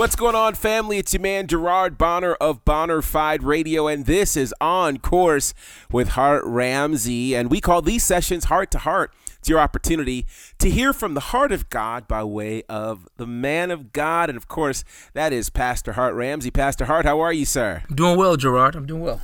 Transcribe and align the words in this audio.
What's 0.00 0.16
going 0.16 0.34
on, 0.34 0.54
family? 0.54 0.96
It's 0.96 1.12
your 1.12 1.20
man 1.20 1.46
Gerard 1.46 1.98
Bonner 1.98 2.32
of 2.36 2.64
Bonner 2.64 3.02
Fide 3.02 3.42
Radio, 3.42 3.86
and 3.86 4.06
this 4.06 4.34
is 4.34 4.54
On 4.58 4.96
Course 4.96 5.52
with 5.92 6.08
Hart 6.10 6.42
Ramsey. 6.46 7.34
And 7.34 7.50
we 7.50 7.60
call 7.60 7.82
these 7.82 8.02
sessions 8.02 8.44
Heart 8.44 8.70
to 8.70 8.78
Heart. 8.78 9.12
It's 9.38 9.50
your 9.50 9.58
opportunity 9.58 10.26
to 10.58 10.70
hear 10.70 10.94
from 10.94 11.12
the 11.12 11.20
heart 11.20 11.52
of 11.52 11.68
God 11.68 12.08
by 12.08 12.24
way 12.24 12.62
of 12.66 13.08
the 13.18 13.26
man 13.26 13.70
of 13.70 13.92
God. 13.92 14.30
And 14.30 14.38
of 14.38 14.48
course, 14.48 14.84
that 15.12 15.34
is 15.34 15.50
Pastor 15.50 15.92
Hart 15.92 16.14
Ramsey. 16.14 16.50
Pastor 16.50 16.86
Hart, 16.86 17.04
how 17.04 17.20
are 17.20 17.32
you, 17.34 17.44
sir? 17.44 17.82
I'm 17.90 17.94
doing 17.94 18.16
well, 18.16 18.38
Gerard. 18.38 18.76
I'm 18.76 18.86
doing 18.86 19.02
well. 19.02 19.20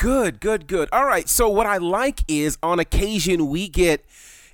Good, 0.00 0.40
good, 0.40 0.66
good. 0.66 0.88
All 0.92 1.04
right. 1.04 1.28
So, 1.28 1.46
what 1.50 1.66
I 1.66 1.76
like 1.76 2.20
is 2.26 2.56
on 2.62 2.80
occasion 2.80 3.48
we 3.48 3.68
get 3.68 4.02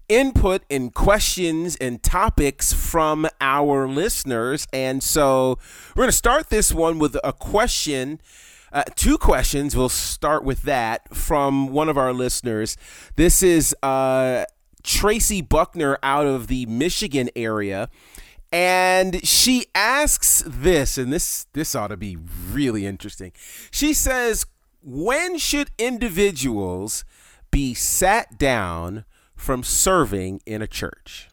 input 0.09 0.63
and 0.69 0.93
questions 0.93 1.77
and 1.77 2.03
topics 2.03 2.73
from 2.73 3.29
our 3.41 3.87
listeners. 3.87 4.67
And 4.73 5.05
so 5.05 5.57
we're 5.95 6.03
going 6.03 6.09
to 6.09 6.17
start 6.17 6.51
this 6.51 6.75
one 6.75 6.99
with 6.99 7.17
a 7.23 7.33
question. 7.33 8.21
Uh, 8.73 8.83
two 8.97 9.19
questions. 9.19 9.77
We'll 9.77 9.89
start 9.89 10.43
with 10.43 10.63
that 10.63 11.15
from 11.15 11.69
one 11.69 11.89
of 11.89 11.97
our 11.97 12.13
listeners. 12.13 12.77
This 13.15 13.41
is 13.41 13.73
uh, 13.85 14.47
Tracy 14.83 15.43
Buckner 15.43 15.97
out 16.03 16.27
of 16.27 16.49
the 16.49 16.67
Michigan 16.67 17.31
area. 17.37 17.89
And 18.51 19.25
she 19.25 19.67
asks 19.77 20.43
this, 20.45 20.99
and 20.99 21.13
this 21.13 21.47
this 21.53 21.77
ought 21.77 21.89
to 21.89 21.97
be 21.97 22.17
really 22.51 22.85
interesting. 22.85 23.31
She 23.71 23.95
says, 23.95 24.47
"When 24.87 25.37
should 25.39 25.71
individuals 25.79 27.05
be 27.51 27.75
sat 27.75 28.39
down 28.39 29.05
from 29.37 29.63
serving 29.63 30.41
in 30.47 30.63
a 30.63 30.67
church. 30.67 31.29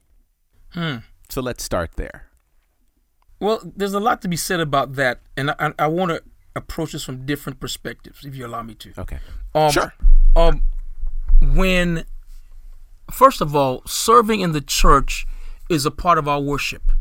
Hmm. 0.69 0.97
So 1.29 1.41
let's 1.41 1.63
start 1.63 1.91
there. 1.95 2.27
Well, 3.39 3.61
there's 3.75 3.93
a 3.93 3.99
lot 3.99 4.21
to 4.21 4.27
be 4.27 4.37
said 4.37 4.59
about 4.59 4.93
that, 4.93 5.21
and 5.35 5.51
I, 5.51 5.73
I 5.79 5.87
want 5.87 6.11
to 6.11 6.23
approach 6.55 6.91
this 6.91 7.03
from 7.03 7.25
different 7.25 7.59
perspectives, 7.59 8.23
if 8.23 8.35
you 8.35 8.45
allow 8.45 8.61
me 8.61 8.75
to. 8.75 8.93
Okay. 8.97 9.19
Um, 9.55 9.71
sure. 9.71 9.93
Um, 10.35 10.63
when, 11.41 12.05
first 13.11 13.41
of 13.41 13.55
all, 13.55 13.81
serving 13.85 14.41
in 14.41 14.51
the 14.51 14.61
church 14.61 15.25
is 15.69 15.85
a 15.85 15.91
part 15.91 16.17
of 16.17 16.27
our 16.27 16.39
worship. 16.39 16.91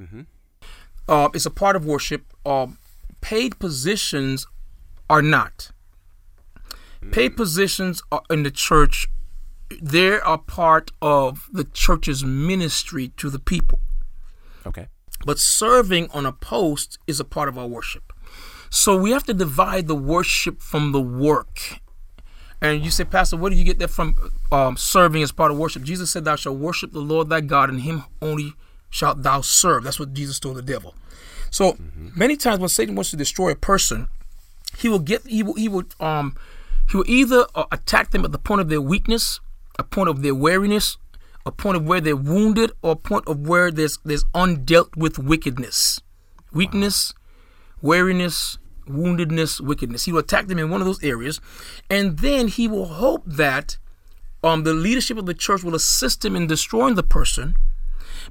Mm-hmm. 0.00 0.22
Uh, 1.08 1.28
it's 1.34 1.46
a 1.46 1.50
part 1.50 1.76
of 1.76 1.84
worship. 1.84 2.24
Um, 2.46 2.78
paid 3.20 3.58
positions 3.58 4.46
are 5.10 5.22
not. 5.22 5.72
Paid 7.12 7.36
positions 7.36 8.02
are 8.12 8.22
in 8.30 8.42
the 8.42 8.50
church 8.50 9.08
they 9.80 10.18
are 10.20 10.38
part 10.38 10.90
of 11.00 11.48
the 11.52 11.64
church's 11.64 12.24
ministry 12.24 13.12
to 13.16 13.30
the 13.30 13.38
people. 13.38 13.78
Okay. 14.66 14.88
But 15.24 15.38
serving 15.38 16.10
on 16.10 16.26
a 16.26 16.32
post 16.32 16.98
is 17.06 17.20
a 17.20 17.24
part 17.24 17.48
of 17.48 17.58
our 17.58 17.66
worship. 17.66 18.12
So 18.70 18.96
we 18.96 19.10
have 19.10 19.24
to 19.24 19.34
divide 19.34 19.86
the 19.86 19.94
worship 19.94 20.60
from 20.60 20.92
the 20.92 21.00
work. 21.00 21.80
And 22.62 22.84
you 22.84 22.90
say, 22.90 23.04
Pastor, 23.04 23.36
where 23.36 23.50
do 23.50 23.56
you 23.56 23.64
get 23.64 23.78
that 23.78 23.88
from? 23.88 24.16
Um, 24.52 24.76
serving 24.76 25.22
as 25.22 25.32
part 25.32 25.50
of 25.50 25.58
worship. 25.58 25.82
Jesus 25.82 26.10
said, 26.10 26.24
Thou 26.24 26.36
shalt 26.36 26.58
worship 26.58 26.92
the 26.92 27.00
Lord 27.00 27.28
thy 27.28 27.40
God, 27.40 27.70
and 27.70 27.80
him 27.80 28.04
only 28.20 28.52
shalt 28.90 29.22
thou 29.22 29.40
serve. 29.40 29.84
That's 29.84 29.98
what 29.98 30.12
Jesus 30.12 30.38
told 30.38 30.56
the 30.56 30.62
devil. 30.62 30.94
So 31.50 31.72
mm-hmm. 31.72 32.08
many 32.14 32.36
times 32.36 32.60
when 32.60 32.68
Satan 32.68 32.94
wants 32.94 33.10
to 33.10 33.16
destroy 33.16 33.50
a 33.50 33.56
person, 33.56 34.08
he 34.80 34.88
will 34.88 34.98
get 34.98 35.26
he 35.26 35.42
will 35.42 35.54
he 35.54 35.68
will 35.68 35.84
um 36.00 36.36
he 36.90 36.96
will 36.96 37.08
either 37.08 37.46
uh, 37.54 37.64
attack 37.70 38.10
them 38.10 38.24
at 38.24 38.32
the 38.32 38.38
point 38.38 38.60
of 38.60 38.68
their 38.68 38.80
weakness 38.80 39.40
a 39.80 39.82
point 39.82 40.10
of 40.10 40.22
their 40.22 40.34
weariness, 40.34 40.98
a 41.46 41.50
point 41.50 41.76
of 41.76 41.84
where 41.84 42.00
they're 42.00 42.14
wounded, 42.14 42.70
or 42.82 42.92
a 42.92 42.96
point 42.96 43.26
of 43.26 43.48
where 43.48 43.70
there's 43.70 43.98
there's 44.04 44.24
undealt 44.34 44.94
with 44.96 45.18
wickedness, 45.18 46.00
weakness, 46.52 47.14
weariness, 47.80 48.58
woundedness, 48.86 49.60
wickedness. 49.60 50.04
He 50.04 50.12
will 50.12 50.20
attack 50.20 50.48
them 50.48 50.58
in 50.58 50.70
one 50.70 50.82
of 50.82 50.86
those 50.86 51.02
areas, 51.02 51.40
and 51.88 52.18
then 52.18 52.48
he 52.48 52.68
will 52.68 52.86
hope 52.86 53.22
that 53.26 53.78
um, 54.44 54.64
the 54.64 54.74
leadership 54.74 55.16
of 55.16 55.24
the 55.24 55.34
church 55.34 55.64
will 55.64 55.74
assist 55.74 56.24
him 56.24 56.36
in 56.36 56.46
destroying 56.46 56.94
the 56.94 57.02
person 57.02 57.54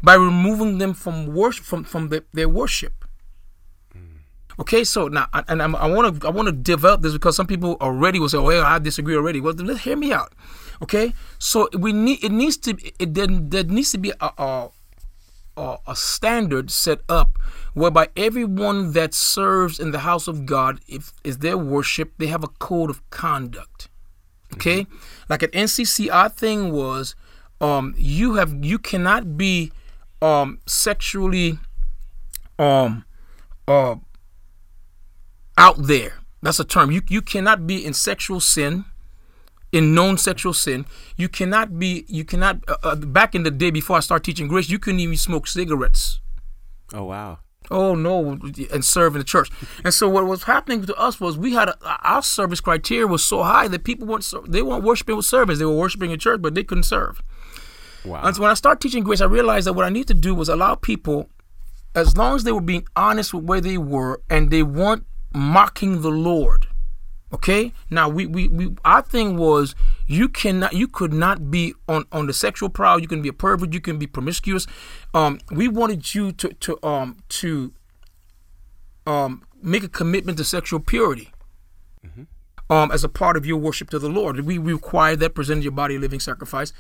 by 0.04 0.14
removing 0.14 0.78
them 0.78 0.94
from 0.94 1.34
worship 1.34 1.66
from 1.66 1.84
from 1.84 2.10
the, 2.10 2.24
their 2.32 2.48
worship. 2.48 3.06
Okay, 4.60 4.84
so 4.84 5.08
now, 5.08 5.28
and 5.48 5.62
I 5.62 5.88
want 5.88 6.22
to 6.22 6.28
I 6.28 6.32
want 6.32 6.48
to 6.48 6.52
develop 6.52 7.02
this 7.02 7.14
because 7.14 7.36
some 7.36 7.48
people 7.48 7.78
already 7.80 8.20
will 8.20 8.28
say, 8.28 8.38
"Oh, 8.38 8.62
I 8.62 8.78
disagree 8.80 9.16
already." 9.16 9.40
Well, 9.40 9.54
let 9.54 9.80
hear 9.80 9.96
me 9.96 10.12
out. 10.12 10.34
Okay, 10.82 11.14
so 11.38 11.70
we 11.78 11.94
need 11.94 12.24
it 12.24 12.32
needs 12.32 12.58
to 12.58 12.78
it 13.00 13.14
there, 13.14 13.28
there 13.28 13.64
needs 13.64 13.92
to 13.92 13.98
be 13.98 14.12
a, 14.20 14.32
a 14.38 14.70
a 15.88 15.96
standard 15.96 16.72
set 16.72 17.02
up 17.10 17.38
whereby 17.74 18.10
everyone 18.16 18.94
that 18.94 19.14
serves 19.14 19.80
in 19.80 19.92
the 19.92 20.00
house 20.00 20.28
of 20.28 20.46
God, 20.46 20.80
if 20.88 21.14
is 21.24 21.40
their 21.40 21.58
worship, 21.58 22.14
they 22.18 22.28
have 22.28 22.44
a 22.44 22.48
code 22.48 22.90
of 22.90 23.08
conduct. 23.10 23.90
Okay, 24.54 24.82
mm-hmm. 24.82 25.24
like 25.30 25.44
at 25.44 25.52
NCC, 25.52 26.12
our 26.12 26.30
thing 26.30 26.72
was, 26.72 27.16
um, 27.62 27.94
you 27.98 28.36
have 28.36 28.64
you 28.64 28.80
cannot 28.80 29.38
be 29.38 29.72
um 30.22 30.60
sexually 30.66 31.60
um 32.58 33.06
uh 33.68 33.96
out 35.60 35.78
there. 35.78 36.14
That's 36.42 36.60
a 36.60 36.66
term. 36.66 36.90
You 36.90 37.02
you 37.10 37.22
cannot 37.22 37.68
be 37.68 37.86
in 37.86 37.94
sexual 37.94 38.40
sin 38.40 38.86
in 39.72 39.94
known 39.94 40.18
sexual 40.18 40.54
sin. 40.54 40.86
You 41.16 41.30
cannot 41.30 41.78
be, 41.78 42.06
you 42.08 42.24
cannot, 42.24 42.64
uh, 42.68 42.78
uh, 42.84 42.96
back 42.96 43.36
in 43.36 43.44
the 43.44 43.52
day 43.52 43.70
before 43.70 43.98
I 43.98 44.00
started 44.00 44.24
teaching 44.24 44.48
grace, 44.48 44.70
you 44.70 44.80
couldn't 44.80 45.00
even 45.00 45.18
smoke 45.18 45.48
cigarettes. 45.48 46.20
Oh, 46.94 47.06
wow. 47.06 47.40
Oh, 47.70 47.94
no, 47.94 48.40
and 48.74 48.84
serve 48.84 49.14
in 49.14 49.20
the 49.20 49.26
church. 49.26 49.52
And 49.84 49.94
so 49.94 50.10
what 50.10 50.26
was 50.26 50.44
happening 50.44 50.84
to 50.86 50.96
us 50.96 51.20
was 51.20 51.38
we 51.38 51.54
had, 51.54 51.70
a, 51.70 51.78
our 52.02 52.24
service 52.24 52.62
criteria 52.62 53.06
was 53.06 53.24
so 53.24 53.44
high 53.44 53.68
that 53.68 53.84
people 53.84 54.08
weren't, 54.08 54.28
they 54.48 54.64
weren't 54.64 54.84
worshiping 54.84 55.16
with 55.16 55.26
service. 55.26 55.60
They 55.60 55.66
were 55.66 55.78
worshiping 55.78 56.10
in 56.10 56.18
church, 56.18 56.42
but 56.42 56.56
they 56.56 56.64
couldn't 56.64 56.84
serve. 56.84 57.22
Wow. 58.06 58.24
And 58.24 58.36
so 58.36 58.42
when 58.42 58.50
I 58.50 58.56
started 58.56 58.82
teaching 58.82 59.04
grace, 59.04 59.22
I 59.22 59.26
realized 59.26 59.68
that 59.68 59.74
what 59.74 59.86
I 59.86 59.90
need 59.90 60.08
to 60.08 60.16
do 60.16 60.34
was 60.34 60.50
allow 60.50 60.74
people, 60.76 61.30
as 61.94 62.18
long 62.18 62.36
as 62.36 62.44
they 62.44 62.52
were 62.52 62.62
being 62.62 62.88
honest 62.96 63.36
with 63.36 63.44
where 63.44 63.62
they 63.62 63.78
were 63.78 64.20
and 64.32 64.50
they 64.50 64.64
weren't 64.64 65.06
mocking 65.34 66.02
the 66.02 66.12
Lord, 66.12 66.68
Okay. 67.32 67.74
Now 67.90 68.10
we, 68.10 68.26
we, 68.26 68.48
we 68.48 68.76
our 68.84 69.02
thing 69.02 69.38
was 69.38 69.76
you 70.08 70.28
cannot 70.30 70.74
you 70.74 70.88
could 70.88 71.14
not 71.14 71.52
be 71.52 71.76
on 71.88 72.06
on 72.12 72.26
the 72.26 72.34
sexual 72.34 72.70
prowl. 72.70 73.00
You 73.00 73.08
can 73.08 73.22
be 73.22 73.30
a 73.30 73.34
pervert. 73.34 73.74
You 73.74 73.82
can 73.82 73.98
be 74.00 74.08
promiscuous. 74.08 74.66
Um, 75.14 75.40
we 75.52 75.68
wanted 75.68 76.16
you 76.16 76.32
to 76.34 76.50
to 76.50 76.84
um 76.84 77.18
to 77.30 77.74
um 79.06 79.44
make 79.62 79.84
a 79.84 79.90
commitment 79.90 80.38
to 80.40 80.44
sexual 80.44 80.80
purity. 80.80 81.32
Mm-hmm. 82.06 82.24
Um, 82.72 82.92
as 82.92 83.04
a 83.04 83.10
part 83.10 83.36
of 83.36 83.46
your 83.46 83.58
worship 83.58 83.90
to 83.92 84.00
the 84.00 84.10
Lord, 84.10 84.40
we, 84.42 84.60
require 84.60 85.16
that 85.16 85.34
present 85.34 85.64
your 85.64 85.72
body 85.72 85.96
a 85.96 86.00
living 86.00 86.20
sacrifice. 86.20 86.72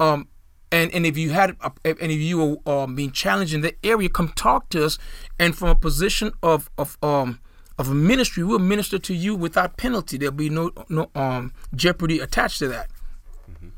Um, 0.00 0.28
and 0.72 0.90
and 0.94 1.04
if 1.04 1.18
you 1.18 1.30
had 1.30 1.56
a, 1.60 1.72
and 1.84 2.10
if 2.10 2.18
you 2.18 2.60
are 2.66 2.82
um, 2.84 2.94
being 2.94 3.12
challenged 3.12 3.52
in 3.54 3.60
that 3.62 3.76
area, 3.84 4.08
come 4.08 4.28
talk 4.28 4.68
to 4.70 4.84
us. 4.84 4.98
And 5.38 5.56
from 5.56 5.68
a 5.68 5.74
position 5.74 6.32
of 6.42 6.70
of 6.76 6.98
um 7.02 7.40
of 7.78 7.90
a 7.90 7.94
ministry 7.94 8.42
will 8.42 8.58
minister 8.58 8.98
to 8.98 9.14
you 9.14 9.34
without 9.34 9.76
penalty. 9.76 10.16
There'll 10.16 10.34
be 10.34 10.50
no 10.50 10.70
no 10.88 11.10
um 11.14 11.52
jeopardy 11.74 12.20
attached 12.20 12.58
to 12.60 12.68
that. 12.68 12.88
Mm-hmm. 13.50 13.68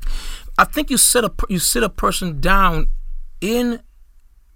I 0.57 0.65
think 0.65 0.89
you 0.89 0.97
set 0.97 1.23
a 1.23 1.33
you 1.49 1.59
sit 1.59 1.83
a 1.83 1.89
person 1.89 2.39
down 2.39 2.87
in 3.41 3.81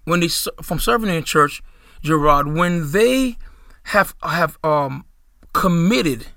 when 0.06 0.19
they 0.19 0.28
from 0.28 0.80
serving 0.80 1.13
in 1.13 1.24
church, 1.24 1.62
Gerard, 2.01 2.54
when 2.54 2.92
they 2.92 3.38
have 3.84 4.16
have 4.24 4.57
um 4.63 5.06
committed 5.54 6.28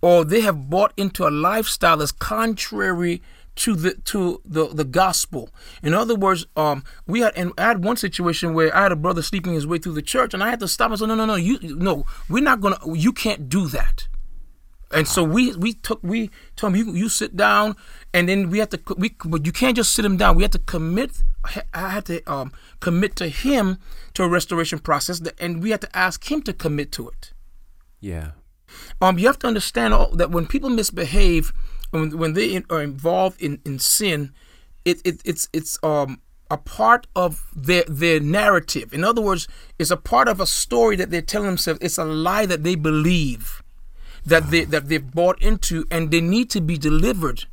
or 0.00 0.24
they 0.24 0.40
have 0.42 0.68
bought 0.68 0.92
into 0.96 1.26
a 1.26 1.30
lifestyle 1.30 1.96
that's 1.96 2.12
contrary 2.12 3.22
to 3.56 3.74
the 3.76 3.94
to 3.94 4.40
the 4.44 4.68
the 4.68 4.84
gospel. 4.84 5.50
In 5.82 5.94
other 5.94 6.14
words, 6.14 6.46
um, 6.56 6.84
we 7.06 7.20
had 7.20 7.32
and 7.36 7.52
I 7.58 7.62
had 7.62 7.84
one 7.84 7.96
situation 7.96 8.54
where 8.54 8.74
I 8.76 8.82
had 8.82 8.92
a 8.92 8.96
brother 8.96 9.22
sleeping 9.22 9.54
his 9.54 9.66
way 9.66 9.78
through 9.78 9.94
the 9.94 10.02
church, 10.02 10.34
and 10.34 10.42
I 10.42 10.50
had 10.50 10.60
to 10.60 10.68
stop 10.68 10.90
and 10.90 10.98
say, 10.98 11.06
no, 11.06 11.14
no, 11.14 11.24
no, 11.24 11.36
you 11.36 11.58
no, 11.62 12.04
we're 12.28 12.42
not 12.42 12.60
gonna, 12.60 12.78
you 12.94 13.12
can't 13.12 13.48
do 13.48 13.68
that. 13.68 14.08
And 14.90 15.08
so 15.08 15.24
we 15.24 15.54
we 15.56 15.72
took 15.72 16.00
we 16.02 16.30
told 16.56 16.74
him 16.74 16.86
you 16.86 16.94
you 16.94 17.08
sit 17.08 17.36
down, 17.36 17.74
and 18.12 18.28
then 18.28 18.50
we 18.50 18.58
have 18.58 18.68
to 18.70 18.80
we 18.96 19.16
but 19.24 19.44
you 19.44 19.52
can't 19.52 19.76
just 19.76 19.92
sit 19.92 20.04
him 20.04 20.16
down. 20.16 20.36
We 20.36 20.42
have 20.42 20.52
to 20.52 20.58
commit. 20.58 21.22
I 21.74 21.90
had 21.90 22.04
to 22.06 22.22
um, 22.30 22.52
commit 22.80 23.16
to 23.16 23.28
him 23.28 23.78
to 24.14 24.22
a 24.22 24.28
restoration 24.28 24.78
process, 24.78 25.20
and 25.38 25.62
we 25.62 25.70
had 25.70 25.80
to 25.80 25.96
ask 25.96 26.30
him 26.30 26.42
to 26.42 26.52
commit 26.52 26.92
to 26.92 27.08
it. 27.08 27.32
Yeah. 28.00 28.32
Um, 29.00 29.18
you 29.18 29.26
have 29.26 29.38
to 29.40 29.46
understand 29.46 29.94
all- 29.94 30.14
that 30.16 30.30
when 30.30 30.46
people 30.46 30.70
misbehave, 30.70 31.52
when, 31.94 32.18
when 32.18 32.32
they 32.34 32.52
in- 32.52 32.66
are 32.70 32.82
involved 32.82 33.40
in, 33.40 33.60
in 33.64 33.78
sin, 33.78 34.32
it, 34.84 35.00
it 35.04 35.22
it's 35.24 35.48
it's 35.52 35.78
um 35.82 36.20
a 36.50 36.56
part 36.58 37.06
of 37.14 37.46
their 37.54 37.84
their 37.88 38.20
narrative. 38.20 38.92
In 38.92 39.04
other 39.04 39.22
words, 39.22 39.48
it's 39.78 39.90
a 39.90 39.96
part 39.96 40.28
of 40.28 40.40
a 40.40 40.46
story 40.46 40.96
that 40.96 41.10
they're 41.10 41.22
telling 41.22 41.46
themselves. 41.46 41.80
It's 41.80 41.98
a 41.98 42.04
lie 42.04 42.46
that 42.46 42.64
they 42.64 42.74
believe, 42.74 43.62
that 44.26 44.50
they 44.50 44.64
that 44.64 44.88
they've 44.88 45.10
bought 45.10 45.40
into, 45.40 45.86
and 45.90 46.10
they 46.10 46.20
need 46.20 46.50
to 46.50 46.60
be 46.60 46.76
delivered. 46.76 47.44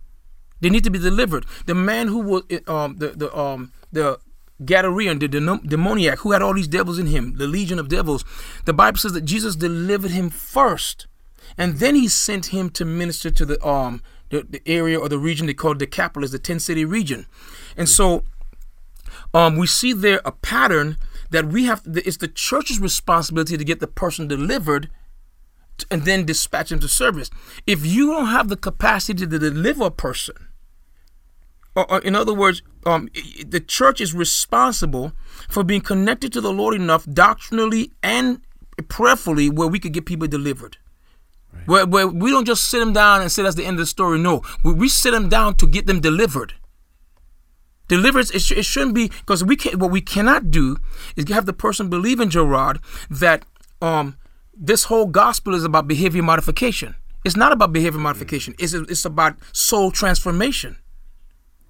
They 0.60 0.70
need 0.70 0.84
to 0.84 0.92
be 0.92 1.00
delivered. 1.00 1.46
The 1.66 1.76
man 1.76 2.08
who 2.08 2.20
was 2.20 2.44
um 2.68 2.98
the 2.98 3.10
the 3.10 3.38
um 3.38 3.72
the 3.92 4.20
Gadarean, 4.64 5.20
the 5.20 5.28
demoniac, 5.28 6.20
who 6.20 6.34
had 6.34 6.44
all 6.44 6.54
these 6.54 6.68
devils 6.68 7.00
in 7.00 7.08
him, 7.08 7.38
the 7.38 7.48
legion 7.48 7.80
of 7.80 7.90
devils. 7.90 8.24
The 8.66 8.74
Bible 8.74 9.00
says 9.00 9.14
that 9.14 9.26
Jesus 9.26 9.56
delivered 9.56 10.12
him 10.12 10.30
first, 10.30 11.08
and 11.58 11.78
then 11.78 11.96
he 11.96 12.08
sent 12.08 12.48
him 12.48 12.70
to 12.72 12.86
minister 12.86 13.32
to 13.32 13.46
the 13.46 13.68
um 13.68 14.02
the, 14.31 14.45
the 14.50 14.62
area 14.66 15.00
or 15.00 15.07
the 15.07 15.19
region 15.19 15.45
they 15.45 15.54
call 15.54 15.75
is 15.81 16.31
the 16.31 16.39
ten 16.39 16.60
city 16.60 16.83
region, 16.83 17.28
and 17.78 17.88
so 17.88 18.24
um 19.33 19.57
we 19.57 19.68
see 19.68 19.94
there 19.94 20.22
a 20.25 20.31
pattern 20.31 20.98
that 21.30 21.45
we 21.45 21.66
have. 21.66 21.81
It's 21.86 22.18
the 22.18 22.28
church's 22.28 22.80
responsibility 22.80 23.57
to 23.57 23.63
get 23.63 23.80
the 23.80 23.88
person 23.88 24.28
delivered 24.28 24.89
and 25.89 26.04
then 26.04 26.25
dispatch 26.25 26.69
them 26.69 26.80
to 26.80 26.88
service. 26.88 27.30
If 27.66 27.86
you 27.86 28.07
don't 28.07 28.28
have 28.28 28.50
the 28.50 28.57
capacity 28.57 29.25
to 29.25 29.39
deliver 29.39 29.86
a 29.86 29.92
person, 29.92 30.36
or, 31.75 31.89
or 31.92 32.00
in 32.00 32.16
other 32.16 32.33
words, 32.33 32.62
um, 32.86 33.10
the 33.45 33.60
church 33.60 34.01
is 34.01 34.13
responsible 34.13 35.13
for 35.50 35.63
being 35.63 35.81
connected 35.81 36.33
to 36.33 36.42
the 36.42 36.51
Lord 36.51 36.75
enough 36.75 37.06
doctrinally 37.06 37.92
and 38.04 38.42
prayerfully 38.89 39.50
where 39.50 39.68
we 39.68 39.80
could 39.80 39.94
get 39.94 40.06
people 40.06 40.28
delivered. 40.28 40.78
Where, 41.65 41.86
where 41.86 42.07
we 42.07 42.31
don't 42.31 42.45
just 42.45 42.69
sit 42.69 42.80
them 42.80 42.94
down 42.94 43.21
and 43.21 43.31
say 43.31 43.44
that's 43.44 43.56
the 43.56 43.65
end 43.65 43.75
of 43.75 43.80
the 43.80 43.86
story. 43.86 44.18
No, 44.19 44.42
we, 44.63 44.74
we 44.74 44.89
sit 44.89 45.12
them 45.12 45.30
down 45.30 45.56
to 45.56 45.68
get 45.68 45.86
them 45.86 46.00
delivered. 46.00 46.53
Deliverance, 47.88 48.31
it, 48.31 48.42
sh- 48.42 48.53
it 48.53 48.63
shouldn't 48.65 48.95
be 48.95 49.09
because 49.09 49.44
we 49.44 49.56
can 49.56 49.77
What 49.77 49.92
we 49.92 50.01
cannot 50.01 50.50
do 50.50 50.77
is 51.15 51.30
have 51.30 51.45
the 51.45 51.53
person 51.53 51.89
believe 51.89 52.19
in 52.19 52.30
Gerard 52.30 52.80
that 53.09 53.45
um 53.81 54.18
this 54.53 54.86
whole 54.86 55.07
gospel 55.07 55.53
is 55.53 55.63
about 55.63 55.88
behavior 55.88 56.24
modification. 56.24 56.95
It's 57.24 57.36
not 57.36 57.51
about 57.51 57.74
behavior 57.74 58.00
modification. 58.00 58.56
It's 58.57 58.74
it's 58.74 59.06
about 59.06 59.36
soul 59.51 59.92
transformation. 59.92 60.77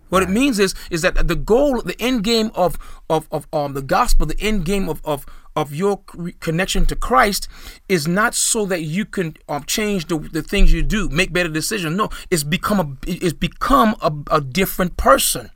What 0.10 0.24
it 0.24 0.30
means 0.30 0.60
is 0.60 0.75
is 0.89 1.01
that 1.04 1.27
the 1.27 1.36
goal, 1.36 1.81
the 1.81 2.00
end 2.00 2.24
game 2.24 2.51
of 2.54 2.77
of, 3.10 3.27
of 3.31 3.48
um 3.51 3.74
the 3.74 3.81
gospel, 3.81 4.25
the 4.25 4.39
end 4.39 4.66
game 4.66 4.89
of 4.89 5.01
of 5.04 5.25
of 5.56 5.74
your 5.74 5.98
connection 6.39 6.86
to 6.86 6.95
Christ 6.95 7.48
is 7.89 8.07
not 8.07 8.36
so 8.36 8.65
that 8.65 8.81
you 8.83 9.06
can 9.06 9.36
um, 9.50 9.63
change 9.65 10.07
the, 10.07 10.18
the 10.18 10.42
things 10.42 10.71
you 10.71 10.81
do, 10.81 11.09
make 11.09 11.33
better 11.33 11.50
decisions. 11.50 11.95
No, 11.95 12.09
it's 12.30 12.44
become 12.44 12.80
a 12.80 12.98
it's 13.07 13.33
become 13.33 13.95
a, 14.01 14.13
a 14.36 14.42
different 14.42 14.98
person. 14.98 15.51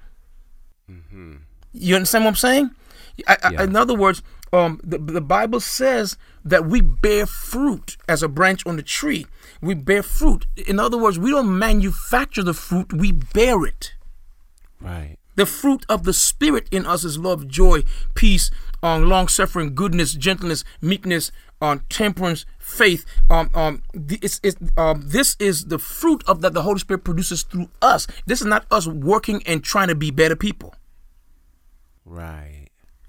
You 1.71 1.95
understand 1.95 2.25
what 2.25 2.29
I'm 2.29 2.35
saying? 2.35 2.71
I, 3.27 3.37
I, 3.43 3.63
in 3.63 3.75
other 3.75 3.95
words, 3.95 4.21
um, 4.53 4.79
the, 4.83 4.97
the 4.97 5.21
Bible 5.21 5.59
says 5.59 6.17
that 6.43 6.65
we 6.65 6.81
bear 6.81 7.25
fruit 7.25 7.97
as 8.07 8.21
a 8.23 8.27
branch 8.27 8.65
on 8.65 8.75
the 8.75 8.83
tree. 8.83 9.25
We 9.61 9.73
bear 9.73 10.03
fruit. 10.03 10.45
In 10.67 10.79
other 10.79 10.97
words, 10.97 11.17
we 11.17 11.31
don't 11.31 11.57
manufacture 11.57 12.43
the 12.43 12.53
fruit; 12.53 12.93
we 12.93 13.11
bear 13.11 13.65
it. 13.65 13.93
Right. 14.79 15.17
The 15.35 15.45
fruit 15.45 15.85
of 15.89 16.03
the 16.03 16.13
Spirit 16.13 16.67
in 16.71 16.85
us 16.85 17.03
is 17.03 17.17
love, 17.17 17.47
joy, 17.47 17.83
peace, 18.13 18.49
um, 18.85 19.09
long 19.09 19.27
suffering, 19.27 19.73
goodness, 19.73 20.13
gentleness, 20.13 20.63
meekness, 20.79 21.31
um, 21.59 21.81
temperance, 21.89 22.45
faith. 22.59 23.03
Um, 23.31 23.49
um, 23.55 23.81
it's, 23.95 24.39
it's, 24.43 24.57
um, 24.77 25.01
this 25.03 25.35
is 25.39 25.65
the 25.65 25.79
fruit 25.79 26.23
of 26.27 26.41
that 26.41 26.53
the 26.53 26.61
Holy 26.61 26.77
Spirit 26.77 27.03
produces 27.03 27.41
through 27.41 27.69
us. 27.81 28.05
This 28.27 28.41
is 28.41 28.47
not 28.47 28.67
us 28.69 28.85
working 28.85 29.41
and 29.47 29.63
trying 29.63 29.87
to 29.87 29.95
be 29.95 30.11
better 30.11 30.35
people. 30.35 30.75
Right. 32.05 32.67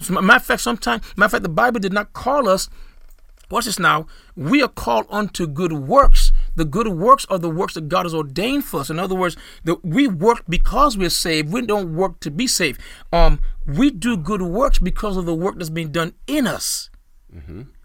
A 0.08 0.23
matter 0.23 0.37
of 0.37 0.44
fact, 0.44 0.62
sometimes, 0.62 1.02
matter 1.14 1.26
of 1.26 1.31
fact, 1.32 1.43
the 1.43 1.50
Bible 1.50 1.81
did 1.81 1.93
not 1.93 2.14
call 2.14 2.49
us. 2.49 2.70
Watch 3.50 3.67
this 3.67 3.79
now. 3.79 4.06
We 4.34 4.62
are 4.62 4.69
called 4.69 5.05
unto 5.11 5.46
good 5.46 5.75
works. 5.75 6.32
The 6.56 6.64
good 6.64 6.88
works 6.88 7.26
are 7.31 7.38
the 7.38 7.50
works 7.50 7.75
that 7.75 7.88
God 7.88 8.05
has 8.05 8.14
ordained 8.14 8.64
for 8.64 8.81
us. 8.81 8.91
In 8.91 8.99
other 8.99 9.14
words, 9.14 9.37
the, 9.64 9.76
we 9.82 10.08
work 10.08 10.43
because 10.49 10.97
we're 10.97 11.11
saved. 11.11 11.53
We 11.53 11.62
don't 11.62 11.94
work 11.94 12.20
to 12.20 12.31
be 12.31 12.47
saved. 12.47 12.81
Um, 13.12 13.41
we 13.67 13.91
do 13.91 14.17
good 14.17 14.43
works 14.43 14.79
because 14.79 15.17
of 15.17 15.26
the 15.26 15.35
work 15.35 15.56
that's 15.56 15.70
being 15.70 15.93
done 15.93 16.14
in 16.26 16.47
us. 16.47 16.91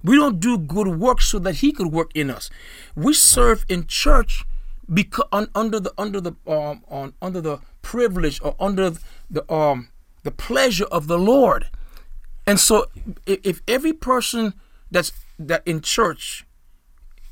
We 0.03 0.15
don't 0.15 0.39
do 0.39 0.57
good 0.57 0.87
works 0.87 1.25
so 1.27 1.39
that 1.39 1.55
He 1.55 1.71
could 1.71 1.91
work 1.91 2.11
in 2.15 2.29
us. 2.29 2.49
We 2.95 3.13
serve 3.13 3.65
in 3.67 3.87
church 3.87 4.43
because 4.91 5.25
un, 5.31 5.49
under 5.53 5.79
the 5.79 5.93
under 5.97 6.21
the 6.21 6.33
um 6.47 6.83
on 6.87 7.13
under 7.21 7.41
the 7.41 7.59
privilege 7.81 8.39
or 8.43 8.55
under 8.59 8.93
the 9.29 9.51
um 9.51 9.89
the 10.23 10.31
pleasure 10.31 10.85
of 10.85 11.07
the 11.07 11.17
Lord. 11.17 11.69
And 12.47 12.59
so, 12.59 12.87
if, 13.25 13.39
if 13.43 13.61
every 13.67 13.93
person 13.93 14.53
that's 14.89 15.11
that 15.37 15.63
in 15.65 15.81
church, 15.81 16.45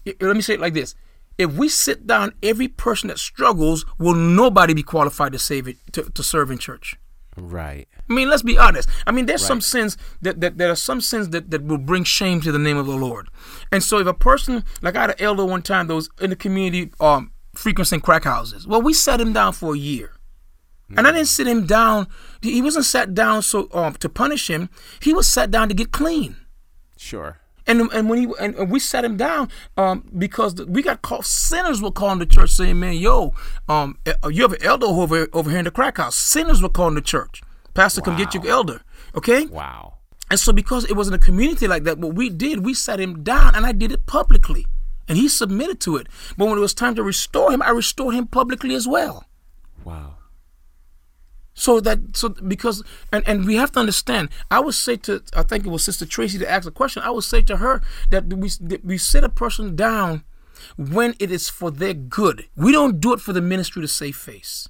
let 0.05 0.35
me 0.35 0.41
say 0.41 0.55
it 0.55 0.59
like 0.59 0.73
this: 0.73 0.95
if 1.39 1.53
we 1.53 1.69
sit 1.69 2.05
down, 2.05 2.33
every 2.43 2.67
person 2.67 3.07
that 3.07 3.17
struggles 3.17 3.85
will 3.97 4.13
nobody 4.13 4.73
be 4.73 4.83
qualified 4.83 5.31
to 5.31 5.39
save 5.39 5.67
it 5.69 5.77
to, 5.93 6.03
to 6.03 6.21
serve 6.21 6.51
in 6.51 6.57
church. 6.57 6.97
Right. 7.37 7.87
I 8.09 8.13
mean, 8.13 8.29
let's 8.29 8.41
be 8.41 8.57
honest. 8.57 8.89
I 9.07 9.11
mean, 9.11 9.25
there's 9.25 9.45
some 9.45 9.61
sins 9.61 9.95
that, 10.21 10.41
that 10.41 10.57
there 10.57 10.69
are 10.69 10.75
some 10.75 10.99
sins 10.99 11.29
that, 11.29 11.49
that 11.51 11.63
will 11.63 11.77
bring 11.77 12.03
shame 12.03 12.41
to 12.41 12.51
the 12.51 12.59
name 12.59 12.75
of 12.75 12.85
the 12.85 12.95
Lord. 12.95 13.29
And 13.71 13.81
so, 13.81 13.99
if 13.99 14.07
a 14.07 14.13
person 14.13 14.65
like 14.81 14.97
I 14.97 15.01
had 15.01 15.09
an 15.11 15.15
elder 15.19 15.45
one 15.45 15.61
time 15.61 15.87
that 15.87 15.95
was 15.95 16.09
in 16.19 16.29
the 16.31 16.35
community 16.35 16.91
um, 16.99 17.31
frequenting 17.55 18.01
crack 18.01 18.25
houses, 18.25 18.67
well, 18.67 18.81
we 18.81 18.93
sat 18.93 19.21
him 19.21 19.31
down 19.31 19.53
for 19.53 19.73
a 19.73 19.77
year. 19.77 20.11
And 20.97 21.07
I 21.07 21.11
didn't 21.11 21.27
sit 21.27 21.45
him 21.45 21.67
down. 21.67 22.07
He 22.41 22.63
wasn't 22.63 22.85
sat 22.85 23.13
down 23.13 23.43
so 23.43 23.69
um, 23.73 23.93
to 23.93 24.09
punish 24.09 24.49
him. 24.49 24.69
He 24.99 25.13
was 25.13 25.29
sat 25.29 25.51
down 25.51 25.69
to 25.69 25.75
get 25.75 25.91
clean. 25.91 26.35
Sure. 26.97 27.38
And 27.69 27.81
and 27.93 28.09
when 28.09 28.17
he 28.17 28.33
and, 28.39 28.55
and 28.55 28.71
we 28.71 28.79
sat 28.79 29.05
him 29.05 29.15
down 29.15 29.47
um, 29.77 30.09
because 30.17 30.55
we 30.55 30.81
got 30.81 31.03
called 31.03 31.23
sinners 31.23 31.83
were 31.83 31.91
calling 31.91 32.17
the 32.17 32.25
church 32.25 32.49
saying, 32.49 32.79
"Man, 32.79 32.95
yo, 32.95 33.33
um, 33.69 33.99
uh, 34.07 34.27
you 34.27 34.41
have 34.41 34.53
an 34.53 34.63
elder 34.63 34.87
over 34.87 35.27
over 35.33 35.51
here 35.51 35.59
in 35.59 35.65
the 35.65 35.71
crack 35.71 35.97
house." 35.97 36.15
Sinners 36.15 36.63
were 36.63 36.69
calling 36.69 36.95
the 36.95 37.01
church. 37.01 37.43
Pastor, 37.75 38.01
come 38.01 38.17
get 38.17 38.33
your 38.33 38.47
elder. 38.47 38.81
Okay. 39.15 39.45
Wow. 39.45 39.99
And 40.31 40.39
so 40.39 40.51
because 40.51 40.85
it 40.85 40.93
was 40.93 41.07
in 41.07 41.13
a 41.13 41.19
community 41.19 41.67
like 41.67 41.83
that, 41.83 41.99
what 41.99 42.15
we 42.15 42.29
did, 42.29 42.65
we 42.65 42.73
sat 42.73 42.99
him 42.99 43.23
down, 43.23 43.55
and 43.55 43.65
I 43.65 43.71
did 43.71 43.91
it 43.91 44.07
publicly, 44.07 44.65
and 45.07 45.15
he 45.17 45.29
submitted 45.29 45.79
to 45.81 45.97
it. 45.97 46.07
But 46.37 46.47
when 46.47 46.57
it 46.57 46.61
was 46.61 46.73
time 46.73 46.95
to 46.95 47.03
restore 47.03 47.51
him, 47.51 47.61
I 47.61 47.69
restored 47.69 48.15
him 48.15 48.25
publicly 48.25 48.73
as 48.73 48.87
well. 48.87 49.25
Wow. 49.83 50.15
So 51.59 51.81
that 51.81 52.15
so 52.15 52.29
because 52.29 52.83
and 53.11 53.21
and 53.27 53.45
we 53.45 53.55
have 53.55 53.73
to 53.73 53.81
understand. 53.81 54.29
I 54.49 54.61
would 54.61 54.75
say 54.75 54.95
to 54.95 55.21
I 55.35 55.43
think 55.43 55.65
it 55.65 55.69
was 55.69 55.83
Sister 55.83 56.05
Tracy 56.05 56.39
to 56.39 56.49
ask 56.49 56.65
a 56.65 56.71
question. 56.71 57.03
I 57.03 57.09
would 57.09 57.25
say 57.25 57.41
to 57.41 57.57
her 57.57 57.81
that 58.11 58.33
we 58.33 58.49
that 58.61 58.85
we 58.85 58.97
sit 58.97 59.25
a 59.25 59.29
person 59.29 59.75
down 59.75 60.23
when 60.77 61.15
it 61.19 61.31
is 61.31 61.49
for 61.49 61.69
their 61.69 61.93
good. 61.93 62.45
We 62.55 62.71
don't 62.71 63.01
do 63.01 63.11
it 63.11 63.19
for 63.19 63.33
the 63.33 63.41
ministry 63.41 63.81
to 63.81 63.89
save 63.89 64.15
face. 64.15 64.69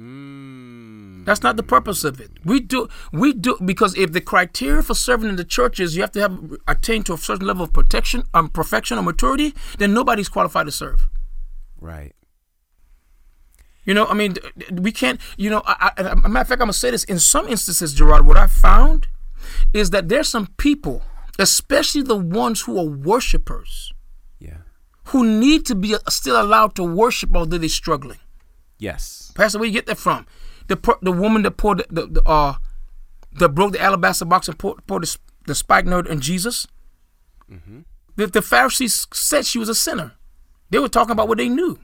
Mm. 0.00 1.26
That's 1.26 1.42
not 1.42 1.58
the 1.58 1.62
purpose 1.62 2.02
of 2.02 2.18
it. 2.18 2.30
We 2.46 2.60
do 2.60 2.88
we 3.12 3.34
do 3.34 3.58
because 3.62 3.94
if 3.94 4.12
the 4.12 4.22
criteria 4.22 4.80
for 4.82 4.94
serving 4.94 5.28
in 5.28 5.36
the 5.36 5.44
church 5.44 5.80
is 5.80 5.96
you 5.96 6.00
have 6.00 6.12
to 6.12 6.20
have 6.20 6.56
attained 6.66 7.04
to 7.06 7.12
a 7.12 7.18
certain 7.18 7.46
level 7.46 7.62
of 7.62 7.74
protection, 7.74 8.24
um, 8.32 8.48
perfection 8.48 8.96
or 8.96 9.02
maturity, 9.02 9.52
then 9.76 9.92
nobody's 9.92 10.30
qualified 10.30 10.64
to 10.64 10.72
serve. 10.72 11.08
Right. 11.78 12.14
You 13.84 13.92
know, 13.94 14.06
I 14.06 14.14
mean, 14.14 14.34
we 14.72 14.92
can't. 14.92 15.20
You 15.36 15.50
know, 15.50 15.62
I, 15.66 15.92
I, 15.96 16.02
a 16.12 16.16
matter 16.16 16.40
of 16.40 16.48
fact, 16.48 16.52
I'm 16.52 16.58
gonna 16.66 16.72
say 16.72 16.90
this. 16.90 17.04
In 17.04 17.18
some 17.18 17.46
instances, 17.48 17.92
Gerard, 17.94 18.26
what 18.26 18.36
I 18.36 18.46
found 18.46 19.06
is 19.72 19.90
that 19.90 20.08
there's 20.08 20.28
some 20.28 20.46
people, 20.56 21.02
especially 21.38 22.02
the 22.02 22.16
ones 22.16 22.62
who 22.62 22.78
are 22.78 22.84
worshipers, 22.86 23.92
Yeah. 24.38 24.58
who 25.08 25.24
need 25.38 25.66
to 25.66 25.74
be 25.74 25.96
still 26.08 26.40
allowed 26.40 26.74
to 26.76 26.82
worship 26.82 27.36
although 27.36 27.58
they're 27.58 27.68
struggling. 27.68 28.18
Yes. 28.78 29.32
Pastor, 29.34 29.58
where 29.58 29.66
you 29.66 29.72
get 29.72 29.86
that 29.86 29.98
from? 29.98 30.26
The 30.68 30.76
the 31.02 31.12
woman 31.12 31.42
that 31.42 31.52
poured 31.58 31.78
the, 31.78 31.86
the, 31.90 32.06
the 32.06 32.22
uh 32.28 32.54
that 33.32 33.50
broke 33.50 33.72
the 33.72 33.80
alabaster 33.82 34.24
box 34.24 34.48
and 34.48 34.58
poured, 34.58 34.86
poured 34.86 35.02
the, 35.04 35.16
the 35.46 35.54
spikenard 35.54 36.08
on 36.08 36.20
Jesus. 36.20 36.66
The, 38.16 38.26
the 38.28 38.42
Pharisees 38.42 39.06
said 39.12 39.44
she 39.44 39.58
was 39.58 39.68
a 39.68 39.74
sinner. 39.74 40.12
They 40.70 40.78
were 40.78 40.88
talking 40.88 41.10
about 41.12 41.28
what 41.28 41.38
they 41.38 41.48
knew. 41.48 41.80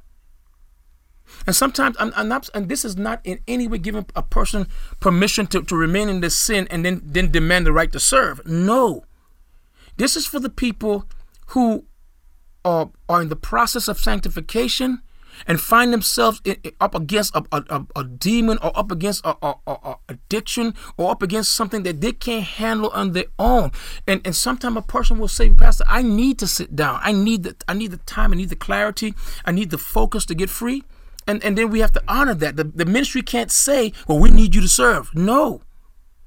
And 1.47 1.57
sometimes 1.57 1.97
I'm, 1.99 2.13
I'm 2.17 2.29
not, 2.29 2.49
and 2.55 2.69
this 2.69 2.85
is 2.85 2.97
not 2.97 3.21
in 3.25 3.41
any 3.49 3.67
way 3.69 3.79
giving 3.79 4.07
a 4.15 4.23
person 4.23 4.67
permission 5.01 5.47
to, 5.49 5.63
to 5.63 5.77
remain 5.77 6.09
in 6.09 6.21
this 6.21 6.37
sin 6.37 6.67
and 6.71 6.85
then 6.85 7.01
then 7.05 7.31
demand 7.31 7.67
the 7.67 7.73
right 7.73 7.91
to 7.93 8.01
serve. 8.01 8.41
No, 8.47 9.05
this 9.97 10.17
is 10.17 10.27
for 10.27 10.41
the 10.41 10.51
people 10.51 11.07
who 11.49 11.87
uh, 12.65 12.87
are 13.09 13.23
in 13.23 13.29
the 13.29 13.37
process 13.37 13.89
of 13.89 13.99
sanctification 13.99 15.03
and 15.47 15.61
find 15.61 15.93
themselves 15.93 16.41
i- 16.47 16.59
i- 16.65 16.73
up 16.81 16.95
against 16.95 17.35
a, 17.35 17.43
a, 17.53 17.87
a, 17.97 18.05
demon 18.05 18.59
or 18.63 18.77
up 18.79 18.91
against 18.91 19.25
a, 19.25 19.35
a 19.43 19.95
addiction 20.09 20.75
or 20.99 21.11
up 21.11 21.23
against 21.23 21.55
something 21.55 21.83
that 21.85 22.01
they 22.01 22.13
can't 22.13 22.45
handle 22.45 22.91
on 22.91 23.13
their 23.13 23.25
own. 23.39 23.71
And 24.07 24.21
and 24.25 24.37
sometimes 24.37 24.77
a 24.77 24.83
person 24.83 25.19
will 25.19 25.29
say, 25.29 25.49
Pastor, 25.51 25.85
I 25.89 26.03
need 26.03 26.39
to 26.41 26.47
sit 26.47 26.77
down. 26.77 27.01
I 27.03 27.13
need 27.13 27.45
the 27.45 27.57
I 27.69 27.75
need 27.75 27.93
the 27.93 27.97
time. 27.99 28.33
I 28.33 28.37
need 28.37 28.51
the 28.51 28.57
clarity. 28.57 29.15
I 29.45 29.53
need 29.53 29.71
the 29.71 29.79
focus 29.79 30.27
to 30.27 30.35
get 30.35 30.51
free. 30.51 30.83
And 31.27 31.43
and 31.45 31.57
then 31.57 31.71
we 31.71 31.81
have 31.81 31.93
to 31.93 32.03
honor 32.09 32.35
that. 32.35 32.57
The, 32.57 32.65
the 32.65 32.85
ministry 32.87 33.23
can't 33.23 33.51
say, 33.51 33.93
well, 34.09 34.19
we 34.19 34.31
need 34.31 34.55
you 34.55 34.61
to 34.61 34.69
serve. 34.69 35.15
No. 35.15 35.63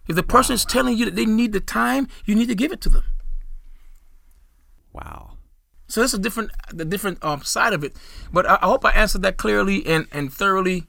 If 0.08 0.16
the 0.16 0.24
person 0.24 0.54
is 0.54 0.66
telling 0.66 0.98
you 0.98 1.06
that 1.06 1.16
they 1.16 1.26
need 1.26 1.54
the 1.54 1.60
time, 1.62 2.08
you 2.26 2.36
need 2.36 2.48
to 2.50 2.56
give 2.56 2.72
it 2.72 2.82
to 2.82 2.90
them. 2.90 3.04
Wow. 4.92 5.32
So 5.88 6.02
that's 6.02 6.14
a 6.14 6.18
different 6.20 6.52
the 6.72 6.86
different 6.86 7.24
um, 7.24 7.44
side 7.44 7.74
of 7.74 7.84
it. 7.84 7.96
But 8.32 8.50
I, 8.50 8.56
I 8.62 8.66
hope 8.68 8.86
I 8.86 8.92
answered 8.92 9.22
that 9.24 9.38
clearly 9.38 9.86
and 9.86 10.08
and 10.12 10.32
thoroughly. 10.34 10.86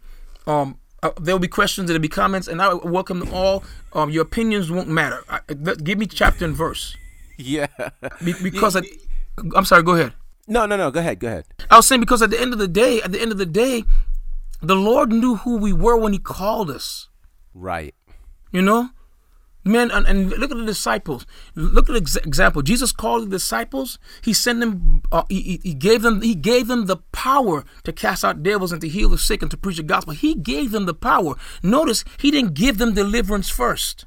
Um, 0.46 0.78
uh, 1.02 1.11
there 1.20 1.34
will 1.34 1.40
be 1.40 1.49
questions, 1.49 1.88
there'll 1.88 2.00
be 2.00 2.08
comments, 2.08 2.49
and 2.49 2.62
I 2.62 2.73
welcome 2.73 3.18
them 3.20 3.32
all. 3.34 3.62
Um, 3.92 4.08
your 4.11 4.23
opinions 4.23 4.70
won't 4.70 4.88
matter. 4.88 5.23
I, 5.28 5.40
let- 5.49 5.84
give 5.84 5.99
me 5.99 6.06
chapter 6.06 6.44
and 6.46 6.54
verse 6.56 6.96
Yeah. 7.37 7.66
Be- 8.25 8.34
because 8.42 8.75
at, 8.76 8.84
I'm 9.54 9.64
sorry. 9.66 9.82
Go 9.82 9.92
ahead. 9.94 10.12
No, 10.46 10.66
no, 10.66 10.76
no. 10.76 10.90
Go 10.90 11.00
ahead. 11.00 11.18
Go 11.20 11.28
ahead. 11.28 11.46
I 11.70 11.76
was 11.76 11.86
saying 11.86 12.00
because 12.00 12.22
at 12.22 12.30
the 12.30 12.40
end 12.40 12.52
of 12.52 12.58
the 12.58 12.68
day, 12.68 13.00
at 13.02 13.12
the 13.12 13.20
end 13.20 13.32
of 13.32 13.38
the 13.38 13.46
day, 13.46 13.84
the 14.60 14.76
Lord 14.76 15.10
knew 15.10 15.36
who 15.36 15.56
we 15.56 15.72
were 15.72 15.96
when 15.96 16.12
He 16.12 16.18
called 16.18 16.70
us. 16.70 17.08
Right. 17.54 17.94
You 18.52 18.62
know, 18.62 18.90
man, 19.64 19.90
and, 19.90 20.06
and 20.06 20.30
look 20.30 20.50
at 20.50 20.56
the 20.56 20.64
disciples. 20.64 21.26
Look 21.54 21.88
at 21.88 21.94
the 21.94 22.00
ex- 22.00 22.16
example. 22.16 22.62
Jesus 22.62 22.92
called 22.92 23.24
the 23.26 23.30
disciples. 23.30 23.98
He 24.22 24.32
sent 24.32 24.60
them. 24.60 25.02
Uh, 25.10 25.24
he, 25.28 25.40
he- 25.42 25.60
he 25.64 25.74
gave 25.74 26.02
them. 26.02 26.20
He 26.20 26.34
gave 26.34 26.66
them 26.68 26.86
the 26.86 26.98
power 27.12 27.64
to 27.84 27.92
cast 27.92 28.24
out 28.24 28.42
devils 28.42 28.70
and 28.72 28.80
to 28.82 28.88
heal 28.88 29.08
the 29.08 29.18
sick 29.18 29.42
and 29.42 29.50
to 29.50 29.56
preach 29.56 29.78
the 29.78 29.82
gospel. 29.82 30.12
He 30.14 30.34
gave 30.34 30.70
them 30.72 30.86
the 30.86 30.94
power. 30.94 31.34
Notice 31.62 32.04
he 32.20 32.30
didn't 32.30 32.54
give 32.54 32.78
them 32.78 32.94
deliverance 32.94 33.48
first. 33.48 34.06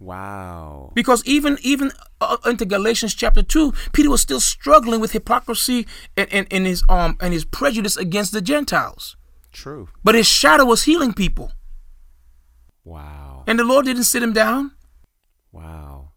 Wow. 0.00 0.92
Because 0.94 1.24
even 1.26 1.58
even 1.62 1.90
uh, 2.20 2.36
into 2.46 2.64
Galatians 2.64 3.14
chapter 3.14 3.42
two, 3.42 3.72
Peter 3.92 4.10
was 4.10 4.20
still 4.22 4.40
struggling 4.40 5.00
with 5.00 5.12
hypocrisy 5.12 5.86
and, 6.16 6.32
and, 6.32 6.46
and 6.52 6.66
his 6.66 6.84
um 6.88 7.16
and 7.20 7.32
his 7.32 7.44
prejudice 7.44 7.96
against 7.96 8.32
the 8.32 8.40
Gentiles. 8.40 9.16
True. 9.52 9.88
But 10.04 10.14
his 10.14 10.26
shadow 10.26 10.64
was 10.64 10.84
healing 10.84 11.14
people, 11.14 11.52
Wow. 12.84 13.42
and 13.46 13.58
the 13.58 13.64
Lord 13.64 13.86
didn't 13.86 14.04
sit 14.04 14.22
him 14.22 14.32
down. 14.32 14.72
Wow. 15.50 16.10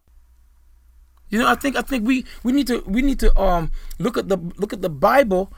You 1.30 1.40
know, 1.40 1.48
I 1.48 1.56
think 1.56 1.76
I 1.76 1.82
think 1.82 2.06
we 2.06 2.26
we 2.44 2.52
need 2.52 2.68
to 2.68 2.84
we 2.86 3.02
need 3.02 3.20
to 3.22 3.36
um 3.40 3.72
look 4.00 4.18
at 4.18 4.30
the 4.30 4.38
look 4.58 4.74
at 4.74 4.82
the 4.82 4.90
Bible 4.90 5.52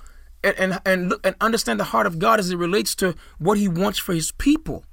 and 0.44 0.56
and 0.58 0.80
and, 0.86 1.10
look, 1.10 1.26
and 1.26 1.36
understand 1.42 1.80
the 1.80 1.86
heart 1.86 2.06
of 2.06 2.20
God 2.20 2.40
as 2.40 2.52
it 2.52 2.58
relates 2.58 2.96
to 2.96 3.16
what 3.40 3.58
He 3.58 3.68
wants 3.68 3.98
for 4.00 4.14
His 4.14 4.32
people. 4.32 4.86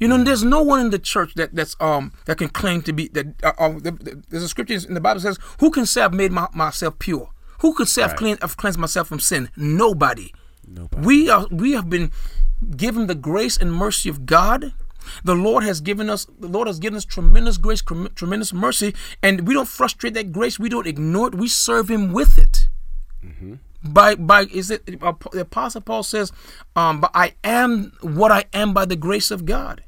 You 0.00 0.08
know, 0.08 0.24
there's 0.24 0.42
no 0.42 0.62
one 0.62 0.80
in 0.80 0.90
the 0.90 0.98
church 0.98 1.34
that 1.34 1.54
that's 1.54 1.76
um 1.78 2.12
that 2.24 2.38
can 2.38 2.48
claim 2.48 2.80
to 2.82 2.92
be 2.92 3.08
that. 3.08 3.26
Uh, 3.44 3.52
uh, 3.58 3.68
the- 3.78 3.90
the- 3.92 4.22
there's 4.30 4.42
a 4.42 4.48
scripture 4.48 4.74
in 4.88 4.94
the 4.94 5.00
Bible 5.00 5.20
says, 5.20 5.38
"Who 5.60 5.70
can 5.70 5.84
say 5.86 6.02
I've 6.02 6.14
made 6.14 6.32
my, 6.32 6.48
myself 6.54 6.98
pure? 6.98 7.28
Who 7.60 7.74
could 7.74 7.86
say 7.88 8.02
I've, 8.02 8.10
Right. 8.12 8.18
cleansed, 8.18 8.42
I've 8.42 8.56
cleansed 8.56 8.78
myself 8.78 9.06
from 9.08 9.20
sin? 9.20 9.50
Nobody. 9.56 10.32
Nobody. 10.66 11.06
We 11.06 11.28
are 11.28 11.46
we 11.50 11.72
have 11.72 11.90
been 11.90 12.10
given 12.76 13.06
the 13.06 13.14
grace 13.14 13.56
and 13.58 13.72
mercy 13.72 14.08
of 14.08 14.24
God. 14.26 14.72
The 15.24 15.34
Lord 15.34 15.64
has 15.64 15.80
given 15.82 16.08
us 16.08 16.26
the 16.38 16.48
Lord 16.48 16.66
has 16.66 16.78
given 16.78 16.96
us 16.96 17.04
tremendous 17.04 17.58
grace, 17.58 17.82
tremendous 18.14 18.52
mercy, 18.54 18.94
and 19.22 19.46
we 19.46 19.52
don't 19.54 19.68
frustrate 19.68 20.14
that 20.14 20.32
grace. 20.32 20.58
We 20.58 20.68
don't 20.70 20.86
ignore 20.86 21.28
it. 21.28 21.34
We 21.34 21.48
serve 21.48 21.90
Him 21.90 22.12
with 22.12 22.38
it. 22.38 22.68
By 23.82 24.14
by 24.14 24.42
is 24.44 24.70
it 24.70 24.86
the 24.86 25.40
Apostle 25.40 25.80
Paul 25.80 26.02
says, 26.02 26.32
um, 26.76 27.00
"But 27.00 27.10
I 27.14 27.34
am 27.44 27.92
what 28.02 28.30
I 28.30 28.44
am 28.52 28.72
by 28.72 28.84
the 28.86 28.96
grace 28.96 29.30
of 29.30 29.44
God." 29.44 29.82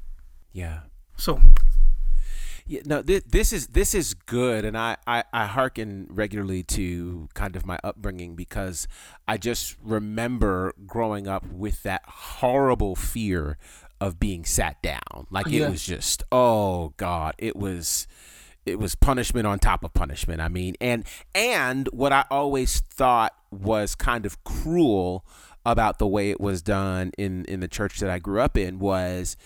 Yeah. 0.53 0.81
So 1.17 1.41
Yeah, 2.67 2.81
no, 2.85 3.03
this, 3.03 3.23
this 3.25 3.53
is 3.53 3.69
this 3.69 3.95
is 3.95 4.15
good, 4.15 4.65
and 4.65 4.77
I, 4.79 4.97
I 5.07 5.25
I 5.33 5.47
hearken 5.47 6.07
regularly 6.11 6.63
to 6.65 7.29
kind 7.35 7.57
of 7.57 7.67
my 7.67 7.79
upbringing 7.83 8.37
because 8.37 8.87
I 9.27 9.37
just 9.37 9.77
remember 9.83 10.73
growing 10.87 11.27
up 11.27 11.45
with 11.51 11.83
that 11.83 12.03
horrible 12.07 12.95
fear 12.95 13.59
of 14.01 14.19
being 14.21 14.45
sat 14.45 14.81
down. 14.83 15.27
Like 15.31 15.47
it 15.47 15.53
Yeah. 15.61 15.71
was 15.71 15.85
just, 15.85 16.23
oh 16.33 16.95
God, 16.97 17.35
it 17.39 17.57
was 17.57 18.07
it 18.65 18.79
was 18.79 18.95
punishment 18.95 19.45
on 19.47 19.59
top 19.59 19.83
of 19.83 19.93
punishment. 19.93 20.41
I 20.41 20.49
mean, 20.49 20.77
and 20.81 21.05
and 21.35 21.89
what 21.93 22.13
I 22.13 22.25
always 22.31 22.79
thought 22.81 23.35
was 23.51 23.97
kind 23.97 24.25
of 24.25 24.43
cruel 24.45 25.25
about 25.65 25.99
the 26.01 26.07
way 26.09 26.31
it 26.31 26.41
was 26.41 26.63
done 26.63 27.11
in 27.19 27.45
in 27.47 27.61
the 27.61 27.69
church 27.69 27.99
that 28.01 28.11
I 28.11 28.19
grew 28.21 28.41
up 28.41 28.57
in 28.57 28.79
was 28.81 29.37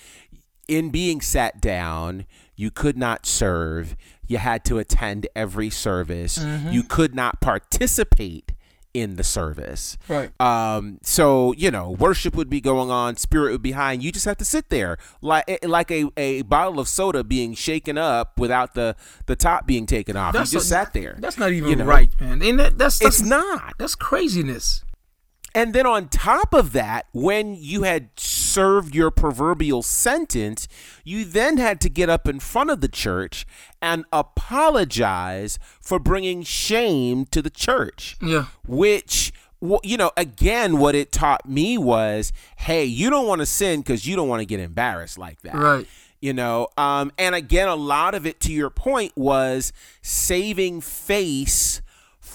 in 0.68 0.90
being 0.90 1.20
sat 1.20 1.60
down, 1.60 2.26
you 2.56 2.70
could 2.70 2.96
not 2.96 3.26
serve. 3.26 3.96
You 4.26 4.38
had 4.38 4.64
to 4.66 4.78
attend 4.78 5.28
every 5.36 5.70
service. 5.70 6.38
You 6.70 6.82
could 6.82 7.14
not 7.14 7.40
participate 7.40 8.52
in 8.94 9.16
the 9.16 9.22
service. 9.24 9.98
Right. 10.08 10.30
Um. 10.40 10.98
So 11.02 11.52
you 11.52 11.70
know, 11.70 11.90
worship 11.90 12.34
would 12.34 12.48
be 12.48 12.62
going 12.62 12.90
on, 12.90 13.16
spirit 13.18 13.52
would 13.52 13.62
be 13.62 13.72
high, 13.72 13.92
and 13.92 14.02
you 14.02 14.10
just 14.10 14.24
have 14.24 14.38
to 14.38 14.44
sit 14.44 14.70
there 14.70 14.96
like 15.20 15.44
eh, 15.48 15.58
like 15.64 15.90
a, 15.90 16.06
a 16.16 16.42
bottle 16.42 16.80
of 16.80 16.88
soda 16.88 17.22
being 17.22 17.52
shaken 17.54 17.98
up 17.98 18.38
without 18.40 18.72
the 18.72 18.96
the 19.26 19.36
top 19.36 19.66
being 19.66 19.84
taken 19.84 20.16
off. 20.16 20.32
That's 20.32 20.50
you 20.52 20.58
just 20.58 20.68
a- 20.68 20.70
sat 20.70 20.94
there. 20.94 21.14
that's 21.18 21.36
not 21.36 21.52
even 21.52 21.68
You 21.68 21.76
know? 21.76 21.84
right, 21.84 22.08
man. 22.18 22.40
And 22.42 22.58
that, 22.58 22.78
that's, 22.78 22.98
that's 22.98 23.20
It's 23.20 23.28
not. 23.28 23.74
That's 23.78 23.94
craziness. 23.94 24.82
And 25.56 25.72
then 25.74 25.86
on 25.86 26.08
top 26.08 26.52
of 26.52 26.72
that, 26.72 27.06
when 27.12 27.56
you 27.58 27.82
had 27.84 28.10
served 28.16 28.94
your 28.94 29.10
proverbial 29.10 29.82
sentence, 29.82 30.68
you 31.02 31.24
then 31.24 31.56
had 31.56 31.80
to 31.80 31.88
get 31.88 32.10
up 32.10 32.28
in 32.28 32.40
front 32.40 32.68
of 32.70 32.82
the 32.82 32.88
church 32.88 33.46
and 33.80 34.04
apologize 34.12 35.58
for 35.80 35.98
bringing 35.98 36.42
shame 36.42 37.24
to 37.26 37.40
the 37.42 37.50
church. 37.50 38.16
Yeah. 38.20 38.46
Which, 38.66 39.32
you 39.82 39.96
know, 39.96 40.10
again, 40.16 40.78
what 40.78 40.94
it 40.94 41.10
taught 41.12 41.48
me 41.48 41.78
was 41.78 42.32
hey, 42.56 42.84
you 42.84 43.08
don't 43.10 43.26
want 43.26 43.40
to 43.40 43.46
sin 43.46 43.80
because 43.80 44.06
you 44.06 44.14
don't 44.16 44.28
want 44.28 44.40
to 44.40 44.46
get 44.46 44.60
embarrassed 44.60 45.18
like 45.18 45.40
that 45.42 45.54
Right. 45.54 45.86
you 46.20 46.32
know 46.32 46.68
um 46.76 47.12
and 47.18 47.34
again 47.34 47.68
a 47.68 47.74
lot 47.76 48.14
of 48.14 48.26
it 48.26 48.40
to 48.40 48.52
your 48.52 48.70
point 48.70 49.12
was 49.16 49.72
saving 50.02 50.80
face 50.80 51.80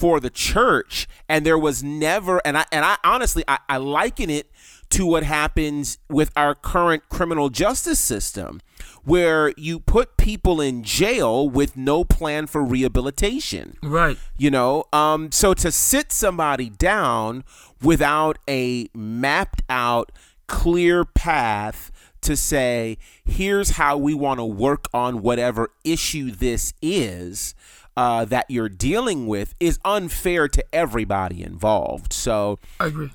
for 0.01 0.19
the 0.19 0.29
church 0.31 1.07
and 1.29 1.45
there 1.45 1.57
was 1.59 1.83
never 1.83 2.41
and 2.43 2.57
i 2.57 2.65
and 2.71 2.83
i 2.83 2.97
honestly 3.03 3.43
i, 3.47 3.57
I 3.69 3.77
liken 3.77 4.29
it 4.31 4.49
to 4.89 5.05
what 5.05 5.23
happens 5.23 5.99
with 6.09 6.31
our 6.35 6.53
current 6.55 7.03
criminal 7.07 7.49
justice 7.49 7.99
system 7.99 8.61
where 9.03 9.53
you 9.57 9.79
put 9.79 10.17
people 10.17 10.59
in 10.59 10.83
jail 10.83 11.47
with 11.47 11.77
no 11.77 12.03
plan 12.03 12.47
for 12.47 12.63
rehabilitation 12.63 13.77
Right. 13.83 14.17
you 14.37 14.49
know 14.49 14.85
um 14.91 15.31
so 15.31 15.53
to 15.53 15.71
sit 15.71 16.11
somebody 16.11 16.69
down 16.69 17.43
without 17.81 18.39
a 18.49 18.89
mapped 18.95 19.61
out 19.69 20.11
clear 20.47 21.05
path 21.05 21.91
to 22.21 22.35
say 22.35 22.97
here's 23.25 23.71
how 23.71 23.97
we 23.97 24.13
want 24.13 24.39
to 24.39 24.45
work 24.45 24.85
on 24.93 25.21
whatever 25.21 25.69
issue 25.83 26.31
this 26.31 26.73
is 26.81 27.55
uh, 27.97 28.25
that 28.25 28.45
you're 28.49 28.69
dealing 28.69 29.27
with 29.27 29.53
is 29.59 29.79
unfair 29.85 30.47
to 30.47 30.63
everybody 30.73 31.43
involved 31.43 32.13
so 32.13 32.57
I 32.79 32.85
agree. 32.87 33.11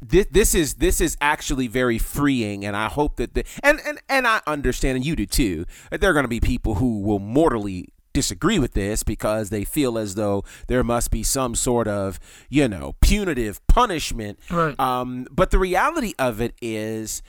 this, 0.00 0.26
this 0.30 0.54
is 0.54 0.74
this 0.74 1.00
is 1.00 1.16
actually 1.20 1.66
very 1.66 1.98
freeing 1.98 2.64
and 2.64 2.76
i 2.76 2.86
hope 2.88 3.16
that 3.16 3.34
the 3.34 3.44
and 3.62 3.80
and, 3.86 3.98
and 4.08 4.26
i 4.26 4.40
understand 4.46 4.96
and 4.96 5.04
you 5.04 5.16
do 5.16 5.26
too 5.26 5.64
that 5.90 6.00
there 6.00 6.10
are 6.10 6.12
going 6.14 6.24
to 6.24 6.28
be 6.28 6.40
people 6.40 6.76
who 6.76 7.00
will 7.00 7.18
mortally 7.18 7.88
disagree 8.12 8.58
with 8.58 8.72
this 8.74 9.02
because 9.04 9.50
they 9.50 9.62
feel 9.64 9.96
as 9.98 10.16
though 10.16 10.42
there 10.66 10.82
must 10.82 11.10
be 11.12 11.22
some 11.22 11.54
sort 11.54 11.86
of 11.86 12.18
you 12.48 12.66
know 12.68 12.94
punitive 13.00 13.64
punishment 13.68 14.38
Right. 14.50 14.78
um 14.80 15.26
but 15.30 15.50
the 15.50 15.58
reality 15.58 16.14
of 16.18 16.40
it 16.40 16.54
is 16.62 17.22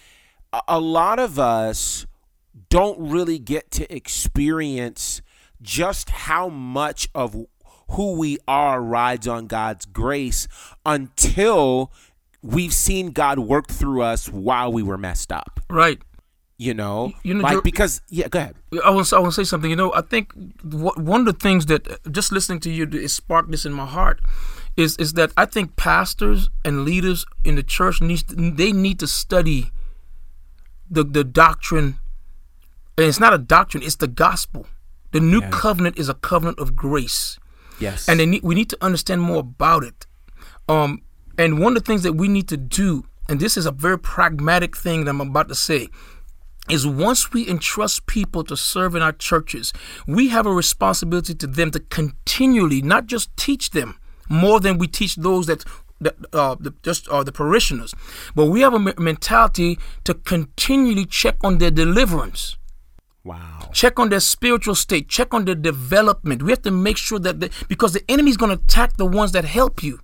a, 0.54 0.62
a 0.68 0.80
lot 0.80 1.20
of 1.20 1.38
us 1.40 2.06
don't 2.70 2.98
really 3.00 3.38
get 3.40 3.70
to 3.72 3.96
experience 3.96 5.22
just 5.62 6.10
how 6.10 6.50
much 6.50 7.10
of 7.14 7.36
who 7.92 8.14
we 8.14 8.38
are 8.48 8.82
rides 8.82 9.28
on 9.28 9.48
God's 9.48 9.86
grace 9.86 10.48
until 10.86 11.92
we've 12.42 12.74
seen 12.74 13.12
God 13.12 13.40
work 13.40 13.68
through 13.68 14.02
us 14.02 14.30
while 14.30 14.72
we 14.72 14.84
were 14.84 14.98
messed 14.98 15.32
up. 15.32 15.60
Right. 15.70 16.00
You 16.58 16.76
know, 16.76 17.14
You 17.24 17.34
know, 17.34 17.44
like 17.44 17.64
because 17.64 18.02
yeah, 18.10 18.28
go 18.28 18.38
ahead. 18.38 18.56
I 18.86 18.92
want 18.92 19.12
I 19.12 19.20
want 19.20 19.34
to 19.34 19.44
say 19.44 19.50
something. 19.50 19.70
You 19.70 19.76
know, 19.76 19.92
I 19.94 20.02
think 20.02 20.32
one 20.64 21.22
of 21.22 21.26
the 21.26 21.34
things 21.34 21.66
that 21.66 21.90
uh, 21.90 21.98
just 22.12 22.32
listening 22.32 22.60
to 22.60 22.70
you 22.70 22.88
it 22.92 23.10
sparked 23.10 23.50
this 23.50 23.66
in 23.66 23.74
my 23.74 23.88
heart 23.88 24.20
is 24.78 24.96
is 24.98 25.14
that 25.14 25.32
I 25.36 25.46
think 25.46 25.76
pastors 25.76 26.50
and 26.64 26.86
leaders 26.86 27.26
in 27.44 27.56
the 27.56 27.64
church 27.64 28.00
needs 28.00 28.24
they 28.28 28.72
need 28.72 29.00
to 29.00 29.08
study 29.08 29.72
the 30.88 31.04
the 31.04 31.24
doctrine. 31.24 31.98
And 32.96 33.08
it's 33.08 33.20
not 33.20 33.34
a 33.34 33.40
doctrine; 33.40 33.82
it's 33.82 33.96
the 33.96 34.08
gospel. 34.08 34.68
The 35.12 35.20
new 35.20 35.42
Yeah. 35.42 35.50
covenant 35.52 35.98
is 36.00 36.10
a 36.10 36.14
covenant 36.14 36.60
of 36.60 36.76
grace, 36.76 37.38
Yes, 37.80 38.08
and 38.08 38.20
they 38.20 38.26
need, 38.26 38.44
we 38.44 38.56
need 38.56 38.70
to 38.70 38.78
understand 38.82 39.22
more 39.22 39.40
about 39.40 39.84
it. 39.84 40.08
Um, 40.70 41.02
and 41.38 41.60
one 41.60 41.76
of 41.76 41.84
the 41.84 41.88
things 41.88 42.04
that 42.04 42.14
we 42.14 42.28
need 42.28 42.48
to 42.50 42.58
do, 42.58 43.06
and 43.28 43.40
this 43.40 43.58
is 43.58 43.66
a 43.66 43.72
very 43.72 43.98
pragmatic 44.00 44.78
thing 44.78 45.06
that 45.06 45.12
I'm 45.12 45.22
about 45.22 45.50
to 45.50 45.56
say, 45.56 45.90
is 46.70 46.86
once 46.88 47.34
we 47.34 47.50
entrust 47.50 48.06
people 48.06 48.44
to 48.46 48.56
serve 48.56 48.96
in 48.96 49.02
our 49.02 49.12
churches, 49.12 49.74
we 50.08 50.30
have 50.30 50.46
a 50.46 50.54
responsibility 50.54 51.34
to 51.36 51.48
them 51.48 51.72
to 51.72 51.80
continually 51.80 52.82
not 52.82 53.08
just 53.08 53.36
teach 53.36 53.72
them 53.72 53.98
more 54.30 54.60
than 54.60 54.78
we 54.78 54.88
teach 54.88 55.16
those 55.16 55.48
that 55.48 55.66
the, 56.00 56.16
uh, 56.34 56.56
the, 56.60 56.74
just 56.84 57.08
uh, 57.10 57.24
the 57.24 57.32
parishioners, 57.32 57.94
but 58.36 58.46
we 58.46 58.62
have 58.62 58.74
a 58.74 58.80
mentality 59.00 59.78
to 60.04 60.14
continually 60.14 61.06
check 61.06 61.36
on 61.44 61.58
their 61.60 61.70
deliverance. 61.72 62.58
Wow. 63.24 63.70
Check 63.72 64.00
on 64.00 64.10
their 64.10 64.20
spiritual 64.20 64.76
state. 64.76 65.08
Check 65.08 65.34
on 65.34 65.46
their 65.46 65.56
development. 65.56 66.42
We 66.42 66.52
have 66.52 66.64
to 66.64 66.72
make 66.72 66.98
sure 66.98 67.20
that 67.20 67.40
they, 67.40 67.50
because 67.68 67.94
the 67.94 68.04
enemy 68.10 68.32
is 68.32 68.38
going 68.38 68.56
to 68.56 68.64
attack 68.64 68.98
the 68.98 69.06
ones 69.06 69.32
that 69.34 69.46
help 69.46 69.84
you. 69.84 70.00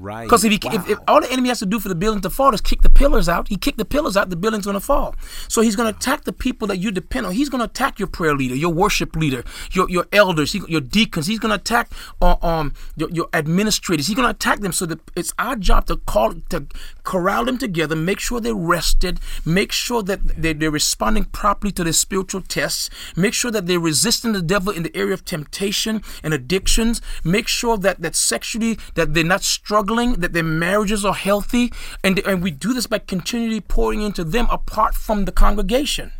Right. 0.00 0.24
Because 0.24 0.44
if, 0.44 0.62
wow. 0.62 0.72
if, 0.74 0.88
if 0.88 0.98
all 1.08 1.20
the 1.20 1.32
enemy 1.32 1.48
has 1.48 1.58
to 1.58 1.66
do 1.66 1.80
for 1.80 1.88
the 1.88 1.94
building 1.96 2.20
to 2.20 2.30
fall 2.30 2.54
is 2.54 2.60
kick 2.60 2.82
the 2.82 2.88
pillars 2.88 3.28
out, 3.28 3.48
he 3.48 3.56
kicked 3.56 3.78
the 3.78 3.84
pillars 3.84 4.16
out, 4.16 4.30
the 4.30 4.36
building's 4.36 4.64
going 4.64 4.78
to 4.78 4.80
fall. 4.80 5.16
So 5.48 5.60
he's 5.60 5.74
going 5.74 5.92
to 5.92 5.98
attack 5.98 6.22
the 6.22 6.32
people 6.32 6.68
that 6.68 6.76
you 6.76 6.92
depend 6.92 7.26
on. 7.26 7.32
He's 7.32 7.48
going 7.48 7.58
to 7.58 7.64
attack 7.64 7.98
your 7.98 8.06
prayer 8.06 8.36
leader, 8.36 8.54
your 8.54 8.72
worship 8.72 9.16
leader, 9.16 9.42
your 9.72 9.90
your 9.90 10.06
elders, 10.12 10.54
your 10.54 10.80
deacons. 10.80 11.26
He's 11.26 11.40
going 11.40 11.50
to 11.50 11.56
attack 11.56 11.90
uh, 12.22 12.36
um 12.42 12.74
your, 12.94 13.10
your 13.10 13.28
administrators. 13.34 14.06
He's 14.06 14.14
going 14.14 14.26
to 14.26 14.30
attack 14.30 14.60
them. 14.60 14.70
So 14.70 14.86
that 14.86 15.00
it's 15.16 15.34
our 15.36 15.56
job 15.56 15.86
to 15.86 15.96
call 15.96 16.34
to 16.50 16.66
corral 17.08 17.46
them 17.46 17.56
together, 17.56 17.96
make 17.96 18.20
sure 18.20 18.38
they're 18.38 18.54
rested, 18.54 19.18
make 19.42 19.72
sure 19.72 20.02
that 20.02 20.20
they, 20.42 20.52
they're 20.52 20.70
responding 20.70 21.24
properly 21.24 21.72
to 21.72 21.82
their 21.82 21.94
spiritual 21.94 22.42
tests, 22.42 22.90
make 23.16 23.32
sure 23.32 23.50
that 23.50 23.66
they're 23.66 23.80
resisting 23.80 24.32
the 24.32 24.42
devil 24.42 24.70
in 24.70 24.82
the 24.82 24.94
area 24.94 25.14
of 25.14 25.24
temptation 25.24 26.02
and 26.22 26.34
addictions, 26.34 27.00
make 27.24 27.48
sure 27.48 27.78
that 27.78 28.02
that 28.02 28.14
sexually 28.14 28.78
that 28.94 29.14
they're 29.14 29.24
not 29.24 29.42
struggling 29.42 30.20
that 30.20 30.34
their 30.34 30.42
marriages 30.42 31.02
are 31.02 31.14
healthy, 31.14 31.72
and, 32.04 32.18
and 32.26 32.42
we 32.42 32.50
do 32.50 32.74
this 32.74 32.86
by 32.86 32.98
continually 32.98 33.62
pouring 33.62 34.02
into 34.02 34.22
them 34.22 34.46
apart 34.50 34.94
from 34.94 35.24
the 35.24 35.32
congregation. 35.32 36.12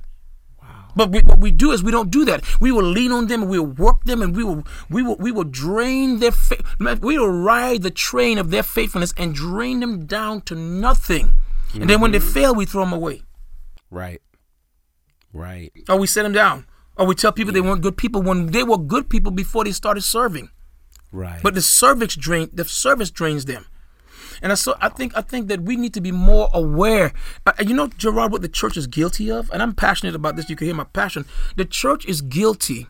But 0.96 1.10
we, 1.10 1.20
what 1.20 1.38
we 1.38 1.50
do 1.50 1.70
is 1.72 1.82
we 1.82 1.92
don't 1.92 2.10
do 2.10 2.24
that. 2.24 2.42
We 2.60 2.72
will 2.72 2.84
lean 2.84 3.12
on 3.12 3.26
them 3.26 3.42
and 3.42 3.50
we 3.50 3.58
will 3.58 3.66
work 3.66 4.04
them 4.04 4.22
and 4.22 4.36
we 4.36 4.44
will 4.44 4.64
we 4.90 5.02
will 5.02 5.16
we 5.16 5.30
will 5.30 5.44
drain 5.44 6.18
their 6.18 6.32
faith. 6.32 6.62
We 6.78 7.18
will 7.18 7.30
ride 7.30 7.82
the 7.82 7.90
train 7.90 8.38
of 8.38 8.50
their 8.50 8.62
faithfulness 8.62 9.14
and 9.16 9.34
drain 9.34 9.80
them 9.80 10.06
down 10.06 10.42
to 10.42 10.54
nothing. 10.54 11.34
Mm-hmm. 11.68 11.80
And 11.82 11.90
then 11.90 12.00
when 12.00 12.12
they 12.12 12.20
fail, 12.20 12.54
we 12.54 12.64
throw 12.64 12.82
them 12.84 12.92
away. 12.92 13.22
Right. 13.90 14.22
Right. 15.32 15.72
Or 15.88 15.98
we 15.98 16.06
set 16.06 16.22
them 16.22 16.32
down. 16.32 16.66
Or 16.96 17.06
we 17.06 17.14
tell 17.14 17.32
people 17.32 17.52
yeah. 17.52 17.62
they 17.62 17.68
weren't 17.68 17.82
good 17.82 17.96
people 17.96 18.22
when 18.22 18.46
they 18.46 18.64
were 18.64 18.78
good 18.78 19.08
people 19.08 19.30
before 19.30 19.64
they 19.64 19.72
started 19.72 20.02
serving. 20.02 20.50
Right. 21.12 21.42
But 21.42 21.54
the 21.54 21.62
service 21.62 22.16
drain 22.16 22.50
the 22.52 22.64
service 22.64 23.10
drains 23.10 23.44
them. 23.44 23.66
And 24.42 24.52
I 24.52 24.54
so 24.54 24.76
I 24.80 24.88
think 24.88 25.16
I 25.16 25.20
think 25.20 25.48
that 25.48 25.62
we 25.62 25.76
need 25.76 25.94
to 25.94 26.00
be 26.00 26.12
more 26.12 26.48
aware. 26.52 27.12
Uh, 27.46 27.52
you 27.60 27.74
know, 27.74 27.88
Gerard, 27.88 28.32
what 28.32 28.42
the 28.42 28.48
church 28.48 28.76
is 28.76 28.86
guilty 28.86 29.30
of, 29.30 29.50
and 29.50 29.62
I'm 29.62 29.74
passionate 29.74 30.14
about 30.14 30.36
this. 30.36 30.48
You 30.48 30.56
can 30.56 30.66
hear 30.66 30.76
my 30.76 30.84
passion. 30.84 31.24
The 31.56 31.64
church 31.64 32.04
is 32.06 32.20
guilty 32.20 32.86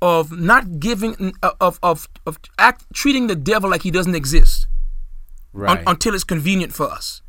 of 0.00 0.32
not 0.32 0.80
giving 0.80 1.34
of 1.42 1.78
of 1.82 2.08
of 2.26 2.38
act, 2.58 2.84
treating 2.92 3.26
the 3.26 3.36
devil 3.36 3.70
like 3.70 3.82
he 3.82 3.90
doesn't 3.90 4.14
exist, 4.14 4.66
right? 5.52 5.78
Un, 5.78 5.84
until 5.86 6.14
it's 6.14 6.24
convenient 6.24 6.74
for 6.74 6.90
us. 6.90 7.22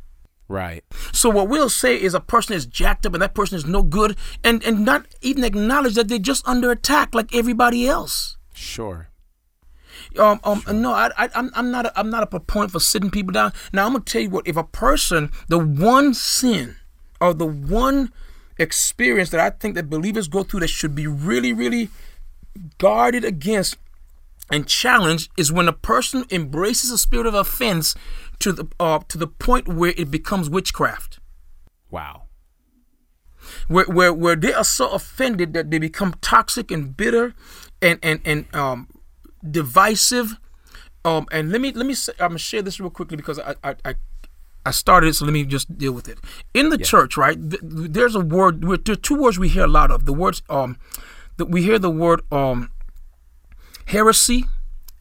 Right. 0.48 0.84
So 1.12 1.28
what 1.28 1.48
we'll 1.48 1.68
say 1.68 2.00
is 2.00 2.14
a 2.14 2.20
person 2.20 2.54
is 2.54 2.66
jacked 2.66 3.04
up 3.04 3.14
and 3.14 3.22
that 3.22 3.34
person 3.34 3.56
is 3.56 3.66
no 3.66 3.82
good, 3.82 4.16
and 4.44 4.62
and 4.62 4.84
not 4.84 5.06
even 5.20 5.42
acknowledge 5.42 5.94
that 5.94 6.08
they're 6.08 6.18
just 6.18 6.46
under 6.46 6.70
attack 6.70 7.14
like 7.14 7.34
everybody 7.34 7.88
else. 7.88 8.36
Sure. 8.54 9.08
Um, 10.18 10.40
um, 10.44 10.60
sure. 10.60 10.74
no, 10.74 10.92
I, 10.92 11.10
I, 11.16 11.28
I'm, 11.34 11.50
I'm 11.54 11.70
not, 11.70 11.86
a, 11.86 11.98
I'm 11.98 12.10
not 12.10 12.22
a 12.22 12.26
proponent 12.26 12.72
for 12.72 12.80
sitting 12.80 13.10
people 13.10 13.32
down. 13.32 13.52
Now, 13.72 13.86
I'm 13.86 13.92
gonna 13.92 14.04
tell 14.04 14.22
you 14.22 14.30
what: 14.30 14.46
if 14.46 14.56
a 14.56 14.64
person, 14.64 15.30
the 15.48 15.58
one 15.58 16.14
sin 16.14 16.76
or 17.20 17.34
the 17.34 17.46
one 17.46 18.12
experience 18.58 19.30
that 19.30 19.40
I 19.40 19.50
think 19.50 19.74
that 19.74 19.90
believers 19.90 20.28
go 20.28 20.42
through 20.42 20.60
that 20.60 20.68
should 20.68 20.94
be 20.94 21.06
really, 21.06 21.52
really 21.52 21.90
guarded 22.78 23.24
against 23.24 23.76
and 24.50 24.66
challenged 24.66 25.30
is 25.36 25.52
when 25.52 25.68
a 25.68 25.72
person 25.72 26.24
embraces 26.30 26.90
a 26.90 26.98
spirit 26.98 27.26
of 27.26 27.34
offense 27.34 27.94
to 28.38 28.52
the 28.52 28.68
uh, 28.78 29.00
to 29.08 29.18
the 29.18 29.26
point 29.26 29.66
where 29.68 29.92
it 29.96 30.10
becomes 30.10 30.48
witchcraft. 30.48 31.18
Wow. 31.90 32.24
Where, 33.68 33.86
where 33.86 34.12
where 34.12 34.36
they 34.36 34.52
are 34.52 34.64
so 34.64 34.90
offended 34.90 35.52
that 35.54 35.70
they 35.70 35.78
become 35.78 36.14
toxic 36.20 36.70
and 36.70 36.96
bitter 36.96 37.34
and 37.82 37.98
and 38.02 38.20
and 38.24 38.54
um 38.54 38.88
divisive. 39.50 40.36
Um, 41.04 41.26
and 41.30 41.52
let 41.52 41.60
me 41.60 41.72
let 41.72 41.86
me 41.86 41.94
say, 41.94 42.12
I'm 42.18 42.30
gonna 42.30 42.38
share 42.38 42.62
this 42.62 42.80
real 42.80 42.90
quickly 42.90 43.16
because 43.16 43.38
I 43.38 43.54
I, 43.62 43.76
I, 43.84 43.94
I 44.64 44.70
started 44.72 45.08
it, 45.08 45.14
so 45.14 45.24
let 45.24 45.32
me 45.32 45.44
just 45.44 45.78
deal 45.78 45.92
with 45.92 46.08
it. 46.08 46.18
In 46.52 46.70
the 46.70 46.78
yeah. 46.78 46.84
church, 46.84 47.16
right? 47.16 47.38
Th- 47.50 47.62
there's 47.62 48.14
a 48.14 48.20
word. 48.20 48.62
There 48.62 48.92
are 48.92 48.96
two 48.96 49.16
words 49.16 49.38
we 49.38 49.48
hear 49.48 49.64
a 49.64 49.68
lot 49.68 49.90
of. 49.90 50.06
The 50.06 50.12
words 50.12 50.42
um, 50.50 50.78
that 51.36 51.46
we 51.46 51.62
hear 51.62 51.78
the 51.78 51.90
word 51.90 52.22
um, 52.32 52.70
heresy 53.86 54.46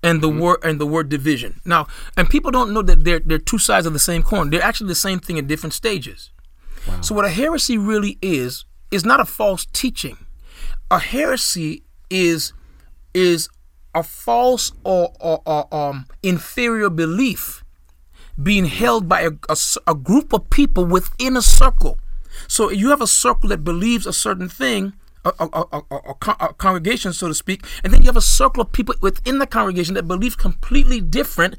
and 0.03 0.21
the 0.21 0.29
mm-hmm. 0.29 0.39
word 0.39 0.60
and 0.63 0.79
the 0.79 0.86
word 0.86 1.10
division. 1.10 1.60
Now, 1.65 1.88
and 2.15 2.29
people 2.29 2.51
don't 2.51 2.73
know 2.73 2.84
that 2.84 3.03
they're 3.03 3.19
they're 3.19 3.39
two 3.39 3.58
sides 3.58 3.88
of 3.88 3.93
the 3.93 3.99
same 3.99 4.21
coin. 4.21 4.51
They're 4.51 4.62
actually 4.62 4.89
the 4.89 4.95
same 4.95 5.19
thing 5.19 5.38
in 5.38 5.47
different 5.47 5.73
stages. 5.73 6.29
Wow. 6.88 7.01
So 7.01 7.15
what 7.15 7.25
a 7.25 7.29
heresy 7.29 7.77
really 7.77 8.19
is 8.21 8.65
is 8.91 9.03
not 9.03 9.19
a 9.19 9.25
false 9.25 9.65
teaching. 9.73 10.17
A 10.91 10.99
heresy 10.99 11.84
is 12.12 12.53
is 13.15 13.49
a 13.95 14.03
false 14.03 14.71
or, 14.84 15.13
or, 15.19 15.41
or 15.45 15.73
um, 15.73 16.05
inferior 16.21 16.89
belief 16.89 17.63
being 18.41 18.65
held 18.65 19.08
by 19.08 19.21
a, 19.21 19.31
a, 19.49 19.55
a, 19.88 19.95
group 19.95 20.34
of 20.34 20.49
people 20.49 20.86
within 20.86 21.38
a 21.38 21.41
circle. 21.41 21.97
So 22.49 22.69
you 22.69 22.89
have 22.89 23.01
a 23.01 23.08
circle 23.08 23.49
that 23.49 23.63
believes 23.63 24.05
a 24.05 24.12
certain 24.12 24.49
thing, 24.49 24.91
a, 25.23 25.31
a, 25.39 25.81
a, 25.89 26.53
congregation, 26.55 27.13
so 27.13 27.29
to 27.29 27.34
speak, 27.34 27.65
and 27.84 27.93
then 27.93 28.01
you 28.01 28.08
have 28.08 28.17
a 28.17 28.21
circle 28.21 28.62
of 28.62 28.73
people 28.73 28.93
within 29.01 29.39
the 29.39 29.47
congregation 29.47 29.95
that 29.95 30.03
believe 30.03 30.38
completely 30.38 31.01
different, 31.01 31.55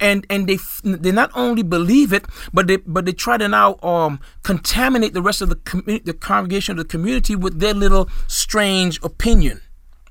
and 0.00 0.26
and 0.28 0.48
they 0.48 0.58
they 0.82 1.12
not 1.12 1.30
only 1.36 1.62
believe 1.62 2.12
it, 2.12 2.24
but 2.52 2.66
they 2.66 2.78
but 2.78 3.04
they 3.04 3.12
try 3.12 3.36
to 3.36 3.46
now 3.46 3.76
um, 3.82 4.18
contaminate 4.42 5.12
the 5.12 5.22
rest 5.22 5.42
of 5.42 5.48
the 5.48 5.56
com- 5.56 5.84
the 5.84 6.14
congregation, 6.14 6.76
the 6.76 6.84
community 6.84 7.36
with 7.36 7.60
their 7.60 7.74
little 7.74 8.08
strange 8.26 8.98
opinion. 9.04 9.60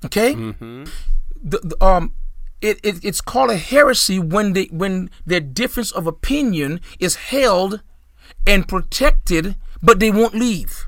Okay. 0.06 0.34
Mm-hmm 0.36 0.86
the, 1.44 1.60
the 1.60 1.84
um 1.84 2.14
it, 2.62 2.80
it, 2.82 3.04
it's 3.04 3.20
called 3.20 3.52
a 3.52 3.58
heresy 3.58 4.20
when 4.20 4.54
they 4.54 4.66
when 4.66 5.10
their 5.26 5.42
difference 5.42 5.92
of 5.92 6.08
opinion 6.08 6.80
is 6.98 7.16
held 7.16 7.82
and 8.48 8.68
protected, 8.68 9.56
but 9.82 10.00
they 10.00 10.10
won't 10.10 10.34
leave. 10.34 10.88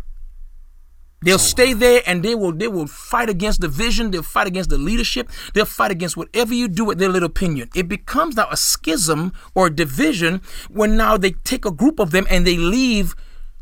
They'll 1.22 1.36
oh, 1.36 1.38
stay 1.38 1.74
there 1.74 2.02
and 2.06 2.24
they 2.24 2.36
will 2.36 2.54
they 2.54 2.68
will 2.68 2.88
fight 2.88 3.30
against 3.30 3.60
the 3.60 3.68
vision, 3.68 4.12
they'll 4.12 4.24
fight 4.24 4.48
against 4.48 4.70
the 4.70 4.78
leadership, 4.78 5.30
they'll 5.54 5.65
fight 5.65 5.91
against 5.91 6.15
whatever 6.15 6.54
you 6.54 6.68
do 6.68 6.86
with 6.86 6.98
their 6.98 7.10
little 7.10 7.28
opinion. 7.28 7.70
It 7.76 7.89
becomes 7.89 8.36
now 8.36 8.48
a 8.50 8.58
schism 8.58 9.34
or 9.54 9.68
a 9.68 9.76
division 9.76 10.41
when 10.70 10.96
now 10.96 11.18
they 11.18 11.32
take 11.32 11.65
a 11.65 11.72
group 11.72 12.00
of 12.00 12.12
them 12.12 12.26
and 12.30 12.48
they 12.48 12.58
leave 12.58 13.15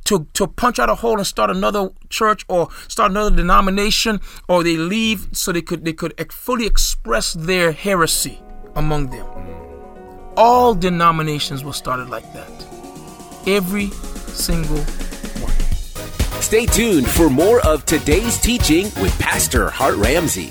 to, 0.06 0.28
to 0.34 0.48
punch 0.48 0.80
out 0.80 0.90
a 0.90 0.96
hole 0.96 1.18
and 1.18 1.28
start 1.28 1.50
another 1.50 1.90
church 2.10 2.46
or 2.48 2.70
start 2.88 3.12
another 3.12 3.36
denomination 3.36 4.20
or 4.48 4.64
they 4.64 4.78
leave 4.78 5.28
so 5.32 5.52
they 5.52 5.62
could 5.62 5.86
they 5.86 5.94
could 5.94 6.14
fully 6.32 6.66
express 6.66 7.34
their 7.34 7.72
heresy 7.72 8.42
among 8.76 9.10
them. 9.10 9.26
All 10.36 10.74
denominations 10.74 11.64
were 11.64 11.74
started 11.74 12.10
like 12.10 12.32
that. 12.34 12.50
Every 13.46 13.88
single 13.88 14.80
one. 15.42 16.42
Stay 16.42 16.66
tuned 16.66 17.08
for 17.08 17.30
more 17.30 17.60
of 17.66 17.86
today's 17.86 18.40
teaching 18.40 18.86
with 19.02 19.18
pastor 19.20 19.70
hart 19.70 19.96
ramsey. 19.96 20.50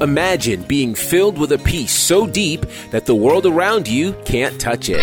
Imagine 0.00 0.62
being 0.62 0.94
filled 0.94 1.38
with 1.38 1.52
a 1.52 1.58
peace 1.58 1.92
so 1.92 2.26
deep 2.26 2.66
that 2.90 3.06
the 3.06 3.14
world 3.14 3.46
around 3.46 3.86
you 3.86 4.14
can't 4.24 4.60
touch 4.60 4.88
it. 4.88 5.00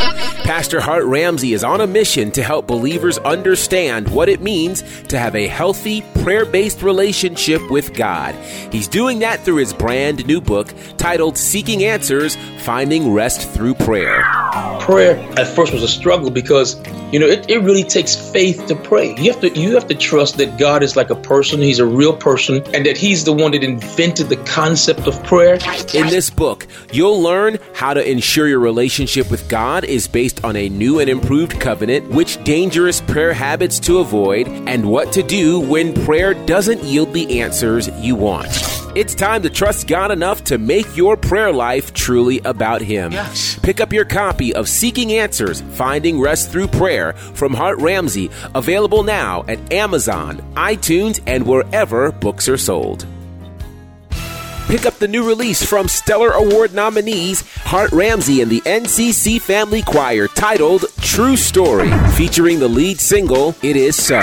Pastor 0.50 0.80
Hart 0.80 1.06
Ramsey 1.06 1.54
is 1.54 1.64
on 1.64 1.80
a 1.80 1.86
mission 1.86 2.32
to 2.32 2.42
help 2.42 2.66
believers 2.66 3.20
understand 3.20 4.10
what 4.10 4.30
it 4.30 4.42
means 4.42 4.82
to 5.04 5.20
have 5.20 5.36
a 5.36 5.46
healthy, 5.46 6.02
prayer 6.24 6.44
based 6.44 6.82
relationship 6.82 7.62
with 7.70 7.94
God. 7.94 8.34
He's 8.72 8.88
doing 8.88 9.20
that 9.20 9.42
through 9.42 9.58
his 9.58 9.74
brand 9.74 10.26
new 10.26 10.42
book 10.42 10.74
titled 10.98 11.38
Seeking 11.38 11.84
Answers 11.84 12.36
Finding 12.62 13.14
Rest 13.14 13.48
Through 13.48 13.76
Prayer. 13.76 14.24
Prayer 14.80 15.18
at 15.38 15.46
first 15.46 15.72
was 15.72 15.84
a 15.84 15.88
struggle 15.88 16.32
because 16.32 16.76
you 17.14 17.20
know 17.20 17.28
it, 17.28 17.48
it 17.48 17.60
really 17.60 17.84
takes 17.84 18.16
faith 18.32 18.66
to 18.66 18.76
pray. 18.76 19.14
You 19.18 19.32
have 19.32 19.42
to 19.42 19.50
you 19.50 19.76
have 19.76 19.88
to 19.90 19.94
trust 19.94 20.38
that 20.38 20.58
God 20.58 20.82
is 20.82 20.96
like 20.96 21.12
a 21.12 21.16
person, 21.16 21.62
he's 21.62 21.78
a 21.78 21.86
real 21.86 22.18
person, 22.18 22.64
and 22.74 22.88
that 22.88 22.98
he's 22.98 23.24
the 23.24 23.34
one 23.34 23.52
that 23.52 23.64
invented 23.64 24.30
the 24.30 24.38
concept 24.38 24.80
concept 24.96 25.08
of 25.08 25.24
prayer. 25.26 25.60
In 25.94 26.08
this 26.08 26.30
book, 26.30 26.66
you'll 26.92 27.22
learn 27.22 27.60
how 27.74 27.94
to 27.94 28.10
ensure 28.10 28.48
your 28.48 28.60
relationship 28.60 29.30
with 29.30 29.48
God 29.48 29.84
is 29.84 30.08
based 30.08 30.39
on 30.44 30.56
a 30.56 30.70
new 30.70 31.00
and 31.00 31.10
improved 31.10 31.60
covenant, 31.60 32.10
which 32.10 32.44
dangerous 32.44 33.02
prayer 33.02 33.34
habits 33.34 33.80
to 33.82 34.00
avoid, 34.00 34.48
and 34.48 34.90
what 34.90 35.12
to 35.14 35.24
do 35.24 35.60
when 35.60 35.94
prayer 36.06 36.34
doesn't 36.34 36.84
yield 36.84 37.14
the 37.14 37.42
answers 37.42 37.88
you 38.00 38.16
want. 38.16 38.48
It's 38.96 39.14
time 39.14 39.44
to 39.44 39.50
trust 39.50 39.88
God 39.88 40.12
enough 40.12 40.44
to 40.46 40.58
make 40.58 40.98
your 40.98 41.16
prayer 41.16 41.54
life 41.54 41.94
truly 41.94 42.40
about 42.40 42.82
Him. 42.82 43.12
Yes. 43.12 43.60
Pick 43.60 43.80
up 43.80 43.94
your 43.94 44.06
copy 44.06 44.54
of 44.54 44.68
Seeking 44.68 45.14
Answers 45.14 45.62
Finding 45.62 46.20
Rest 46.20 46.52
Through 46.52 46.68
Prayer 46.68 47.14
from 47.14 47.54
Hart 47.54 47.78
Ramsey, 47.78 48.32
available 48.56 49.04
now 49.04 49.46
at 49.48 49.72
Amazon, 49.72 50.38
iTunes, 50.56 51.22
and 51.28 51.46
wherever 51.46 52.12
books 52.12 52.50
are 52.50 52.58
sold. 52.58 53.06
Pick 54.70 54.86
up 54.86 55.00
the 55.00 55.08
new 55.08 55.28
release 55.28 55.64
from 55.64 55.88
Stellar 55.88 56.30
Award 56.30 56.76
nominees 56.76 57.42
Hart 57.58 57.92
Ramsey 57.92 58.44
and 58.44 58.52
the 58.52 58.62
NCC 58.62 59.42
Family 59.42 59.82
Choir 59.82 60.28
titled 60.28 60.86
True 61.02 61.36
Story, 61.36 61.90
featuring 62.12 62.60
the 62.60 62.68
lead 62.68 63.00
single 63.00 63.56
It 63.64 63.76
Is 63.76 63.96
So. 63.96 64.20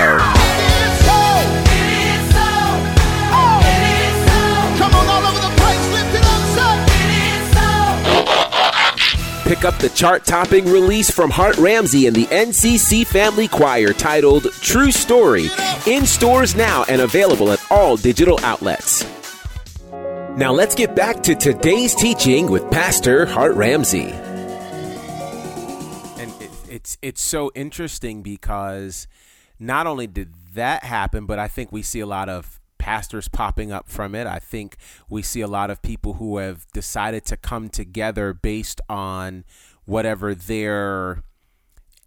Pick 9.42 9.64
up 9.64 9.76
the 9.78 9.90
chart 9.96 10.24
topping 10.24 10.66
release 10.66 11.10
from 11.10 11.28
Hart 11.28 11.56
Ramsey 11.56 12.06
and 12.06 12.14
the 12.14 12.26
NCC 12.26 13.04
Family 13.04 13.48
Choir 13.48 13.92
titled 13.92 14.52
True 14.60 14.92
Story, 14.92 15.48
in 15.88 16.06
stores 16.06 16.54
now 16.54 16.84
and 16.88 17.00
available 17.00 17.50
at 17.50 17.60
all 17.68 17.96
digital 17.96 18.38
outlets. 18.44 19.04
Now 20.36 20.52
let's 20.52 20.74
get 20.74 20.94
back 20.94 21.22
to 21.22 21.34
today's 21.34 21.94
teaching 21.94 22.50
with 22.50 22.70
Pastor 22.70 23.24
Hart 23.24 23.54
Ramsey. 23.54 24.10
And 26.20 26.30
it, 26.42 26.50
it's 26.68 26.98
it's 27.00 27.22
so 27.22 27.50
interesting 27.54 28.22
because 28.22 29.06
not 29.58 29.86
only 29.86 30.06
did 30.06 30.34
that 30.52 30.84
happen, 30.84 31.24
but 31.24 31.38
I 31.38 31.48
think 31.48 31.72
we 31.72 31.80
see 31.80 32.00
a 32.00 32.06
lot 32.06 32.28
of 32.28 32.60
pastors 32.76 33.28
popping 33.28 33.72
up 33.72 33.88
from 33.88 34.14
it. 34.14 34.26
I 34.26 34.38
think 34.38 34.76
we 35.08 35.22
see 35.22 35.40
a 35.40 35.48
lot 35.48 35.70
of 35.70 35.80
people 35.80 36.14
who 36.14 36.36
have 36.36 36.66
decided 36.74 37.24
to 37.26 37.38
come 37.38 37.70
together 37.70 38.34
based 38.34 38.82
on 38.90 39.44
whatever 39.86 40.34
their 40.34 41.22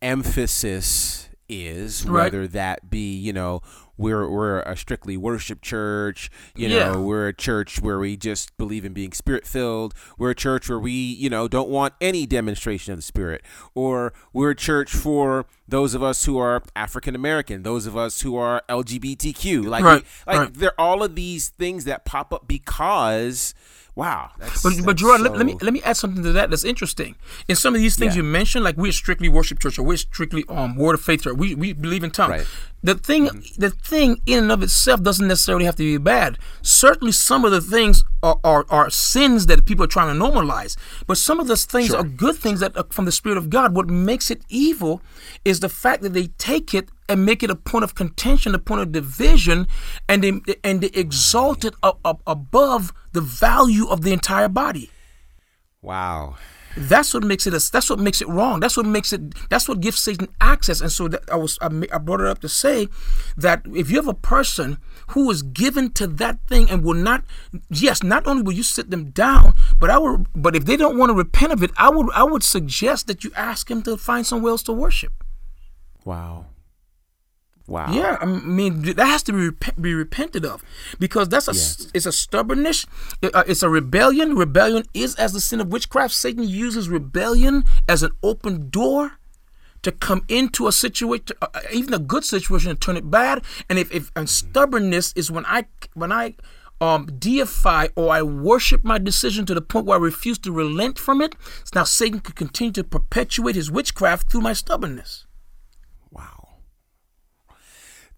emphasis 0.04 1.30
is, 1.50 2.06
Right. 2.06 2.26
whether 2.26 2.48
that 2.50 2.92
be, 2.92 3.12
you 3.18 3.34
know, 3.34 3.62
we're 4.00 4.28
we're 4.30 4.62
a 4.62 4.76
strictly 4.78 5.18
worship 5.18 5.62
church, 5.62 6.32
you 6.56 6.70
Yeah. 6.70 6.94
know, 6.94 7.02
we're 7.02 7.28
a 7.28 7.34
church 7.34 7.82
where 7.82 8.00
we 8.00 8.16
just 8.18 8.58
believe 8.58 8.86
in 8.86 8.94
being 8.94 9.12
spirit 9.12 9.46
filled. 9.46 9.94
We're 10.18 10.32
a 10.32 10.36
church 10.36 10.70
where 10.70 10.80
we, 10.80 10.92
you 10.92 11.30
know, 11.30 11.48
don't 11.50 11.70
want 11.70 11.94
any 12.00 12.26
demonstration 12.26 12.94
of 12.94 12.98
the 12.98 13.04
spirit. 13.04 13.44
Or 13.76 14.14
we're 14.34 14.52
a 14.52 14.56
church 14.56 14.92
for 14.92 15.46
those 15.68 15.94
of 15.94 16.02
us 16.02 16.24
who 16.26 16.38
are 16.40 16.64
African 16.76 17.14
American, 17.14 17.64
those 17.64 17.86
of 17.86 17.98
us 17.98 18.22
who 18.22 18.36
are 18.38 18.64
LGBTQ. 18.70 19.66
Like, 19.66 19.84
Right, 19.84 20.04
we, 20.28 20.32
like 20.34 20.40
right. 20.40 20.54
there 20.54 20.70
are 20.80 20.86
all 20.88 21.04
of 21.04 21.16
these 21.16 21.50
things 21.50 21.84
that 21.84 22.06
pop 22.06 22.34
up 22.34 22.48
because, 22.48 23.54
wow. 24.00 24.32
That's, 24.40 24.64
But, 24.64 24.74
but 24.78 24.86
that's 24.86 25.02
Gerard, 25.02 25.22
let, 25.22 25.32
let 25.40 25.46
me 25.46 25.56
let 25.62 25.74
me 25.78 25.82
add 25.90 25.98
something 25.98 26.24
to 26.24 26.32
that 26.38 26.50
that's 26.50 26.64
interesting. 26.74 27.12
In 27.48 27.56
some 27.64 27.76
of 27.76 27.82
these 27.82 27.96
things 28.00 28.16
Yeah. 28.16 28.22
you 28.22 28.28
mentioned, 28.40 28.64
like 28.64 28.78
we're 28.84 28.92
strictly 29.04 29.30
worship 29.38 29.58
church 29.60 29.78
or 29.80 29.84
we're 29.84 29.98
strictly 30.12 30.44
um 30.50 30.76
word 30.76 30.96
of 30.96 31.02
faith 31.02 31.22
church. 31.24 31.38
We 31.44 31.56
we 31.64 31.74
believe 31.74 32.04
in 32.08 32.12
tongues. 32.12 32.30
Right. 32.30 32.48
The 32.90 32.96
thing 32.96 33.24
the 33.58 33.72
thing 33.92 34.10
in 34.26 34.38
and 34.44 34.52
of 34.56 34.64
itself 34.64 35.04
doesn't 35.04 35.28
necessarily 35.28 35.66
have 35.66 35.76
to 35.82 35.84
be 35.84 35.98
bad. 35.98 36.38
Certainly 36.62 37.12
some 37.12 37.42
of 37.48 37.52
the 37.52 37.62
things 37.76 38.04
are, 38.24 38.40
are, 38.44 38.66
are 38.70 38.90
sins 38.90 39.46
that 39.48 39.66
people 39.66 39.84
are 39.84 39.94
trying 39.98 40.12
to 40.18 40.20
normalize. 40.26 40.74
But 41.06 41.18
some 41.18 41.40
of 41.42 41.48
those 41.48 41.66
things 41.66 41.94
are 41.94 42.04
good 42.04 42.36
things 42.38 42.60
that 42.62 42.78
are 42.78 42.86
from 42.90 43.06
the 43.06 43.12
Spirit 43.12 43.38
of 43.38 43.50
God. 43.50 43.76
What 43.76 43.88
makes 43.90 44.32
it 44.32 44.42
evil 44.50 45.02
is 45.44 45.60
the 45.60 45.70
fact 45.84 46.02
that 46.04 46.14
they 46.14 46.28
take 46.50 46.74
it 46.74 46.88
and 47.10 47.26
make 47.26 47.44
it 47.44 47.50
a 47.50 47.56
point 47.56 47.84
of 47.84 47.96
contention, 47.96 48.56
a 48.56 48.60
point 48.60 48.82
of 48.82 48.92
division, 48.92 49.68
and 50.08 50.24
they 50.24 50.40
and 50.64 50.82
they 50.82 50.92
exalt 50.94 51.66
it 51.66 51.74
up, 51.84 52.00
up 52.06 52.22
above 52.28 52.94
the 53.12 53.22
value 53.22 53.88
of 53.88 54.02
the 54.04 54.14
entire 54.14 54.48
body. 54.48 54.90
wow. 55.82 56.36
That's 56.78 57.14
what 57.16 57.24
makes 57.24 57.48
it. 57.48 57.54
A, 57.54 57.72
that's 57.72 57.90
what 57.90 58.00
makes 58.00 58.22
it 58.22 58.28
wrong. 58.30 58.60
That's 58.60 58.78
what 58.78 58.86
makes 58.86 59.12
it. 59.12 59.50
That's 59.50 59.68
what 59.68 59.80
gives 59.82 60.00
Satan 60.00 60.28
access. 60.40 60.82
And 60.82 60.92
so 60.92 61.08
that 61.08 61.24
I 61.30 61.36
was. 61.36 61.58
I, 61.62 61.66
I 61.92 61.98
brought 61.98 62.22
it 62.22 62.28
up 62.28 62.40
to 62.42 62.48
say 62.48 62.88
that 63.36 63.64
if 63.74 63.90
you 63.90 63.98
have 63.98 64.08
a 64.08 64.14
person 64.14 64.78
who 65.08 65.32
is 65.32 65.42
given 65.42 65.92
to 65.94 66.06
that 66.06 66.38
thing 66.48 66.70
and 66.70 66.84
will 66.84 66.94
not, 66.94 67.24
yes, 67.70 68.04
not 68.04 68.28
only 68.28 68.44
will 68.44 68.54
you 68.54 68.64
sit 68.64 68.92
them 68.92 69.10
down, 69.10 69.56
but 69.80 69.90
I 69.90 69.98
would. 69.98 70.28
But 70.36 70.56
if 70.56 70.66
they 70.66 70.78
don't 70.78 70.98
want 70.98 71.10
to 71.10 71.16
repent 71.16 71.52
of 71.52 71.64
it, 71.64 71.72
I 71.76 71.90
would. 71.90 72.12
I 72.14 72.24
would 72.24 72.44
suggest 72.44 73.08
that 73.08 73.24
you 73.24 73.32
ask 73.36 73.70
him 73.70 73.82
to 73.84 73.98
find 73.98 74.26
somewhere 74.26 74.52
else 74.52 74.64
to 74.64 74.72
worship. 74.72 75.24
Wow. 76.06 76.46
Wow. 77.70 77.94
Yeah, 77.94 78.18
I 78.20 78.26
mean 78.26 78.82
that 78.82 79.06
has 79.06 79.22
to 79.24 79.32
be 79.32 79.50
rep- 79.50 79.80
be 79.80 79.94
repented 79.94 80.44
of 80.44 80.64
because 80.98 81.30
that's 81.30 81.48
a 81.48 81.52
it's 81.94 82.08
a 82.08 82.12
stubbornness, 82.12 82.88
uh, 83.22 83.44
it's 83.48 83.62
a 83.62 83.70
rebellion. 83.70 84.36
Rebellion 84.36 84.86
is 84.96 85.16
as 85.16 85.34
the 85.34 85.40
sin 85.40 85.62
of 85.62 85.68
witchcraft. 85.68 86.14
Satan 86.14 86.48
uses 86.48 86.90
rebellion 86.90 87.66
as 87.88 88.02
an 88.02 88.12
open 88.24 88.70
door 88.72 89.20
to 89.84 89.92
come 89.92 90.26
into 90.28 90.68
a 90.68 90.72
situation, 90.72 91.38
uh, 91.42 91.48
uh, 91.54 91.62
even 91.72 91.94
a 91.94 92.00
good 92.00 92.26
situation, 92.26 92.72
and 92.72 92.82
turn 92.82 92.98
it 92.98 93.10
bad. 93.10 93.44
And 93.70 93.78
if, 93.78 93.94
if 93.94 94.12
and 94.16 94.28
stubbornness 94.28 95.14
is 95.14 95.30
when 95.30 95.46
I 95.46 95.66
when 95.94 96.12
I 96.12 96.36
um, 96.82 97.06
deify 97.20 97.88
or 97.96 98.10
I 98.10 98.24
worship 98.24 98.84
my 98.84 98.98
decision 98.98 99.46
to 99.46 99.54
the 99.54 99.62
point 99.62 99.86
where 99.86 100.00
I 100.00 100.02
refuse 100.02 100.40
to 100.40 100.52
relent 100.52 100.98
from 100.98 101.22
it. 101.22 101.36
Now 101.76 101.84
Satan 101.84 102.20
could 102.20 102.36
continue 102.36 102.74
to 102.74 102.84
perpetuate 102.84 103.56
his 103.56 103.70
witchcraft 103.70 104.32
through 104.32 104.42
my 104.42 104.54
stubbornness. 104.54 105.26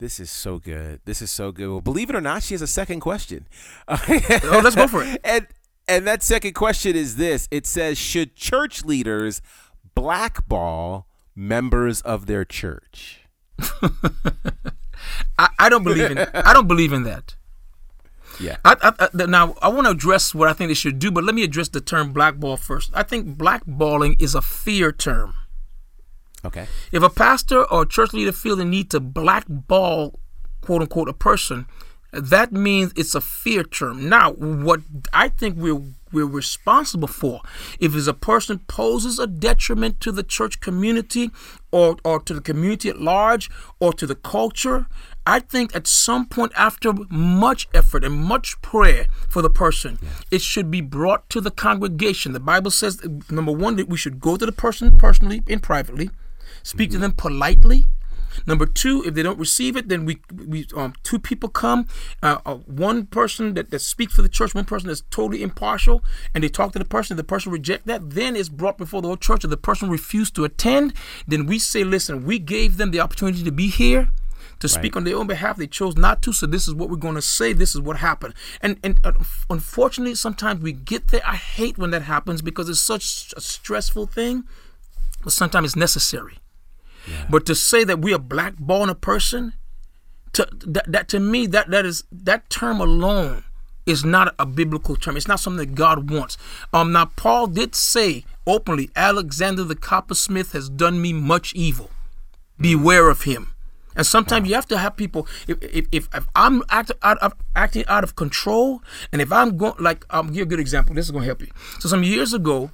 This 0.01 0.19
is 0.19 0.31
so 0.31 0.57
good. 0.57 0.99
This 1.05 1.21
is 1.21 1.29
so 1.29 1.51
good. 1.51 1.69
Well, 1.69 1.79
believe 1.79 2.09
it 2.09 2.15
or 2.15 2.21
not, 2.21 2.41
she 2.41 2.55
has 2.55 2.61
a 2.63 2.67
second 2.67 3.01
question. 3.01 3.45
Oh, 3.87 4.61
let's 4.63 4.75
go 4.75 4.87
for 4.87 5.03
it. 5.03 5.21
And 5.23 5.45
and 5.87 6.07
that 6.07 6.23
second 6.23 6.53
question 6.53 6.95
is 6.95 7.17
this. 7.17 7.47
It 7.51 7.67
says, 7.67 7.99
should 7.99 8.35
church 8.35 8.83
leaders 8.83 9.43
blackball 9.93 11.05
members 11.35 12.01
of 12.01 12.25
their 12.25 12.43
church? 12.43 13.27
I, 15.37 15.49
I 15.59 15.69
don't 15.69 15.83
believe 15.83 16.09
in 16.09 16.17
I 16.17 16.51
don't 16.51 16.67
believe 16.67 16.93
in 16.93 17.03
that. 17.03 17.35
Yeah. 18.39 18.57
I, 18.65 18.75
I, 18.81 19.07
I, 19.13 19.25
now 19.27 19.53
I 19.61 19.67
want 19.67 19.85
to 19.85 19.91
address 19.91 20.33
what 20.33 20.49
I 20.49 20.53
think 20.53 20.71
they 20.71 20.73
should 20.73 20.97
do, 20.97 21.11
but 21.11 21.23
let 21.23 21.35
me 21.35 21.43
address 21.43 21.69
the 21.69 21.81
term 21.81 22.11
blackball 22.11 22.57
first. 22.57 22.89
I 22.95 23.03
think 23.03 23.37
blackballing 23.37 24.19
is 24.19 24.33
a 24.33 24.41
fear 24.41 24.91
term. 24.91 25.35
Okay. 26.43 26.67
If 26.91 27.03
a 27.03 27.09
pastor 27.09 27.63
or 27.65 27.85
church 27.85 28.13
leader 28.13 28.31
feel 28.31 28.55
the 28.55 28.65
need 28.65 28.89
to 28.91 28.99
blackball, 28.99 30.19
quote 30.61 30.81
unquote, 30.81 31.09
a 31.09 31.13
person, 31.13 31.67
that 32.11 32.51
means 32.51 32.91
it's 32.95 33.15
a 33.15 33.21
fear 33.21 33.63
term. 33.63 34.09
Now, 34.09 34.33
what 34.33 34.81
I 35.13 35.29
think 35.29 35.57
we're 35.57 35.81
we're 36.11 36.25
responsible 36.25 37.07
for, 37.07 37.39
if 37.79 37.95
it's 37.95 38.07
a 38.07 38.13
person 38.13 38.59
poses 38.67 39.17
a 39.17 39.27
detriment 39.27 40.01
to 40.01 40.11
the 40.11 40.23
church 40.23 40.59
community 40.59 41.31
or 41.71 41.95
or 42.03 42.19
to 42.23 42.33
the 42.33 42.41
community 42.41 42.89
at 42.89 42.99
large 42.99 43.49
or 43.79 43.93
to 43.93 44.05
the 44.05 44.15
culture, 44.15 44.87
I 45.25 45.39
think 45.39 45.73
at 45.73 45.87
some 45.87 46.25
point 46.25 46.51
after 46.57 46.91
much 47.09 47.69
effort 47.73 48.03
and 48.03 48.15
much 48.15 48.61
prayer 48.61 49.05
for 49.29 49.41
the 49.41 49.49
person, 49.49 49.97
it 50.31 50.41
should 50.41 50.69
be 50.69 50.81
brought 50.81 51.29
to 51.29 51.39
the 51.39 51.51
congregation. 51.51 52.33
The 52.33 52.41
Bible 52.41 52.71
says 52.71 52.99
number 53.29 53.53
one 53.53 53.77
that 53.77 53.87
we 53.87 53.97
should 53.97 54.19
go 54.19 54.35
to 54.35 54.45
the 54.45 54.51
person 54.51 54.97
personally 54.97 55.43
and 55.47 55.63
privately 55.63 56.09
speak 56.63 56.91
to 56.91 56.97
them 56.97 57.13
politely. 57.13 57.85
Number 58.45 58.65
two, 58.65 59.03
if 59.05 59.13
they 59.13 59.23
don't 59.23 59.39
receive 59.39 59.75
it, 59.75 59.89
then 59.89 60.05
we 60.05 60.21
we 60.33 60.65
um, 60.75 60.93
two 61.03 61.19
people 61.19 61.49
come, 61.49 61.87
uh, 62.23 62.37
uh, 62.45 62.55
one 62.55 63.05
person 63.05 63.55
that, 63.55 63.71
that 63.71 63.79
speaks 63.79 64.13
for 64.13 64.21
the 64.21 64.29
church, 64.29 64.55
one 64.55 64.65
person 64.65 64.87
that's 64.87 65.03
totally 65.09 65.43
impartial, 65.43 66.03
and 66.33 66.43
they 66.43 66.49
talk 66.49 66.71
to 66.73 66.79
the 66.79 66.85
person. 66.85 67.17
The 67.17 67.23
person 67.23 67.51
reject 67.51 67.87
that, 67.87 68.11
then 68.11 68.35
it's 68.35 68.49
brought 68.49 68.77
before 68.77 69.01
the 69.01 69.09
whole 69.09 69.17
church. 69.17 69.43
If 69.43 69.49
the 69.49 69.57
person 69.57 69.89
refused 69.89 70.35
to 70.35 70.45
attend, 70.45 70.93
then 71.27 71.45
we 71.45 71.59
say, 71.59 71.83
listen, 71.83 72.25
we 72.25 72.39
gave 72.39 72.77
them 72.77 72.91
the 72.91 73.01
opportunity 73.01 73.43
to 73.43 73.51
be 73.51 73.67
here 73.67 74.09
to 74.59 74.69
speak 74.69 74.95
on 74.95 75.03
their 75.03 75.17
own 75.17 75.27
behalf. 75.27 75.57
They 75.57 75.67
chose 75.67 75.97
not 75.97 76.21
to, 76.21 76.33
so 76.33 76.45
this 76.45 76.67
is 76.67 76.73
what 76.73 76.89
we're 76.89 76.95
going 76.95 77.15
to 77.15 77.21
say. 77.21 77.51
This 77.51 77.75
is 77.75 77.81
what 77.81 77.97
happened. 77.97 78.33
And 78.61 78.79
and 78.83 78.99
uh, 79.03 79.13
unfortunately, 79.49 80.15
sometimes 80.15 80.61
we 80.61 80.71
get 80.71 81.09
there. 81.09 81.21
I 81.25 81.35
hate 81.35 81.77
when 81.77 81.91
that 81.91 82.03
happens 82.03 82.41
because 82.41 82.69
it's 82.69 82.81
such 82.81 83.33
a 83.35 83.41
stressful 83.41 84.05
thing, 84.07 84.45
but 85.23 85.33
sometimes 85.33 85.65
it's 85.65 85.75
necessary. 85.75 86.37
But 87.29 87.45
to 87.47 87.55
say 87.55 87.83
that 87.83 87.99
we 87.99 88.13
are 88.13 88.19
blackballing 88.19 88.89
a 88.89 88.95
person, 88.95 89.53
to 90.33 90.47
that, 90.65 90.91
that 90.91 91.07
to 91.09 91.19
me 91.19 91.45
that 91.47 91.69
that 91.71 91.85
is 91.85 92.03
that 92.11 92.49
term 92.49 92.79
alone 92.79 93.43
is 93.85 94.05
not 94.05 94.33
a 94.37 94.45
biblical 94.45 94.95
term. 94.95 95.17
It's 95.17 95.27
not 95.27 95.39
something 95.39 95.57
that 95.57 95.75
God 95.75 96.09
wants. 96.09 96.37
Um, 96.71 96.91
now 96.91 97.05
Paul 97.05 97.47
did 97.47 97.75
say 97.75 98.25
openly, 98.47 98.89
Alexander 98.95 99.63
the 99.63 99.75
coppersmith 99.75 100.53
has 100.53 100.69
done 100.69 101.01
me 101.01 101.13
much 101.13 101.53
evil. 101.53 101.89
Beware 102.59 103.09
of 103.09 103.23
him. 103.23 103.53
And 103.95 104.05
sometimes 104.05 104.47
you 104.47 104.55
have 104.55 104.67
to 104.67 104.77
have 104.77 104.95
people. 104.95 105.27
If 105.47 105.61
if, 105.61 105.87
if, 105.91 106.09
if 106.13 106.27
I'm 106.33 106.63
act, 106.69 106.91
out 107.03 107.17
of, 107.17 107.33
acting 107.55 107.83
out 107.87 108.05
of 108.05 108.15
control, 108.15 108.81
and 109.11 109.21
if 109.21 109.31
I'm 109.33 109.57
going 109.57 109.73
like 109.79 110.05
I'm 110.09 110.27
give 110.27 110.35
you 110.37 110.43
a 110.43 110.45
good 110.45 110.61
example. 110.61 110.95
This 110.95 111.05
is 111.05 111.11
going 111.11 111.23
to 111.23 111.27
help 111.27 111.41
you. 111.41 111.49
So 111.79 111.89
some 111.89 112.03
years 112.03 112.33
ago, 112.33 112.71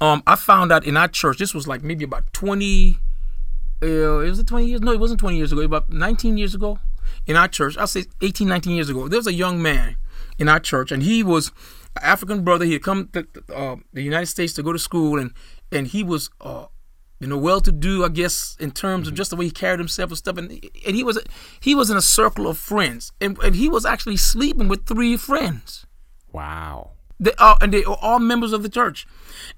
um, 0.00 0.22
I 0.26 0.36
found 0.36 0.72
out 0.72 0.86
in 0.86 0.96
our 0.96 1.08
church. 1.08 1.36
This 1.36 1.52
was 1.52 1.68
like 1.68 1.82
maybe 1.82 2.04
about 2.04 2.32
twenty. 2.32 2.96
Uh, 3.82 4.20
it 4.20 4.30
was 4.30 4.38
it 4.38 4.46
20 4.46 4.66
years? 4.66 4.80
No, 4.80 4.92
it 4.92 5.00
wasn't 5.00 5.20
20 5.20 5.36
years 5.36 5.52
ago. 5.52 5.62
About 5.62 5.90
19 5.90 6.38
years 6.38 6.54
ago 6.54 6.78
in 7.26 7.36
our 7.36 7.48
church. 7.48 7.76
I'll 7.76 7.86
say 7.86 8.04
18, 8.20 8.46
19 8.48 8.74
years 8.74 8.88
ago. 8.88 9.08
There 9.08 9.18
was 9.18 9.26
a 9.26 9.32
young 9.32 9.60
man 9.60 9.96
in 10.38 10.48
our 10.48 10.60
church, 10.60 10.92
and 10.92 11.02
he 11.02 11.22
was 11.22 11.48
an 11.96 12.02
African 12.04 12.44
brother. 12.44 12.64
He 12.64 12.74
had 12.74 12.82
come 12.82 13.08
to 13.12 13.26
uh, 13.54 13.76
the 13.92 14.02
United 14.02 14.26
States 14.26 14.52
to 14.54 14.62
go 14.62 14.72
to 14.72 14.78
school, 14.78 15.18
and 15.18 15.32
and 15.70 15.88
he 15.88 16.02
was. 16.02 16.30
Uh, 16.40 16.66
you 17.20 17.28
know, 17.28 17.38
well-to-do, 17.38 18.04
I 18.04 18.08
guess, 18.08 18.56
in 18.58 18.72
terms 18.72 19.06
of 19.06 19.14
just 19.14 19.30
the 19.30 19.36
way 19.36 19.44
he 19.44 19.52
carried 19.52 19.78
himself 19.78 20.10
and 20.10 20.18
stuff. 20.18 20.38
And, 20.38 20.50
and 20.84 20.96
he 20.96 21.04
was 21.04 21.20
he 21.60 21.72
was 21.72 21.88
in 21.88 21.96
a 21.96 22.02
circle 22.02 22.48
of 22.48 22.58
friends, 22.58 23.12
and, 23.20 23.38
and 23.38 23.54
he 23.54 23.68
was 23.68 23.86
actually 23.86 24.16
sleeping 24.16 24.66
with 24.66 24.86
three 24.86 25.16
friends. 25.16 25.86
Wow. 26.32 26.90
They 27.20 27.32
all 27.38 27.58
and 27.60 27.72
they 27.72 27.82
were 27.82 27.94
all 28.02 28.18
members 28.18 28.52
of 28.52 28.64
the 28.64 28.68
church, 28.68 29.06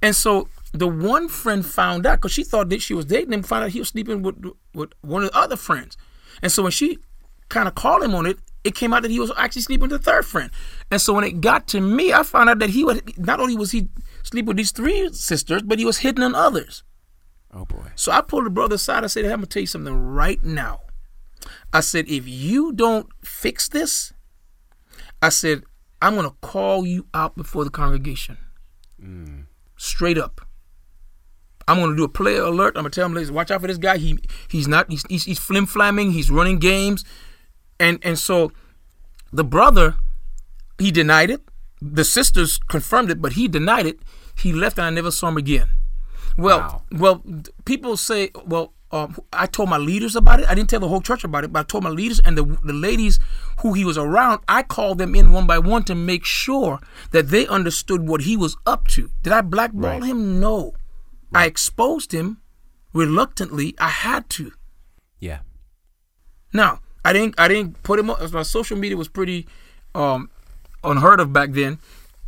and 0.02 0.14
so 0.14 0.48
the 0.74 0.88
one 0.88 1.28
friend 1.28 1.64
found 1.64 2.04
out 2.04 2.16
because 2.16 2.32
she 2.32 2.42
thought 2.42 2.68
that 2.68 2.82
she 2.82 2.94
was 2.94 3.04
dating 3.04 3.32
him. 3.32 3.42
Found 3.44 3.64
out 3.64 3.70
he 3.70 3.78
was 3.78 3.88
sleeping 3.88 4.22
with 4.22 4.44
with 4.74 4.90
one 5.02 5.22
of 5.22 5.30
the 5.30 5.38
other 5.38 5.56
friends, 5.56 5.96
and 6.42 6.50
so 6.50 6.64
when 6.64 6.72
she 6.72 6.98
kind 7.48 7.68
of 7.68 7.74
called 7.74 8.02
him 8.02 8.14
on 8.14 8.26
it, 8.26 8.38
it 8.64 8.74
came 8.74 8.92
out 8.92 9.02
that 9.02 9.10
he 9.10 9.20
was 9.20 9.30
actually 9.36 9.62
sleeping 9.62 9.88
with 9.88 9.90
the 9.90 9.98
third 9.98 10.26
friend. 10.26 10.50
And 10.90 11.00
so 11.00 11.12
when 11.12 11.24
it 11.24 11.40
got 11.40 11.68
to 11.68 11.80
me, 11.80 12.12
I 12.12 12.24
found 12.24 12.50
out 12.50 12.58
that 12.58 12.70
he 12.70 12.84
was 12.84 13.00
not 13.16 13.38
only 13.38 13.56
was 13.56 13.70
he 13.70 13.88
sleeping 14.24 14.48
with 14.48 14.56
these 14.56 14.72
three 14.72 15.12
sisters, 15.12 15.62
but 15.62 15.78
he 15.78 15.84
was 15.84 15.98
hitting 15.98 16.24
on 16.24 16.34
others. 16.34 16.82
Oh 17.52 17.64
boy. 17.64 17.92
So 17.94 18.10
I 18.10 18.20
pulled 18.20 18.46
the 18.46 18.50
brother 18.50 18.74
aside. 18.74 19.04
I 19.04 19.06
said, 19.06 19.24
hey, 19.24 19.30
I'm 19.30 19.38
gonna 19.38 19.46
tell 19.46 19.60
you 19.60 19.66
something 19.68 19.94
right 19.94 20.42
now. 20.42 20.80
I 21.72 21.80
said, 21.80 22.08
if 22.08 22.26
you 22.26 22.72
don't 22.72 23.06
fix 23.22 23.68
this, 23.68 24.12
I 25.22 25.28
said, 25.28 25.62
I'm 26.02 26.16
gonna 26.16 26.34
call 26.40 26.84
you 26.84 27.06
out 27.14 27.36
before 27.36 27.62
the 27.64 27.70
congregation. 27.70 28.38
Mm. 29.00 29.44
Straight 29.76 30.18
up. 30.18 30.40
I'm 31.68 31.78
gonna 31.80 31.96
do 31.96 32.04
a 32.04 32.08
player 32.08 32.42
alert. 32.42 32.76
I'm 32.76 32.82
gonna 32.82 32.90
tell 32.90 33.06
them, 33.06 33.14
ladies, 33.14 33.30
watch 33.32 33.50
out 33.50 33.60
for 33.60 33.66
this 33.66 33.78
guy. 33.78 33.96
He 33.98 34.18
he's 34.48 34.68
not 34.68 34.90
he's 34.90 35.02
he's, 35.08 35.24
he's 35.24 35.38
flim 35.38 35.66
flamming. 35.66 36.12
He's 36.12 36.30
running 36.30 36.58
games, 36.58 37.04
and 37.80 37.98
and 38.02 38.18
so 38.18 38.52
the 39.32 39.44
brother 39.44 39.96
he 40.78 40.90
denied 40.90 41.30
it. 41.30 41.40
The 41.80 42.04
sisters 42.04 42.58
confirmed 42.68 43.10
it, 43.10 43.20
but 43.22 43.32
he 43.34 43.48
denied 43.48 43.86
it. 43.86 43.98
He 44.36 44.52
left, 44.52 44.78
and 44.78 44.86
I 44.86 44.90
never 44.90 45.10
saw 45.10 45.28
him 45.28 45.36
again. 45.36 45.68
Well, 46.36 46.58
Wow. 46.58 46.82
well, 46.92 47.22
people 47.64 47.96
say, 47.96 48.30
well, 48.44 48.72
um, 48.90 49.16
I 49.32 49.46
told 49.46 49.68
my 49.68 49.76
leaders 49.76 50.16
about 50.16 50.40
it. 50.40 50.48
I 50.48 50.54
didn't 50.54 50.68
tell 50.70 50.80
the 50.80 50.88
whole 50.88 51.00
church 51.00 51.22
about 51.24 51.44
it, 51.44 51.52
but 51.52 51.60
I 51.60 51.62
told 51.62 51.84
my 51.84 51.90
leaders 51.90 52.20
and 52.20 52.36
the 52.38 52.44
the 52.62 52.72
ladies 52.72 53.18
who 53.60 53.72
he 53.72 53.84
was 53.84 53.96
around. 53.98 54.40
I 54.48 54.62
called 54.62 54.98
them 54.98 55.14
in 55.14 55.32
one 55.32 55.46
by 55.46 55.58
one 55.58 55.82
to 55.84 55.94
make 55.94 56.24
sure 56.24 56.80
that 57.12 57.28
they 57.28 57.46
understood 57.46 58.06
what 58.08 58.22
he 58.22 58.36
was 58.36 58.56
up 58.66 58.86
to. 58.88 59.10
Did 59.22 59.32
I 59.32 59.40
blackball 59.42 60.00
Right. 60.00 60.02
him? 60.04 60.38
No. 60.40 60.74
I 61.34 61.46
exposed 61.46 62.12
him 62.12 62.38
reluctantly. 62.92 63.74
I 63.78 63.88
had 63.88 64.28
to. 64.30 64.52
Yeah. 65.20 65.40
Now, 66.52 66.80
I 67.04 67.12
didn't 67.12 67.34
I 67.38 67.48
didn't 67.48 67.82
put 67.82 67.98
him 67.98 68.10
on 68.10 68.32
my 68.32 68.42
social 68.42 68.76
media 68.76 68.96
was 68.96 69.08
pretty 69.08 69.46
um 69.94 70.30
unheard 70.82 71.20
of 71.20 71.32
back 71.32 71.50
then. 71.52 71.78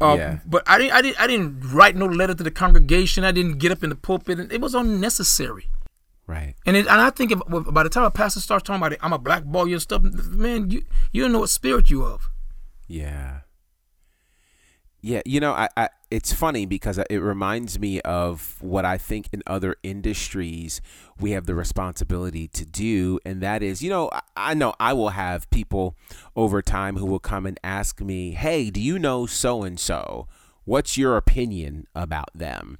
Uh, 0.01 0.14
Yeah. 0.19 0.38
But 0.47 0.62
I 0.66 0.79
didn't 0.79 0.92
I 0.92 1.03
didn't 1.03 1.21
I 1.21 1.27
didn't 1.27 1.61
write 1.73 1.97
no 1.97 2.07
letter 2.07 2.35
to 2.35 2.42
the 2.42 2.51
congregation. 2.51 3.25
I 3.25 3.33
didn't 3.33 3.59
get 3.59 3.73
up 3.73 3.83
in 3.83 3.90
the 3.90 3.97
pulpit. 3.97 4.38
and 4.38 4.53
It 4.53 4.61
was 4.61 4.75
unnecessary. 4.75 5.69
Right. 6.27 6.55
And 6.66 6.77
it, 6.77 6.88
and 6.88 7.01
I 7.01 7.11
think 7.11 7.31
if, 7.31 7.40
by 7.73 7.85
the 7.85 7.88
time 7.88 8.03
a 8.03 8.11
pastor 8.11 8.40
starts 8.40 8.64
talking 8.64 8.81
about 8.81 8.92
it, 8.92 8.99
I'm 9.01 9.12
a 9.12 9.19
blackball 9.19 9.69
you 9.69 9.75
and 9.75 9.83
stuff. 9.83 10.03
Man, 10.03 10.71
you 10.71 10.83
you 11.12 11.23
don't 11.23 11.31
know 11.33 11.38
what 11.40 11.51
spirit 11.51 11.88
you 11.88 12.03
of. 12.03 12.29
Yeah. 12.88 13.40
Yeah, 15.01 15.23
you 15.25 15.38
know, 15.38 15.53
I, 15.53 15.69
I 15.77 15.88
it's 16.11 16.33
funny 16.33 16.66
because 16.66 16.99
it 16.99 17.16
reminds 17.16 17.79
me 17.79 18.01
of 18.03 18.57
what 18.61 18.85
I 18.85 18.97
think 18.97 19.29
in 19.33 19.42
other 19.47 19.77
industries 19.83 20.81
we 21.19 21.33
have 21.33 21.47
the 21.47 21.55
responsibility 21.55 22.47
to 22.49 22.64
do, 22.64 23.19
and 23.25 23.40
that 23.40 23.62
is, 23.62 23.83
you 23.83 23.90
know, 23.90 24.11
I, 24.37 24.55
know 24.55 24.75
I 24.79 24.92
will 24.92 25.11
have 25.11 25.51
people 25.51 25.97
over 26.37 26.62
time 26.62 26.97
who 26.97 27.07
will 27.07 27.19
come 27.19 27.45
and 27.45 27.59
ask 27.64 28.01
me, 28.01 28.33
"Hey, 28.33 28.71
do 28.71 28.81
you 28.81 28.99
know 28.99 29.27
so 29.27 29.64
and 29.64 29.81
so? 29.81 30.29
What's 30.64 30.97
your 30.97 31.16
opinion 31.16 31.87
about 31.95 32.31
them?" 32.35 32.79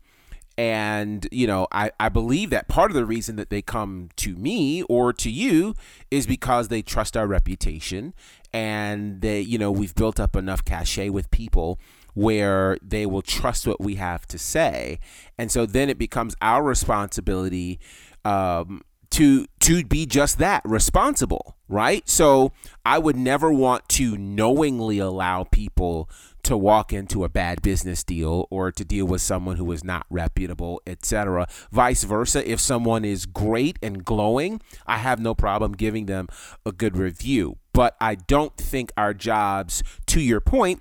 And, 0.59 1.29
you 1.31 1.47
know, 1.47 1.67
I, 1.71 1.91
I 2.01 2.09
believe 2.09 2.49
that 2.51 2.67
part 2.67 2.91
of 2.91 2.95
the 2.95 3.05
reason 3.05 3.37
that 3.37 3.51
they 3.51 3.61
come 3.61 4.09
to 4.17 4.37
me 4.37 4.83
or 4.85 5.13
to 5.13 5.31
you 5.31 5.75
is 6.11 6.27
because 6.27 6.69
they 6.69 6.81
trust 6.81 7.15
our 7.15 7.27
reputation 7.27 8.15
and 8.55 9.21
they, 9.21 9.43
you 9.43 9.59
know, 9.59 9.71
we've 9.71 9.95
built 9.95 10.19
up 10.19 10.35
enough 10.35 10.65
cachet 10.65 11.11
with 11.11 11.31
people 11.31 11.79
where 12.17 12.79
they 12.81 13.05
will 13.05 13.21
trust 13.21 13.67
what 13.67 13.79
we 13.79 13.97
have 13.97 14.27
to 14.27 14.39
say. 14.39 14.99
And 15.37 15.53
so 15.53 15.67
then 15.67 15.91
it 15.91 15.99
becomes 15.99 16.35
our 16.41 16.63
responsibility 16.63 17.79
um, 18.25 18.81
to 19.11 19.47
to 19.61 19.85
be 19.85 20.07
just 20.07 20.39
that 20.39 20.63
responsible, 20.65 21.57
right? 21.69 22.09
So 22.09 22.53
I 22.87 22.99
would 22.99 23.17
never 23.17 23.53
want 23.53 23.87
to 23.91 24.17
knowingly 24.17 24.99
allow 24.99 25.45
people 25.45 26.09
to 26.45 26.57
walk 26.57 26.91
into 26.91 27.23
a 27.23 27.29
bad 27.29 27.61
business 27.61 28.03
deal 28.03 28.49
or 28.51 28.73
to 28.73 28.85
deal 28.85 29.05
with 29.05 29.21
someone 29.21 29.57
who 29.57 29.71
is 29.73 29.85
not 29.85 30.07
reputable, 30.09 30.81
etc. 30.87 31.47
Vice 31.71 32.05
versa, 32.05 32.51
if 32.51 32.61
someone 32.61 33.05
is 33.05 33.27
great 33.27 33.79
and 33.83 34.07
glowing, 34.07 34.63
I 34.87 34.99
have 34.99 35.21
no 35.21 35.35
problem 35.35 35.73
giving 35.73 36.07
them 36.07 36.29
a 36.65 36.73
good 36.73 36.97
review. 36.97 37.59
But 37.75 37.95
I 38.01 38.15
don't 38.15 38.57
think 38.57 38.91
our 38.97 39.13
jobs, 39.13 39.83
to 40.07 40.21
your 40.21 40.41
point, 40.41 40.81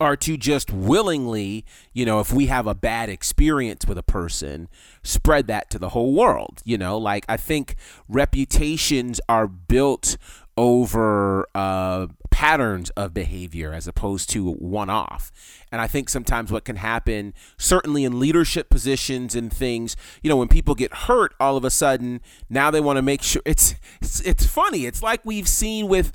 are 0.00 0.16
to 0.16 0.36
just 0.36 0.72
willingly, 0.72 1.64
you 1.92 2.04
know, 2.04 2.20
if 2.20 2.32
we 2.32 2.46
have 2.46 2.66
a 2.66 2.74
bad 2.74 3.08
experience 3.08 3.86
with 3.86 3.98
a 3.98 4.02
person, 4.02 4.68
spread 5.02 5.46
that 5.46 5.70
to 5.70 5.78
the 5.78 5.90
whole 5.90 6.12
world. 6.14 6.62
You 6.64 6.78
know, 6.78 6.98
like 6.98 7.24
I 7.28 7.36
think 7.36 7.76
reputations 8.08 9.20
are 9.28 9.46
built 9.46 10.16
over 10.58 11.46
uh, 11.54 12.06
patterns 12.30 12.90
of 12.90 13.12
behavior 13.12 13.72
as 13.72 13.86
opposed 13.86 14.30
to 14.30 14.50
one 14.52 14.88
off. 14.88 15.30
And 15.70 15.80
I 15.80 15.86
think 15.86 16.08
sometimes 16.08 16.50
what 16.50 16.64
can 16.64 16.76
happen, 16.76 17.34
certainly 17.58 18.04
in 18.04 18.18
leadership 18.18 18.70
positions 18.70 19.34
and 19.34 19.52
things, 19.52 19.96
you 20.22 20.30
know, 20.30 20.36
when 20.36 20.48
people 20.48 20.74
get 20.74 20.92
hurt, 20.92 21.34
all 21.38 21.56
of 21.56 21.64
a 21.64 21.70
sudden 21.70 22.20
now 22.48 22.70
they 22.70 22.80
want 22.80 22.96
to 22.96 23.02
make 23.02 23.22
sure 23.22 23.42
it's, 23.44 23.74
it's 24.00 24.20
it's 24.20 24.46
funny. 24.46 24.86
It's 24.86 25.02
like 25.02 25.20
we've 25.24 25.48
seen 25.48 25.88
with 25.88 26.12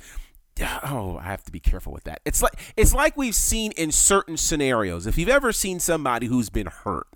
oh 0.60 1.18
i 1.20 1.24
have 1.24 1.44
to 1.44 1.52
be 1.52 1.60
careful 1.60 1.94
with 1.94 2.04
that. 2.04 2.22
It's 2.26 2.42
like 2.42 2.54
it's 2.76 2.94
like 2.94 3.18
we've 3.18 3.36
seen 3.36 3.72
in 3.74 3.92
certain 3.92 4.38
scenarios. 4.38 5.08
If 5.08 5.18
you've 5.18 5.30
ever 5.30 5.52
seen 5.52 5.80
somebody 5.80 6.28
who's 6.28 6.50
been 6.50 6.68
hurt 6.68 7.08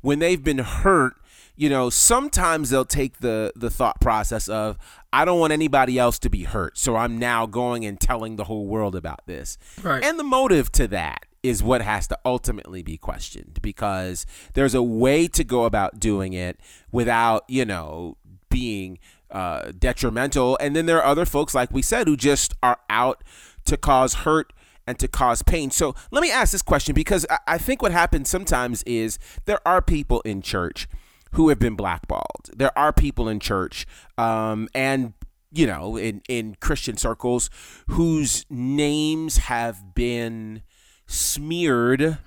when 0.00 0.18
they've 0.18 0.42
been 0.42 0.58
hurt 0.58 1.14
you 1.56 1.68
know 1.70 1.90
sometimes 1.90 2.70
they'll 2.70 2.84
take 2.84 3.18
the 3.18 3.52
the 3.56 3.70
thought 3.70 4.00
process 4.00 4.46
of 4.46 4.76
i 5.12 5.24
don't 5.24 5.40
want 5.40 5.52
anybody 5.52 5.98
else 5.98 6.18
to 6.18 6.28
be 6.28 6.44
hurt 6.44 6.76
so 6.76 6.96
i'm 6.96 7.18
now 7.18 7.46
going 7.46 7.84
and 7.84 7.98
telling 7.98 8.36
the 8.36 8.44
whole 8.44 8.66
world 8.66 8.94
about 8.94 9.26
this. 9.26 9.58
Right. 9.82 10.04
and 10.04 10.18
the 10.18 10.24
motive 10.24 10.70
to 10.72 10.86
that 10.88 11.24
is 11.42 11.62
what 11.62 11.80
has 11.80 12.06
to 12.08 12.18
ultimately 12.24 12.82
be 12.82 12.96
questioned 12.98 13.60
because 13.62 14.26
there's 14.54 14.74
a 14.74 14.82
way 14.82 15.28
to 15.28 15.44
go 15.44 15.64
about 15.64 15.98
doing 15.98 16.34
it 16.34 16.60
without 16.92 17.44
you 17.48 17.64
know 17.64 18.16
being 18.50 18.98
uh, 19.30 19.72
detrimental. 19.78 20.56
And 20.60 20.74
then 20.74 20.86
there 20.86 20.98
are 20.98 21.04
other 21.04 21.26
folks, 21.26 21.54
like 21.54 21.70
we 21.70 21.82
said, 21.82 22.06
who 22.06 22.16
just 22.16 22.54
are 22.62 22.78
out 22.88 23.22
to 23.64 23.76
cause 23.76 24.14
hurt 24.14 24.52
and 24.86 24.98
to 24.98 25.08
cause 25.08 25.42
pain. 25.42 25.70
So 25.70 25.94
let 26.10 26.22
me 26.22 26.30
ask 26.30 26.52
this 26.52 26.62
question 26.62 26.94
because 26.94 27.26
I, 27.28 27.38
I 27.46 27.58
think 27.58 27.82
what 27.82 27.92
happens 27.92 28.30
sometimes 28.30 28.82
is 28.84 29.18
there 29.44 29.66
are 29.66 29.82
people 29.82 30.20
in 30.22 30.42
church 30.42 30.88
who 31.32 31.48
have 31.48 31.58
been 31.58 31.74
blackballed. 31.74 32.50
There 32.54 32.76
are 32.78 32.92
people 32.92 33.28
in 33.28 33.40
church 33.40 33.86
um, 34.16 34.68
and 34.74 35.12
you 35.52 35.66
know 35.66 35.96
in 35.96 36.22
in 36.28 36.56
Christian 36.60 36.96
circles 36.96 37.50
whose 37.88 38.44
names 38.50 39.38
have 39.38 39.94
been 39.94 40.62
smeared 41.06 42.18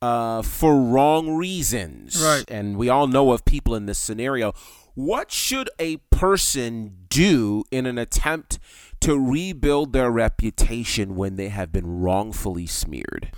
uh, 0.00 0.42
for 0.42 0.80
wrong 0.80 1.36
reasons. 1.36 2.22
Right. 2.22 2.44
And 2.50 2.76
we 2.76 2.88
all 2.88 3.06
know 3.06 3.32
of 3.32 3.44
people 3.44 3.74
in 3.74 3.86
this 3.86 3.98
scenario. 3.98 4.54
What 4.94 5.32
should 5.32 5.70
a 5.78 5.96
person 6.10 7.06
do 7.08 7.64
in 7.70 7.86
an 7.86 7.98
attempt 7.98 8.58
to 9.00 9.18
rebuild 9.18 9.92
their 9.92 10.10
reputation 10.10 11.16
when 11.16 11.36
they 11.36 11.48
have 11.48 11.72
been 11.72 12.00
wrongfully 12.00 12.66
smeared? 12.66 13.30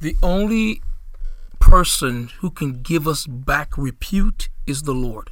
The 0.00 0.16
only 0.22 0.80
person 1.58 2.30
who 2.38 2.50
can 2.50 2.82
give 2.82 3.06
us 3.08 3.26
back 3.26 3.76
repute 3.76 4.48
is 4.66 4.82
the 4.82 4.94
Lord. 4.94 5.30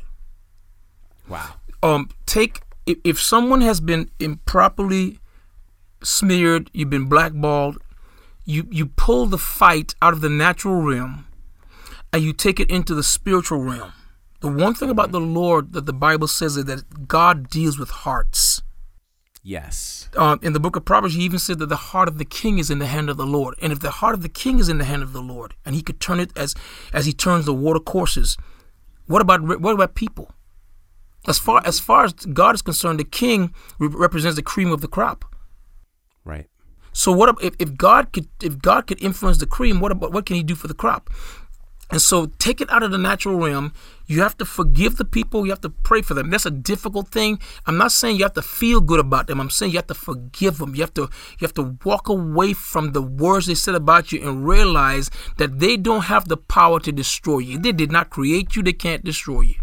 Wow. 1.28 1.54
um 1.82 2.08
take 2.26 2.62
if, 2.86 2.98
if 3.04 3.20
someone 3.20 3.60
has 3.60 3.80
been 3.80 4.10
improperly 4.18 5.20
smeared 6.02 6.70
you've 6.72 6.90
been 6.90 7.06
blackballed 7.06 7.78
you 8.44 8.66
you 8.70 8.86
pull 8.86 9.26
the 9.26 9.38
fight 9.38 9.94
out 10.02 10.12
of 10.12 10.20
the 10.22 10.28
natural 10.28 10.82
realm 10.82 11.26
and 12.12 12.22
you 12.22 12.32
take 12.32 12.58
it 12.58 12.68
into 12.68 12.94
the 12.94 13.02
spiritual 13.04 13.58
realm 13.62 13.92
the 14.40 14.48
one 14.48 14.74
thing 14.74 14.90
about 14.90 15.12
the 15.12 15.20
lord 15.20 15.72
that 15.72 15.86
the 15.86 15.92
bible 15.92 16.28
says 16.28 16.56
is 16.56 16.64
that 16.64 17.08
god 17.08 17.48
deals 17.48 17.78
with 17.78 17.90
hearts 17.90 18.62
Yes. 19.42 20.10
um, 20.16 20.38
in 20.42 20.52
the 20.52 20.60
book 20.60 20.76
of 20.76 20.84
Proverbs, 20.84 21.14
he 21.14 21.22
even 21.22 21.38
said 21.38 21.58
that 21.60 21.70
the 21.70 21.76
heart 21.76 22.08
of 22.08 22.18
the 22.18 22.26
king 22.26 22.58
is 22.58 22.70
in 22.70 22.78
the 22.78 22.86
hand 22.86 23.08
of 23.08 23.16
the 23.16 23.26
Lord. 23.26 23.54
And 23.62 23.72
if 23.72 23.80
the 23.80 23.90
heart 23.90 24.14
of 24.14 24.22
the 24.22 24.28
king 24.28 24.58
is 24.58 24.68
in 24.68 24.76
the 24.76 24.84
hand 24.84 25.02
of 25.02 25.14
the 25.14 25.22
Lord, 25.22 25.54
and 25.64 25.74
he 25.74 25.80
could 25.80 25.98
turn 25.98 26.20
it 26.20 26.30
as 26.36 26.54
as 26.92 27.06
he 27.06 27.12
turns 27.14 27.46
the 27.46 27.54
water 27.54 27.80
courses, 27.80 28.36
what 29.06 29.22
about 29.22 29.40
what 29.60 29.72
about 29.72 29.94
people? 29.94 30.30
As 31.26 31.38
far 31.38 31.62
as 31.64 31.80
far 31.80 32.04
as 32.04 32.12
God 32.12 32.54
is 32.54 32.62
concerned, 32.62 33.00
the 33.00 33.04
king 33.04 33.54
re- 33.78 33.88
represents 33.88 34.36
the 34.36 34.42
cream 34.42 34.70
of 34.72 34.82
the 34.82 34.88
crop. 34.88 35.24
Right. 36.24 36.46
So 36.92 37.10
what 37.10 37.34
if, 37.42 37.54
if 37.58 37.76
God 37.76 38.12
could 38.12 38.28
if 38.42 38.58
God 38.58 38.86
could 38.86 39.02
influence 39.02 39.38
the 39.38 39.46
cream, 39.46 39.80
what 39.80 39.92
about 39.92 40.12
what 40.12 40.26
can 40.26 40.36
he 40.36 40.42
do 40.42 40.54
for 40.54 40.68
the 40.68 40.74
crop? 40.74 41.08
And 41.90 42.00
so 42.00 42.26
take 42.38 42.60
it 42.60 42.70
out 42.70 42.82
of 42.82 42.90
the 42.90 42.98
natural 42.98 43.36
realm. 43.36 43.72
You 44.06 44.22
have 44.22 44.36
to 44.38 44.44
forgive 44.44 44.96
the 44.96 45.04
people. 45.04 45.44
You 45.44 45.50
have 45.50 45.60
to 45.62 45.70
pray 45.70 46.02
for 46.02 46.14
them. 46.14 46.30
That's 46.30 46.46
a 46.46 46.50
difficult 46.50 47.08
thing. 47.08 47.38
I'm 47.66 47.76
not 47.76 47.92
saying 47.92 48.16
you 48.16 48.24
have 48.24 48.34
to 48.34 48.42
feel 48.42 48.80
good 48.80 49.00
about 49.00 49.26
them. 49.26 49.40
I'm 49.40 49.50
saying 49.50 49.72
you 49.72 49.78
have 49.78 49.86
to 49.88 49.94
forgive 49.94 50.58
them. 50.58 50.74
You 50.74 50.82
have 50.82 50.94
to 50.94 51.02
you 51.02 51.42
have 51.42 51.54
to 51.54 51.76
walk 51.84 52.08
away 52.08 52.52
from 52.52 52.92
the 52.92 53.02
words 53.02 53.46
they 53.46 53.54
said 53.54 53.74
about 53.74 54.12
you 54.12 54.28
and 54.28 54.46
realize 54.46 55.10
that 55.38 55.58
they 55.58 55.76
don't 55.76 56.04
have 56.04 56.28
the 56.28 56.36
power 56.36 56.80
to 56.80 56.92
destroy 56.92 57.38
you. 57.38 57.58
They 57.58 57.72
did 57.72 57.92
not 57.92 58.10
create 58.10 58.56
you. 58.56 58.62
They 58.62 58.72
can't 58.72 59.04
destroy 59.04 59.42
you. 59.42 59.56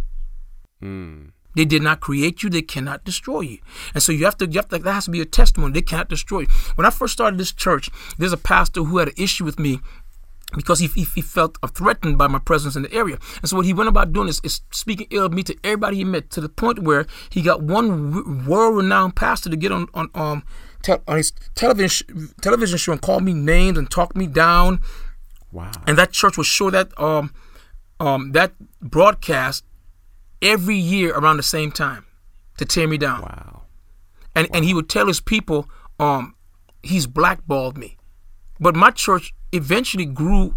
Mm. 0.81 1.31
They 1.57 1.65
did 1.65 1.81
not 1.81 2.01
create 2.01 2.43
you. 2.43 2.51
They 2.51 2.61
cannot 2.61 3.03
destroy 3.03 3.41
you. 3.41 3.57
And 3.95 4.03
so 4.03 4.11
you 4.11 4.25
have 4.25 4.37
to, 4.37 4.45
you 4.45 4.59
have 4.59 4.67
to, 4.69 4.77
that 4.77 4.93
has 4.93 5.05
to 5.05 5.11
be 5.11 5.21
a 5.21 5.25
testimony. 5.25 5.73
They 5.73 5.81
cannot 5.81 6.07
destroy 6.07 6.41
you. 6.41 6.47
When 6.75 6.85
I 6.85 6.91
first 6.91 7.13
started 7.13 7.39
this 7.39 7.51
church, 7.51 7.89
there's 8.19 8.31
a 8.31 8.37
pastor 8.37 8.83
who 8.83 8.99
had 8.99 9.07
an 9.07 9.15
issue 9.17 9.43
with 9.43 9.57
me 9.57 9.79
because 10.55 10.79
he, 10.79 10.88
he, 10.88 11.03
he, 11.03 11.21
felt 11.21 11.57
threatened 11.73 12.17
by 12.17 12.27
my 12.27 12.39
presence 12.39 12.75
in 12.75 12.83
the 12.83 12.93
area. 12.93 13.17
And 13.41 13.49
so 13.49 13.57
what 13.57 13.65
he 13.65 13.73
went 13.73 13.89
about 13.89 14.13
doing 14.13 14.29
is, 14.29 14.39
is 14.43 14.62
speaking 14.71 15.07
ill 15.10 15.25
of 15.25 15.33
me 15.33 15.43
to 15.43 15.55
everybody 15.63 15.97
he 15.97 16.03
met 16.05 16.29
to 16.31 16.41
the 16.41 16.49
point 16.49 16.79
where 16.79 17.05
he 17.29 17.41
got 17.41 17.62
one 17.62 18.45
world-renowned 18.45 19.15
pastor 19.15 19.49
to 19.49 19.57
get 19.57 19.71
on 19.71 19.88
on 19.93 20.10
um 20.15 20.43
te- 20.83 21.03
on 21.07 21.17
his 21.17 21.33
television 21.55 22.29
television 22.41 22.77
show 22.77 22.93
and 22.93 23.01
call 23.01 23.19
me 23.19 23.33
names 23.33 23.77
and 23.77 23.91
talk 23.91 24.15
me 24.15 24.25
down. 24.25 24.81
Wow. 25.51 25.71
And 25.86 25.97
that 25.97 26.12
church 26.12 26.38
would 26.38 26.45
show 26.45 26.69
that 26.69 26.97
um 26.99 27.33
um 27.99 28.31
that 28.31 28.53
broadcast 28.81 29.65
every 30.41 30.77
year 30.77 31.13
around 31.13 31.38
the 31.38 31.43
same 31.43 31.71
time 31.71 32.05
to 32.57 32.65
tear 32.65 32.88
me 32.88 32.97
down. 32.97 33.21
Wow. 33.21 33.63
And 34.33 34.47
wow. 34.47 34.55
and 34.55 34.65
he 34.65 34.73
would 34.73 34.88
tell 34.88 35.07
his 35.07 35.19
people 35.19 35.69
um 35.99 36.36
he's 36.83 37.05
blackballed 37.05 37.77
me. 37.77 37.97
But 38.60 38.75
my 38.75 38.91
church 38.91 39.33
eventually 39.51 40.05
grew 40.05 40.55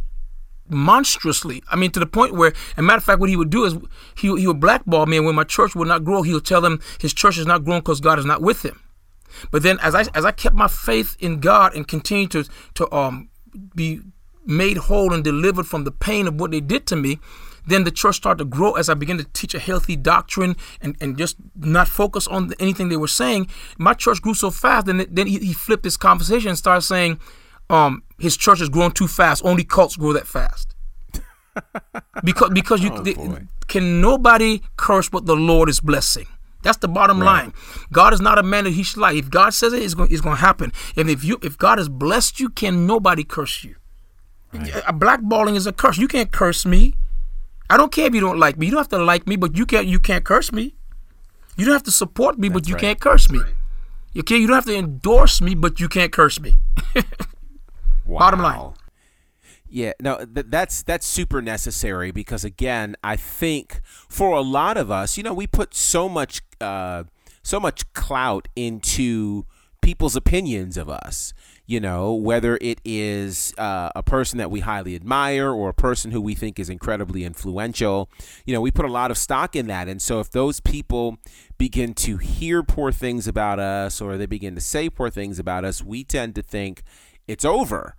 monstrously. 0.68 1.62
I 1.70 1.76
mean, 1.76 1.90
to 1.92 2.00
the 2.00 2.06
point 2.06 2.34
where, 2.34 2.52
a 2.76 2.82
matter 2.82 2.98
of 2.98 3.04
fact, 3.04 3.20
what 3.20 3.28
he 3.28 3.36
would 3.36 3.50
do 3.50 3.64
is 3.64 3.74
he, 4.16 4.34
he 4.38 4.46
would 4.46 4.60
blackball 4.60 5.06
me, 5.06 5.16
and 5.16 5.26
when 5.26 5.34
my 5.34 5.44
church 5.44 5.74
would 5.74 5.88
not 5.88 6.04
grow, 6.04 6.22
he 6.22 6.32
would 6.32 6.46
tell 6.46 6.60
them 6.60 6.80
his 7.00 7.12
church 7.12 7.38
is 7.38 7.46
not 7.46 7.64
growing 7.64 7.80
because 7.80 8.00
God 8.00 8.18
is 8.18 8.24
not 8.24 8.40
with 8.40 8.64
him. 8.64 8.80
But 9.50 9.62
then, 9.62 9.78
as 9.80 9.94
I 9.94 10.04
as 10.14 10.24
I 10.24 10.32
kept 10.32 10.56
my 10.56 10.68
faith 10.68 11.16
in 11.20 11.40
God 11.40 11.74
and 11.74 11.86
continued 11.86 12.32
to 12.32 12.44
to 12.74 12.92
um 12.92 13.28
be 13.76 14.00
made 14.44 14.76
whole 14.76 15.12
and 15.12 15.22
delivered 15.22 15.66
from 15.66 15.84
the 15.84 15.92
pain 15.92 16.26
of 16.26 16.40
what 16.40 16.50
they 16.50 16.60
did 16.60 16.86
to 16.86 16.96
me, 16.96 17.20
then 17.66 17.84
the 17.84 17.90
church 17.90 18.16
started 18.16 18.38
to 18.38 18.44
grow 18.44 18.72
as 18.72 18.88
I 18.88 18.94
began 18.94 19.18
to 19.18 19.24
teach 19.24 19.54
a 19.54 19.58
healthy 19.58 19.94
doctrine 19.96 20.56
and, 20.80 20.96
and 21.00 21.16
just 21.16 21.36
not 21.54 21.88
focus 21.88 22.26
on 22.26 22.52
anything 22.58 22.88
they 22.88 22.96
were 22.96 23.06
saying. 23.06 23.48
My 23.78 23.94
church 23.94 24.20
grew 24.22 24.34
so 24.34 24.50
fast, 24.50 24.88
and 24.88 25.00
then 25.00 25.26
he, 25.26 25.38
he 25.38 25.52
flipped 25.52 25.84
his 25.84 25.96
conversation 25.96 26.48
and 26.48 26.58
started 26.58 26.82
saying, 26.82 27.20
um, 27.70 28.02
his 28.18 28.36
church 28.36 28.58
has 28.58 28.68
grown 28.68 28.90
too 28.90 29.08
fast. 29.08 29.44
Only 29.44 29.64
cults 29.64 29.96
grow 29.96 30.12
that 30.12 30.26
fast. 30.26 30.74
because 32.24 32.50
because 32.50 32.82
you 32.82 32.90
oh, 32.92 33.38
can 33.68 34.00
nobody 34.00 34.62
curse 34.76 35.10
what 35.12 35.26
the 35.26 35.36
Lord 35.36 35.68
is 35.68 35.80
blessing. 35.80 36.26
That's 36.62 36.78
the 36.78 36.88
bottom 36.88 37.20
right. 37.20 37.44
line. 37.44 37.54
God 37.90 38.12
is 38.12 38.20
not 38.20 38.38
a 38.38 38.42
man 38.42 38.64
that 38.64 38.72
he 38.74 38.82
should 38.82 38.98
lie. 38.98 39.12
If 39.12 39.30
God 39.30 39.54
says 39.54 39.72
it, 39.72 39.82
it's 39.82 39.94
going, 39.94 40.12
it's 40.12 40.20
going 40.20 40.36
to 40.36 40.40
happen. 40.40 40.72
And 40.96 41.08
if 41.08 41.24
you 41.24 41.38
if 41.42 41.56
God 41.56 41.78
has 41.78 41.88
blessed 41.88 42.38
you, 42.38 42.50
can 42.50 42.86
nobody 42.86 43.24
curse 43.24 43.64
you? 43.64 43.76
Right. 44.52 44.68
A 44.86 44.92
blackballing 44.92 45.56
is 45.56 45.66
a 45.66 45.72
curse. 45.72 45.96
You 45.96 46.08
can't 46.08 46.30
curse 46.30 46.66
me. 46.66 46.94
I 47.70 47.76
don't 47.76 47.92
care 47.92 48.06
if 48.06 48.14
you 48.14 48.20
don't 48.20 48.38
like 48.38 48.58
me. 48.58 48.66
You 48.66 48.72
don't 48.72 48.80
have 48.80 48.88
to 48.88 48.98
like 49.02 49.26
me, 49.26 49.36
but 49.36 49.56
you 49.56 49.64
can't 49.64 49.86
you 49.86 50.00
can't 50.00 50.24
curse 50.24 50.52
me. 50.52 50.74
You 51.56 51.64
don't 51.64 51.74
have 51.74 51.84
to 51.84 51.92
support 51.92 52.38
me, 52.38 52.48
That's 52.48 52.60
but 52.60 52.68
you 52.68 52.74
right. 52.74 52.80
can't 52.80 53.00
curse 53.00 53.30
me. 53.30 53.40
Okay, 54.18 54.36
you 54.36 54.46
don't 54.46 54.56
have 54.56 54.64
to 54.66 54.76
endorse 54.76 55.40
me, 55.40 55.54
but 55.54 55.78
you 55.78 55.88
can't 55.88 56.12
curse 56.12 56.40
me. 56.40 56.52
Wow. 58.10 58.18
Bottom 58.18 58.42
line. 58.42 58.72
Yeah, 59.68 59.92
no, 60.00 60.24
th- 60.24 60.46
that's 60.48 60.82
that's 60.82 61.06
super 61.06 61.40
necessary 61.40 62.10
because 62.10 62.44
again, 62.44 62.96
I 63.04 63.14
think 63.14 63.80
for 63.84 64.36
a 64.36 64.40
lot 64.40 64.76
of 64.76 64.90
us, 64.90 65.16
you 65.16 65.22
know, 65.22 65.32
we 65.32 65.46
put 65.46 65.74
so 65.74 66.08
much 66.08 66.42
uh, 66.60 67.04
so 67.44 67.60
much 67.60 67.90
clout 67.92 68.48
into 68.56 69.46
people's 69.80 70.16
opinions 70.16 70.76
of 70.76 70.90
us. 70.90 71.32
You 71.66 71.78
know, 71.78 72.12
whether 72.12 72.58
it 72.60 72.80
is 72.84 73.54
uh, 73.56 73.90
a 73.94 74.02
person 74.02 74.38
that 74.38 74.50
we 74.50 74.58
highly 74.58 74.96
admire 74.96 75.52
or 75.52 75.68
a 75.68 75.74
person 75.74 76.10
who 76.10 76.20
we 76.20 76.34
think 76.34 76.58
is 76.58 76.68
incredibly 76.68 77.22
influential, 77.22 78.10
you 78.44 78.52
know, 78.52 78.60
we 78.60 78.72
put 78.72 78.86
a 78.86 78.90
lot 78.90 79.12
of 79.12 79.18
stock 79.18 79.54
in 79.54 79.68
that. 79.68 79.86
And 79.86 80.02
so 80.02 80.18
if 80.18 80.32
those 80.32 80.58
people 80.58 81.18
begin 81.58 81.94
to 81.94 82.16
hear 82.16 82.64
poor 82.64 82.90
things 82.90 83.28
about 83.28 83.60
us 83.60 84.00
or 84.00 84.16
they 84.16 84.26
begin 84.26 84.56
to 84.56 84.60
say 84.60 84.90
poor 84.90 85.10
things 85.10 85.38
about 85.38 85.64
us, 85.64 85.80
we 85.80 86.02
tend 86.02 86.34
to 86.34 86.42
think 86.42 86.82
it's 87.26 87.44
over 87.44 87.94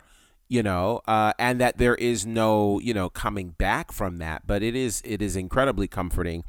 you 0.52 0.62
know, 0.62 1.00
uh, 1.08 1.32
and 1.40 1.62
that 1.62 1.78
there 1.78 1.96
is 1.96 2.26
no, 2.26 2.78
you 2.82 2.94
know, 2.94 3.08
coming 3.08 3.52
back 3.52 3.90
from 3.90 4.18
that. 4.18 4.46
But 4.46 4.62
it 4.62 4.76
is 4.76 5.02
it 5.06 5.22
is 5.22 5.38
incredibly 5.38 5.88
comforting 5.88 6.44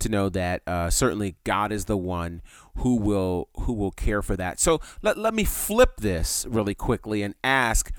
to 0.00 0.10
know 0.10 0.28
that 0.28 0.60
uh, 0.66 0.90
certainly 0.90 1.36
God 1.44 1.72
is 1.72 1.86
the 1.86 1.96
one 1.96 2.42
who 2.76 2.96
will 2.96 3.48
who 3.60 3.72
will 3.72 3.90
care 3.90 4.20
for 4.20 4.36
that. 4.36 4.60
So 4.60 4.82
let 5.00 5.16
let 5.16 5.32
me 5.32 5.44
flip 5.44 5.96
this 5.96 6.44
really 6.46 6.74
quickly 6.74 7.22
and 7.22 7.34
ask. 7.42 7.90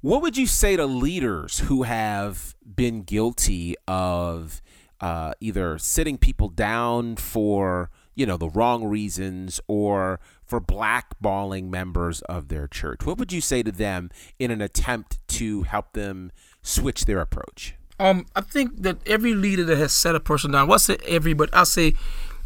What 0.00 0.22
would 0.22 0.38
you 0.38 0.46
say 0.46 0.76
to 0.76 0.86
leaders 0.86 1.60
who 1.60 1.82
have 1.82 2.54
been 2.64 3.02
guilty 3.02 3.74
of 3.86 4.62
uh, 4.98 5.34
either 5.40 5.76
sitting 5.76 6.16
people 6.16 6.48
down 6.48 7.16
for 7.16 7.90
you 8.14 8.26
know 8.26 8.36
the 8.36 8.48
wrong 8.48 8.84
reasons 8.84 9.60
or 9.66 10.20
for 10.44 10.60
blackballing 10.60 11.68
members 11.68 12.20
of 12.22 12.48
their 12.48 12.68
church. 12.68 13.04
What 13.04 13.18
would 13.18 13.32
you 13.32 13.40
say 13.40 13.62
to 13.62 13.72
them 13.72 14.10
in 14.38 14.50
an 14.50 14.60
attempt 14.60 15.18
to 15.28 15.62
help 15.62 15.92
them 15.92 16.32
switch 16.62 17.06
their 17.06 17.20
approach? 17.20 17.74
Um, 17.98 18.26
I 18.34 18.40
think 18.40 18.82
that 18.82 18.98
every 19.06 19.34
leader 19.34 19.64
that 19.64 19.78
has 19.78 19.92
set 19.92 20.14
a 20.14 20.20
person 20.20 20.50
down, 20.50 20.68
well, 20.68 20.74
I 20.74 20.78
say 20.78 20.96
every, 21.06 21.32
but 21.32 21.54
I 21.54 21.64
say 21.64 21.94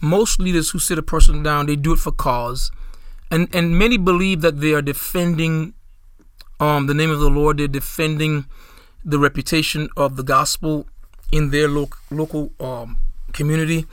most 0.00 0.40
leaders 0.40 0.70
who 0.70 0.78
sit 0.78 0.98
a 0.98 1.02
person 1.02 1.42
down, 1.42 1.66
they 1.66 1.76
do 1.76 1.92
it 1.92 1.98
for 1.98 2.12
cause, 2.12 2.70
and 3.30 3.48
and 3.54 3.78
many 3.78 3.96
believe 3.96 4.42
that 4.42 4.60
they 4.60 4.74
are 4.74 4.82
defending 4.82 5.74
um, 6.60 6.86
the 6.86 6.94
name 6.94 7.10
of 7.10 7.20
the 7.20 7.30
Lord. 7.30 7.58
They're 7.58 7.68
defending 7.68 8.46
the 9.04 9.18
reputation 9.18 9.88
of 9.96 10.16
the 10.16 10.22
gospel 10.22 10.86
in 11.32 11.50
their 11.50 11.68
lo- 11.68 11.90
local 12.10 12.52
um, 12.60 12.98
community. 13.32 13.86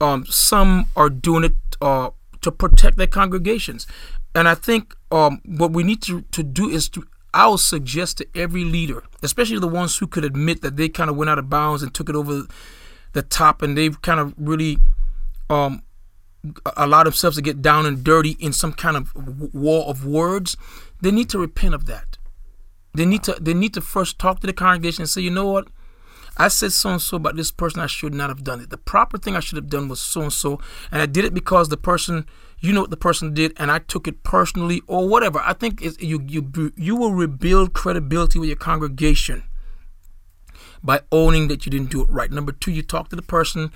Um, 0.00 0.24
some 0.26 0.86
are 0.96 1.10
doing 1.10 1.44
it 1.44 1.54
uh, 1.80 2.10
to 2.40 2.50
protect 2.50 2.96
their 2.96 3.06
congregations. 3.06 3.86
And 4.34 4.48
I 4.48 4.54
think 4.54 4.94
um, 5.10 5.40
what 5.44 5.72
we 5.72 5.82
need 5.82 6.02
to, 6.02 6.22
to 6.22 6.42
do 6.42 6.68
is 6.68 6.88
to, 6.90 7.06
I 7.34 7.46
will 7.48 7.58
suggest 7.58 8.18
to 8.18 8.26
every 8.34 8.64
leader, 8.64 9.04
especially 9.22 9.58
the 9.58 9.68
ones 9.68 9.98
who 9.98 10.06
could 10.06 10.24
admit 10.24 10.62
that 10.62 10.76
they 10.76 10.88
kind 10.88 11.10
of 11.10 11.16
went 11.16 11.30
out 11.30 11.38
of 11.38 11.50
bounds 11.50 11.82
and 11.82 11.92
took 11.92 12.08
it 12.08 12.16
over 12.16 12.42
the 13.12 13.22
top 13.22 13.62
and 13.62 13.76
they've 13.76 14.00
kind 14.02 14.20
of 14.20 14.34
really 14.36 14.78
um, 15.48 15.82
allowed 16.76 17.04
themselves 17.04 17.36
to 17.36 17.42
get 17.42 17.60
down 17.60 17.86
and 17.86 18.04
dirty 18.04 18.36
in 18.40 18.52
some 18.52 18.72
kind 18.72 18.96
of 18.96 19.12
war 19.54 19.86
of 19.86 20.06
words, 20.06 20.56
they 21.00 21.10
need 21.10 21.28
to 21.30 21.38
repent 21.38 21.74
of 21.74 21.86
that. 21.86 22.18
They 22.94 23.04
need 23.04 23.22
to 23.24 23.36
they 23.40 23.54
need 23.54 23.74
to 23.74 23.80
first 23.80 24.18
talk 24.18 24.40
to 24.40 24.46
the 24.46 24.52
congregation 24.52 25.02
and 25.02 25.08
say, 25.08 25.20
you 25.20 25.30
know 25.30 25.46
what? 25.46 25.68
I 26.40 26.48
said 26.48 26.72
so 26.72 26.88
and 26.88 27.02
so 27.02 27.18
about 27.18 27.36
this 27.36 27.50
person. 27.50 27.80
I 27.80 27.86
should 27.86 28.14
not 28.14 28.30
have 28.30 28.42
done 28.42 28.60
it. 28.60 28.70
The 28.70 28.78
proper 28.78 29.18
thing 29.18 29.36
I 29.36 29.40
should 29.40 29.56
have 29.56 29.68
done 29.68 29.88
was 29.88 30.00
so 30.00 30.22
and 30.22 30.32
so, 30.32 30.58
and 30.90 31.02
I 31.02 31.06
did 31.06 31.26
it 31.26 31.34
because 31.34 31.68
the 31.68 31.76
person, 31.76 32.24
you 32.60 32.72
know 32.72 32.80
what 32.80 32.88
the 32.88 32.96
person 32.96 33.34
did, 33.34 33.52
and 33.58 33.70
I 33.70 33.78
took 33.78 34.08
it 34.08 34.22
personally 34.22 34.80
or 34.86 35.06
whatever. 35.06 35.40
I 35.40 35.52
think 35.52 35.82
you 36.00 36.24
you 36.26 36.72
you 36.76 36.96
will 36.96 37.12
rebuild 37.12 37.74
credibility 37.74 38.38
with 38.38 38.48
your 38.48 38.56
congregation 38.56 39.42
by 40.82 41.02
owning 41.12 41.48
that 41.48 41.66
you 41.66 41.70
didn't 41.70 41.90
do 41.90 42.00
it 42.00 42.08
right. 42.08 42.30
Number 42.30 42.52
two, 42.52 42.70
you 42.70 42.82
talk 42.82 43.10
to 43.10 43.16
the 43.16 43.22
person 43.22 43.70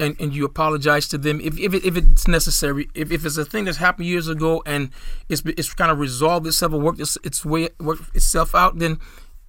and, 0.00 0.16
and 0.18 0.34
you 0.34 0.46
apologize 0.46 1.08
to 1.08 1.18
them 1.18 1.38
if, 1.42 1.58
if, 1.58 1.74
it, 1.74 1.84
if 1.84 1.96
it's 1.98 2.26
necessary. 2.26 2.88
If, 2.94 3.12
if 3.12 3.26
it's 3.26 3.36
a 3.36 3.44
thing 3.44 3.64
that's 3.64 3.76
happened 3.76 4.06
years 4.06 4.28
ago 4.28 4.62
and 4.64 4.90
it's 5.28 5.42
it's 5.44 5.72
kind 5.74 5.90
of 5.90 5.98
resolved 5.98 6.46
itself 6.46 6.72
or 6.72 6.80
worked 6.80 7.00
its, 7.00 7.18
its 7.22 7.44
way 7.44 7.68
worked 7.78 8.14
itself 8.16 8.54
out, 8.54 8.78
then 8.78 8.98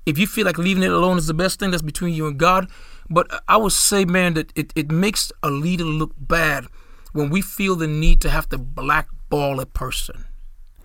if 0.07 0.17
you 0.17 0.25
feel 0.25 0.45
like 0.45 0.57
leaving 0.57 0.83
it 0.83 0.91
alone 0.91 1.17
is 1.17 1.27
the 1.27 1.33
best 1.33 1.59
thing, 1.59 1.71
that's 1.71 1.83
between 1.83 2.13
you 2.13 2.27
and 2.27 2.39
God. 2.39 2.69
But 3.09 3.27
I 3.47 3.57
would 3.57 3.73
say, 3.73 4.05
man, 4.05 4.35
that 4.35 4.53
it, 4.55 4.71
it 4.73 4.89
makes 4.89 5.33
a 5.43 5.51
leader 5.51 5.83
look 5.83 6.13
bad 6.17 6.65
when 7.11 7.29
we 7.29 7.41
feel 7.41 7.75
the 7.75 7.87
need 7.87 8.21
to 8.21 8.29
have 8.29 8.47
to 8.49 8.57
blackball 8.57 9.59
a 9.59 9.65
person. 9.65 10.25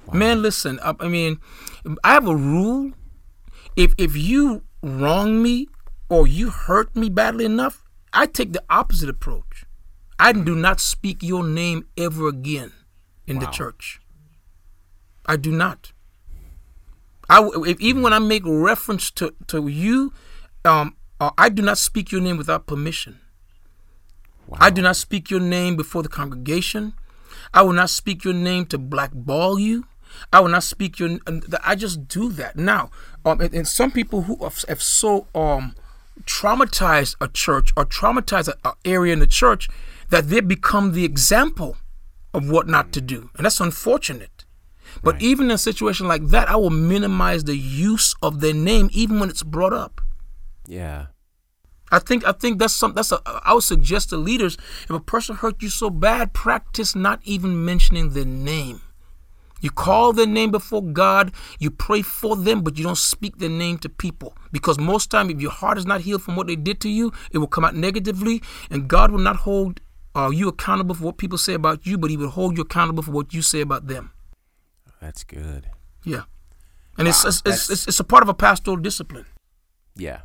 Wow. 0.07 0.15
Man, 0.15 0.43
listen, 0.43 0.81
I, 0.83 0.95
I 0.99 1.07
mean, 1.07 1.39
I 2.03 2.15
have 2.15 2.27
a 2.27 2.35
rule. 2.35 2.93
If 3.77 3.95
if 3.97 4.17
you 4.17 4.65
wrong 4.83 5.41
me 5.41 5.69
or 6.09 6.27
you 6.27 6.51
hurt 6.51 6.95
me 6.97 7.09
badly 7.09 7.45
enough, 7.45 7.85
I 8.13 8.27
take 8.27 8.53
the 8.53 8.65
opposite 8.69 9.09
approach. 9.09 9.65
I 10.19 10.33
do 10.33 10.57
not 10.57 10.81
speak 10.81 11.23
your 11.23 11.47
name 11.47 11.87
ever 11.97 12.29
again 12.29 12.73
in 13.27 13.37
wow. 13.37 13.47
the 13.47 13.51
church. 13.53 14.01
I 15.27 15.37
do 15.37 15.53
not. 15.53 15.93
I 17.29 17.49
if, 17.67 17.81
even 17.81 18.03
when 18.03 18.13
I 18.13 18.19
make 18.19 18.43
reference 18.45 19.11
to 19.13 19.35
to 19.49 19.69
you, 19.69 20.13
um, 20.65 20.97
uh, 21.21 21.31
I 21.39 21.49
do 21.49 21.63
not 21.63 21.79
speak 21.79 22.13
your 22.13 22.21
name 22.21 22.37
without 22.37 22.67
permission. 22.67 23.21
Wow. 24.47 24.59
I 24.61 24.71
do 24.71 24.83
not 24.83 24.97
speak 24.97 25.31
your 25.31 25.41
name 25.41 25.77
before 25.77 26.03
the 26.03 26.09
congregation. 26.09 26.95
I 27.55 27.63
will 27.63 27.73
not 27.73 27.91
speak 27.91 28.25
your 28.25 28.35
name 28.35 28.67
to 28.67 28.79
blackball 28.79 29.59
you. 29.59 29.87
I 30.33 30.41
will 30.41 30.49
not 30.49 30.63
speak 30.63 30.99
your. 30.99 31.19
I 31.65 31.75
just 31.75 32.09
do 32.09 32.31
that 32.33 32.57
now. 32.57 32.91
Um, 33.25 33.41
and, 33.41 33.55
and 33.55 33.69
some 33.69 33.91
people 33.91 34.23
who 34.23 34.37
have, 34.43 34.65
have 34.69 34.83
so 34.83 35.27
um 35.35 35.75
traumatized 36.25 37.17
a 37.21 37.29
church 37.29 37.73
or 37.77 37.85
traumatized 37.85 38.53
an 38.65 38.73
area 38.85 39.13
in 39.13 39.19
the 39.19 39.27
church 39.27 39.69
that 40.11 40.29
they 40.29 40.41
become 40.41 40.93
the 40.93 41.05
example 41.05 41.77
of 42.35 42.51
what 42.51 42.67
not 42.67 42.93
to 42.93 43.01
do, 43.01 43.31
and 43.37 43.45
that's 43.45 43.61
unfortunate. 43.61 44.32
But 45.03 45.15
right. 45.15 45.23
even 45.23 45.47
in 45.47 45.53
a 45.53 45.59
situation 45.59 46.07
like 46.07 46.29
that, 46.29 46.49
I 46.49 46.57
will 46.57 46.71
minimize 46.71 47.45
the 47.45 47.57
use 47.57 48.15
of 48.23 48.41
their 48.41 48.55
name 48.55 48.89
even 48.93 49.19
when 49.19 49.31
it's 49.31 49.43
brought 49.43 49.73
up. 49.73 50.01
Yeah. 50.67 51.07
I 51.91 51.99
think 51.99 52.27
I 52.27 52.33
think 52.33 52.59
that's 52.59 52.75
some 52.75 52.95
that's 52.95 53.13
a 53.13 53.21
I 53.45 53.53
would 53.53 53.65
suggest 53.65 54.11
to 54.11 54.17
leaders 54.17 54.57
if 54.85 54.91
a 54.91 55.01
person 55.01 55.37
hurt 55.37 55.61
you 55.61 55.69
so 55.69 55.91
bad, 55.91 56.33
practice 56.33 56.95
not 56.95 57.21
even 57.25 57.65
mentioning 57.65 58.11
their 58.11 58.25
name. 58.25 58.81
You 59.61 59.71
call 59.71 60.13
their 60.13 60.27
name 60.27 60.51
before 60.51 60.83
God, 60.83 61.33
you 61.61 61.71
pray 61.71 62.03
for 62.03 62.35
them, 62.35 62.63
but 62.63 62.79
you 62.79 62.83
don't 62.83 62.99
speak 62.99 63.39
their 63.39 63.51
name 63.51 63.79
to 63.79 63.89
people. 63.89 64.35
Because 64.51 64.79
most 64.79 65.11
time 65.11 65.31
if 65.31 65.41
your 65.41 65.53
heart 65.53 65.79
is 65.79 65.87
not 65.87 66.01
healed 66.01 66.23
from 66.23 66.35
what 66.35 66.49
they 66.49 66.57
did 66.57 66.81
to 66.81 66.89
you, 66.89 67.13
it 67.31 67.39
will 67.39 67.47
come 67.47 67.65
out 67.65 67.77
negatively, 67.77 68.43
and 68.71 68.89
God 68.89 69.13
will 69.13 69.21
not 69.21 69.37
hold 69.37 69.81
uh, 70.17 70.31
you 70.31 70.49
accountable 70.49 70.95
for 70.95 71.05
what 71.05 71.19
people 71.19 71.39
say 71.39 71.55
about 71.55 71.87
you, 71.87 71.97
but 71.97 72.11
he 72.11 72.17
will 72.17 72.29
hold 72.29 72.57
you 72.57 72.63
accountable 72.63 73.05
for 73.05 73.13
what 73.13 73.33
you 73.33 73.41
say 73.41 73.61
about 73.61 73.87
them. 73.87 74.11
That's 75.03 75.25
good. 75.25 75.67
Yeah. 76.05 76.23
And 76.97 77.07
wow, 77.07 77.11
it's, 77.11 77.43
it's, 77.45 77.71
it's, 77.71 77.89
it's 77.89 78.01
a 78.01 78.05
part 78.05 78.23
of 78.23 78.29
a 78.29 78.35
pastoral 78.35 78.77
discipline. 78.77 79.27
Yeah. 79.97 80.21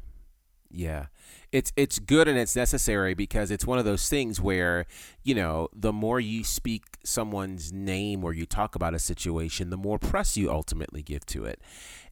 Yeah 0.70 1.08
it's 1.52 1.72
it's 1.76 2.00
good 2.00 2.28
and 2.28 2.38
it's 2.38 2.56
necessary 2.56 3.14
because 3.14 3.52
it's 3.52 3.66
one 3.66 3.80
of 3.80 3.86
those 3.86 4.10
things 4.10 4.42
where 4.42 4.86
you 5.24 5.34
know 5.34 5.70
the 5.74 5.94
more 5.94 6.20
you 6.20 6.44
speak 6.44 6.84
someone's 7.04 7.72
name 7.72 8.24
or 8.24 8.34
you 8.34 8.46
talk 8.46 8.76
about 8.76 8.94
a 8.94 9.00
situation 9.00 9.70
the 9.70 9.78
more 9.78 9.98
press 9.98 10.36
you 10.36 10.52
ultimately 10.52 11.02
give 11.02 11.26
to 11.26 11.46
it 11.46 11.62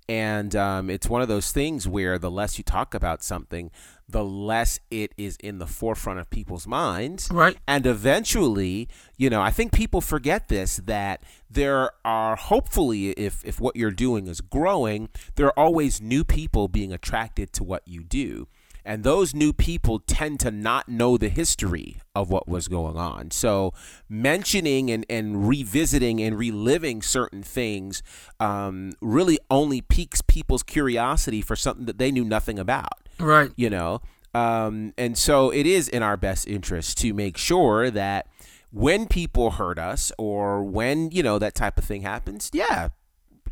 and 0.08 0.56
um, 0.56 0.90
it's 0.90 1.10
one 1.10 1.22
of 1.22 1.28
those 1.28 1.52
things 1.52 1.88
where 1.88 2.18
the 2.18 2.32
less 2.32 2.58
you 2.58 2.64
talk 2.64 2.94
about 2.94 3.24
something 3.24 3.72
the 4.08 4.24
less 4.24 4.80
it 4.92 5.14
is 5.18 5.36
in 5.38 5.58
the 5.58 5.66
forefront 5.66 6.20
of 6.20 6.30
people's 6.30 6.68
minds. 6.68 7.28
Right. 7.32 7.58
And 7.68 7.88
eventually 7.88 8.88
you 9.18 9.30
know 9.30 9.42
i 9.42 9.52
think 9.52 9.72
people 9.72 10.02
forget 10.02 10.48
this 10.48 10.78
that 10.86 11.24
there 11.50 11.92
are 12.04 12.36
hopefully 12.36 13.12
if 13.12 13.44
if 13.46 13.60
what 13.60 13.76
you're 13.76 13.92
doing 13.92 14.28
is 14.28 14.42
growing 14.42 15.10
there 15.36 15.48
are 15.48 15.60
always 15.60 16.02
new 16.02 16.24
people 16.24 16.68
being 16.68 16.92
attracted 16.92 17.54
to 17.54 17.64
what 17.64 17.82
you 17.88 18.04
do 18.04 18.48
and 18.86 19.04
those 19.04 19.34
new 19.34 19.52
people 19.52 20.00
tend 20.00 20.40
to 20.42 20.52
not 20.52 20.88
know 20.88 21.18
the 21.18 21.30
history 21.30 22.00
of 22.14 22.30
what 22.30 22.48
was 22.48 22.68
going 22.68 22.98
on. 22.98 23.32
So, 23.32 23.74
mentioning 24.08 24.92
and, 24.92 25.06
and 25.10 25.48
revisiting 25.48 26.22
and 26.22 26.38
reliving 26.38 27.02
certain 27.02 27.42
things 27.42 28.04
um, 28.40 28.92
really 29.02 29.40
only 29.50 29.82
piques 29.82 30.22
people's 30.22 30.64
curiosity 30.64 31.42
for 31.42 31.56
something 31.56 31.86
that 31.88 31.98
they 31.98 32.12
knew 32.12 32.24
nothing 32.24 32.60
about. 32.60 33.10
Right. 33.20 33.52
You 33.56 33.72
know? 33.72 34.02
Um, 34.36 34.94
and 34.98 35.18
so, 35.18 35.50
it 35.50 35.66
is 35.66 35.90
in 35.90 36.04
our 36.04 36.16
best 36.16 36.48
interest 36.48 37.00
to 37.00 37.14
make 37.14 37.38
sure 37.38 37.90
that 37.90 38.28
when 38.72 39.08
people 39.08 39.52
hurt 39.52 39.80
us 39.80 40.12
or 40.18 40.64
when, 40.64 41.10
you 41.10 41.24
know, 41.24 41.40
that 41.40 41.56
type 41.56 41.78
of 41.78 41.86
thing 41.86 42.02
happens, 42.02 42.52
yeah, 42.54 42.90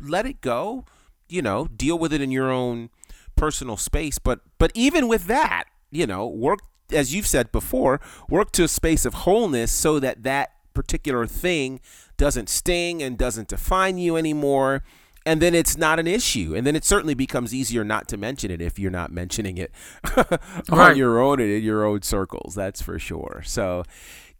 let 0.00 0.26
it 0.26 0.40
go. 0.40 0.84
You 1.28 1.40
know, 1.42 1.66
deal 1.66 1.98
with 1.98 2.12
it 2.12 2.20
in 2.20 2.30
your 2.30 2.50
own 2.50 2.90
personal 3.36 3.76
space. 3.76 4.18
But 4.18 4.40
but 4.58 4.70
even 4.74 5.08
with 5.08 5.26
that, 5.26 5.64
you 5.90 6.06
know, 6.06 6.26
work 6.26 6.60
as 6.92 7.14
you've 7.14 7.26
said 7.26 7.50
before, 7.52 8.00
work 8.28 8.52
to 8.52 8.64
a 8.64 8.68
space 8.68 9.04
of 9.04 9.14
wholeness 9.14 9.72
so 9.72 9.98
that 10.00 10.22
that 10.22 10.50
particular 10.74 11.26
thing 11.26 11.80
doesn't 12.16 12.48
sting 12.48 13.02
and 13.02 13.16
doesn't 13.16 13.48
define 13.48 13.98
you 13.98 14.16
anymore. 14.16 14.82
And 15.26 15.40
then 15.40 15.54
it's 15.54 15.78
not 15.78 15.98
an 15.98 16.06
issue. 16.06 16.54
And 16.54 16.66
then 16.66 16.76
it 16.76 16.84
certainly 16.84 17.14
becomes 17.14 17.54
easier 17.54 17.82
not 17.82 18.08
to 18.08 18.18
mention 18.18 18.50
it 18.50 18.60
if 18.60 18.78
you're 18.78 18.90
not 18.90 19.10
mentioning 19.10 19.56
it 19.56 19.72
on 20.16 20.78
right. 20.78 20.96
your 20.96 21.18
own 21.18 21.40
and 21.40 21.50
in 21.50 21.62
your 21.62 21.84
own 21.84 22.02
circles. 22.02 22.54
That's 22.54 22.82
for 22.82 22.98
sure. 22.98 23.42
So, 23.44 23.84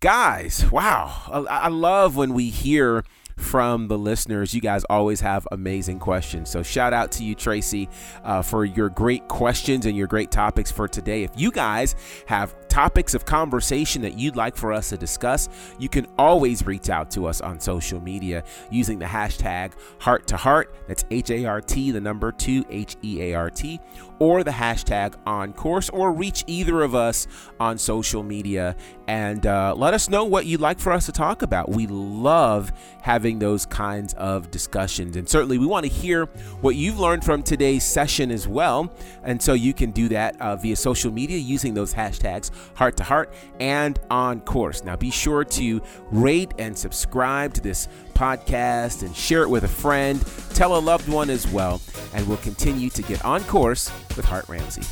guys, 0.00 0.70
wow. 0.70 1.46
I, 1.48 1.64
I 1.64 1.68
love 1.68 2.16
when 2.16 2.34
we 2.34 2.50
hear 2.50 3.02
from 3.36 3.88
the 3.88 3.98
listeners. 3.98 4.54
You 4.54 4.60
guys 4.60 4.84
always 4.90 5.20
have 5.20 5.46
amazing 5.52 5.98
questions. 5.98 6.50
So, 6.50 6.62
shout 6.62 6.92
out 6.92 7.12
to 7.12 7.24
you, 7.24 7.34
Tracy, 7.34 7.88
uh, 8.22 8.42
for 8.42 8.64
your 8.64 8.88
great 8.88 9.26
questions 9.28 9.86
and 9.86 9.96
your 9.96 10.06
great 10.06 10.30
topics 10.30 10.70
for 10.70 10.88
today. 10.88 11.22
If 11.22 11.30
you 11.36 11.50
guys 11.50 11.94
have 12.26 12.54
topics 12.74 13.14
of 13.14 13.24
conversation 13.24 14.02
that 14.02 14.18
you'd 14.18 14.34
like 14.34 14.56
for 14.56 14.72
us 14.72 14.88
to 14.88 14.96
discuss, 14.96 15.48
you 15.78 15.88
can 15.88 16.08
always 16.18 16.66
reach 16.66 16.90
out 16.90 17.08
to 17.08 17.24
us 17.24 17.40
on 17.40 17.60
social 17.60 18.00
media 18.00 18.42
using 18.68 18.98
the 18.98 19.04
hashtag 19.04 19.70
Hart 20.00 20.26
to 20.26 20.36
heart. 20.36 20.74
That's 20.88 21.04
H 21.12 21.30
A 21.30 21.44
R 21.46 21.60
T, 21.60 21.92
the 21.92 22.00
number 22.00 22.32
two, 22.32 22.64
H 22.68 22.96
E 23.04 23.22
A 23.22 23.34
R 23.34 23.48
T, 23.48 23.78
or 24.18 24.42
the 24.42 24.50
hashtag 24.50 25.14
on 25.24 25.52
course, 25.52 25.88
or 25.90 26.12
reach 26.12 26.42
either 26.48 26.82
of 26.82 26.96
us 26.96 27.28
on 27.60 27.78
social 27.78 28.24
media 28.24 28.74
and 29.06 29.46
uh, 29.46 29.72
let 29.76 29.94
us 29.94 30.08
know 30.08 30.24
what 30.24 30.46
you'd 30.46 30.60
like 30.60 30.80
for 30.80 30.90
us 30.90 31.06
to 31.06 31.12
talk 31.12 31.42
about. 31.42 31.70
We 31.70 31.86
love 31.86 32.72
having 33.02 33.38
those 33.38 33.66
kinds 33.66 34.14
of 34.14 34.50
discussions, 34.50 35.16
and 35.16 35.28
certainly 35.28 35.58
we 35.58 35.66
want 35.66 35.86
to 35.86 35.92
hear 35.92 36.26
what 36.60 36.74
you've 36.74 36.98
learned 36.98 37.22
from 37.22 37.44
today's 37.44 37.84
session 37.84 38.32
as 38.32 38.48
well. 38.48 38.92
And 39.22 39.40
so 39.40 39.52
you 39.52 39.72
can 39.72 39.92
do 39.92 40.08
that 40.08 40.40
uh, 40.40 40.56
via 40.56 40.74
social 40.74 41.12
media 41.12 41.38
using 41.38 41.74
those 41.74 41.94
hashtags 41.94 42.50
Hart 42.74 42.96
to 42.98 43.04
heart 43.04 43.32
and 43.60 43.98
on 44.10 44.40
course. 44.40 44.84
Now 44.84 44.96
be 44.96 45.10
sure 45.10 45.44
to 45.44 45.82
rate 46.10 46.52
and 46.58 46.76
subscribe 46.76 47.54
to 47.54 47.60
this 47.60 47.88
podcast 48.14 49.02
and 49.02 49.14
share 49.14 49.42
it 49.42 49.50
with 49.50 49.64
a 49.64 49.68
friend. 49.68 50.24
Tell 50.50 50.76
a 50.76 50.80
loved 50.80 51.08
one 51.08 51.30
as 51.30 51.46
well, 51.48 51.80
and 52.14 52.26
we'll 52.26 52.36
continue 52.38 52.90
to 52.90 53.02
get 53.02 53.24
on 53.24 53.42
course 53.44 53.90
with 54.16 54.24
Hart 54.24 54.48
Ramsey. 54.48 54.82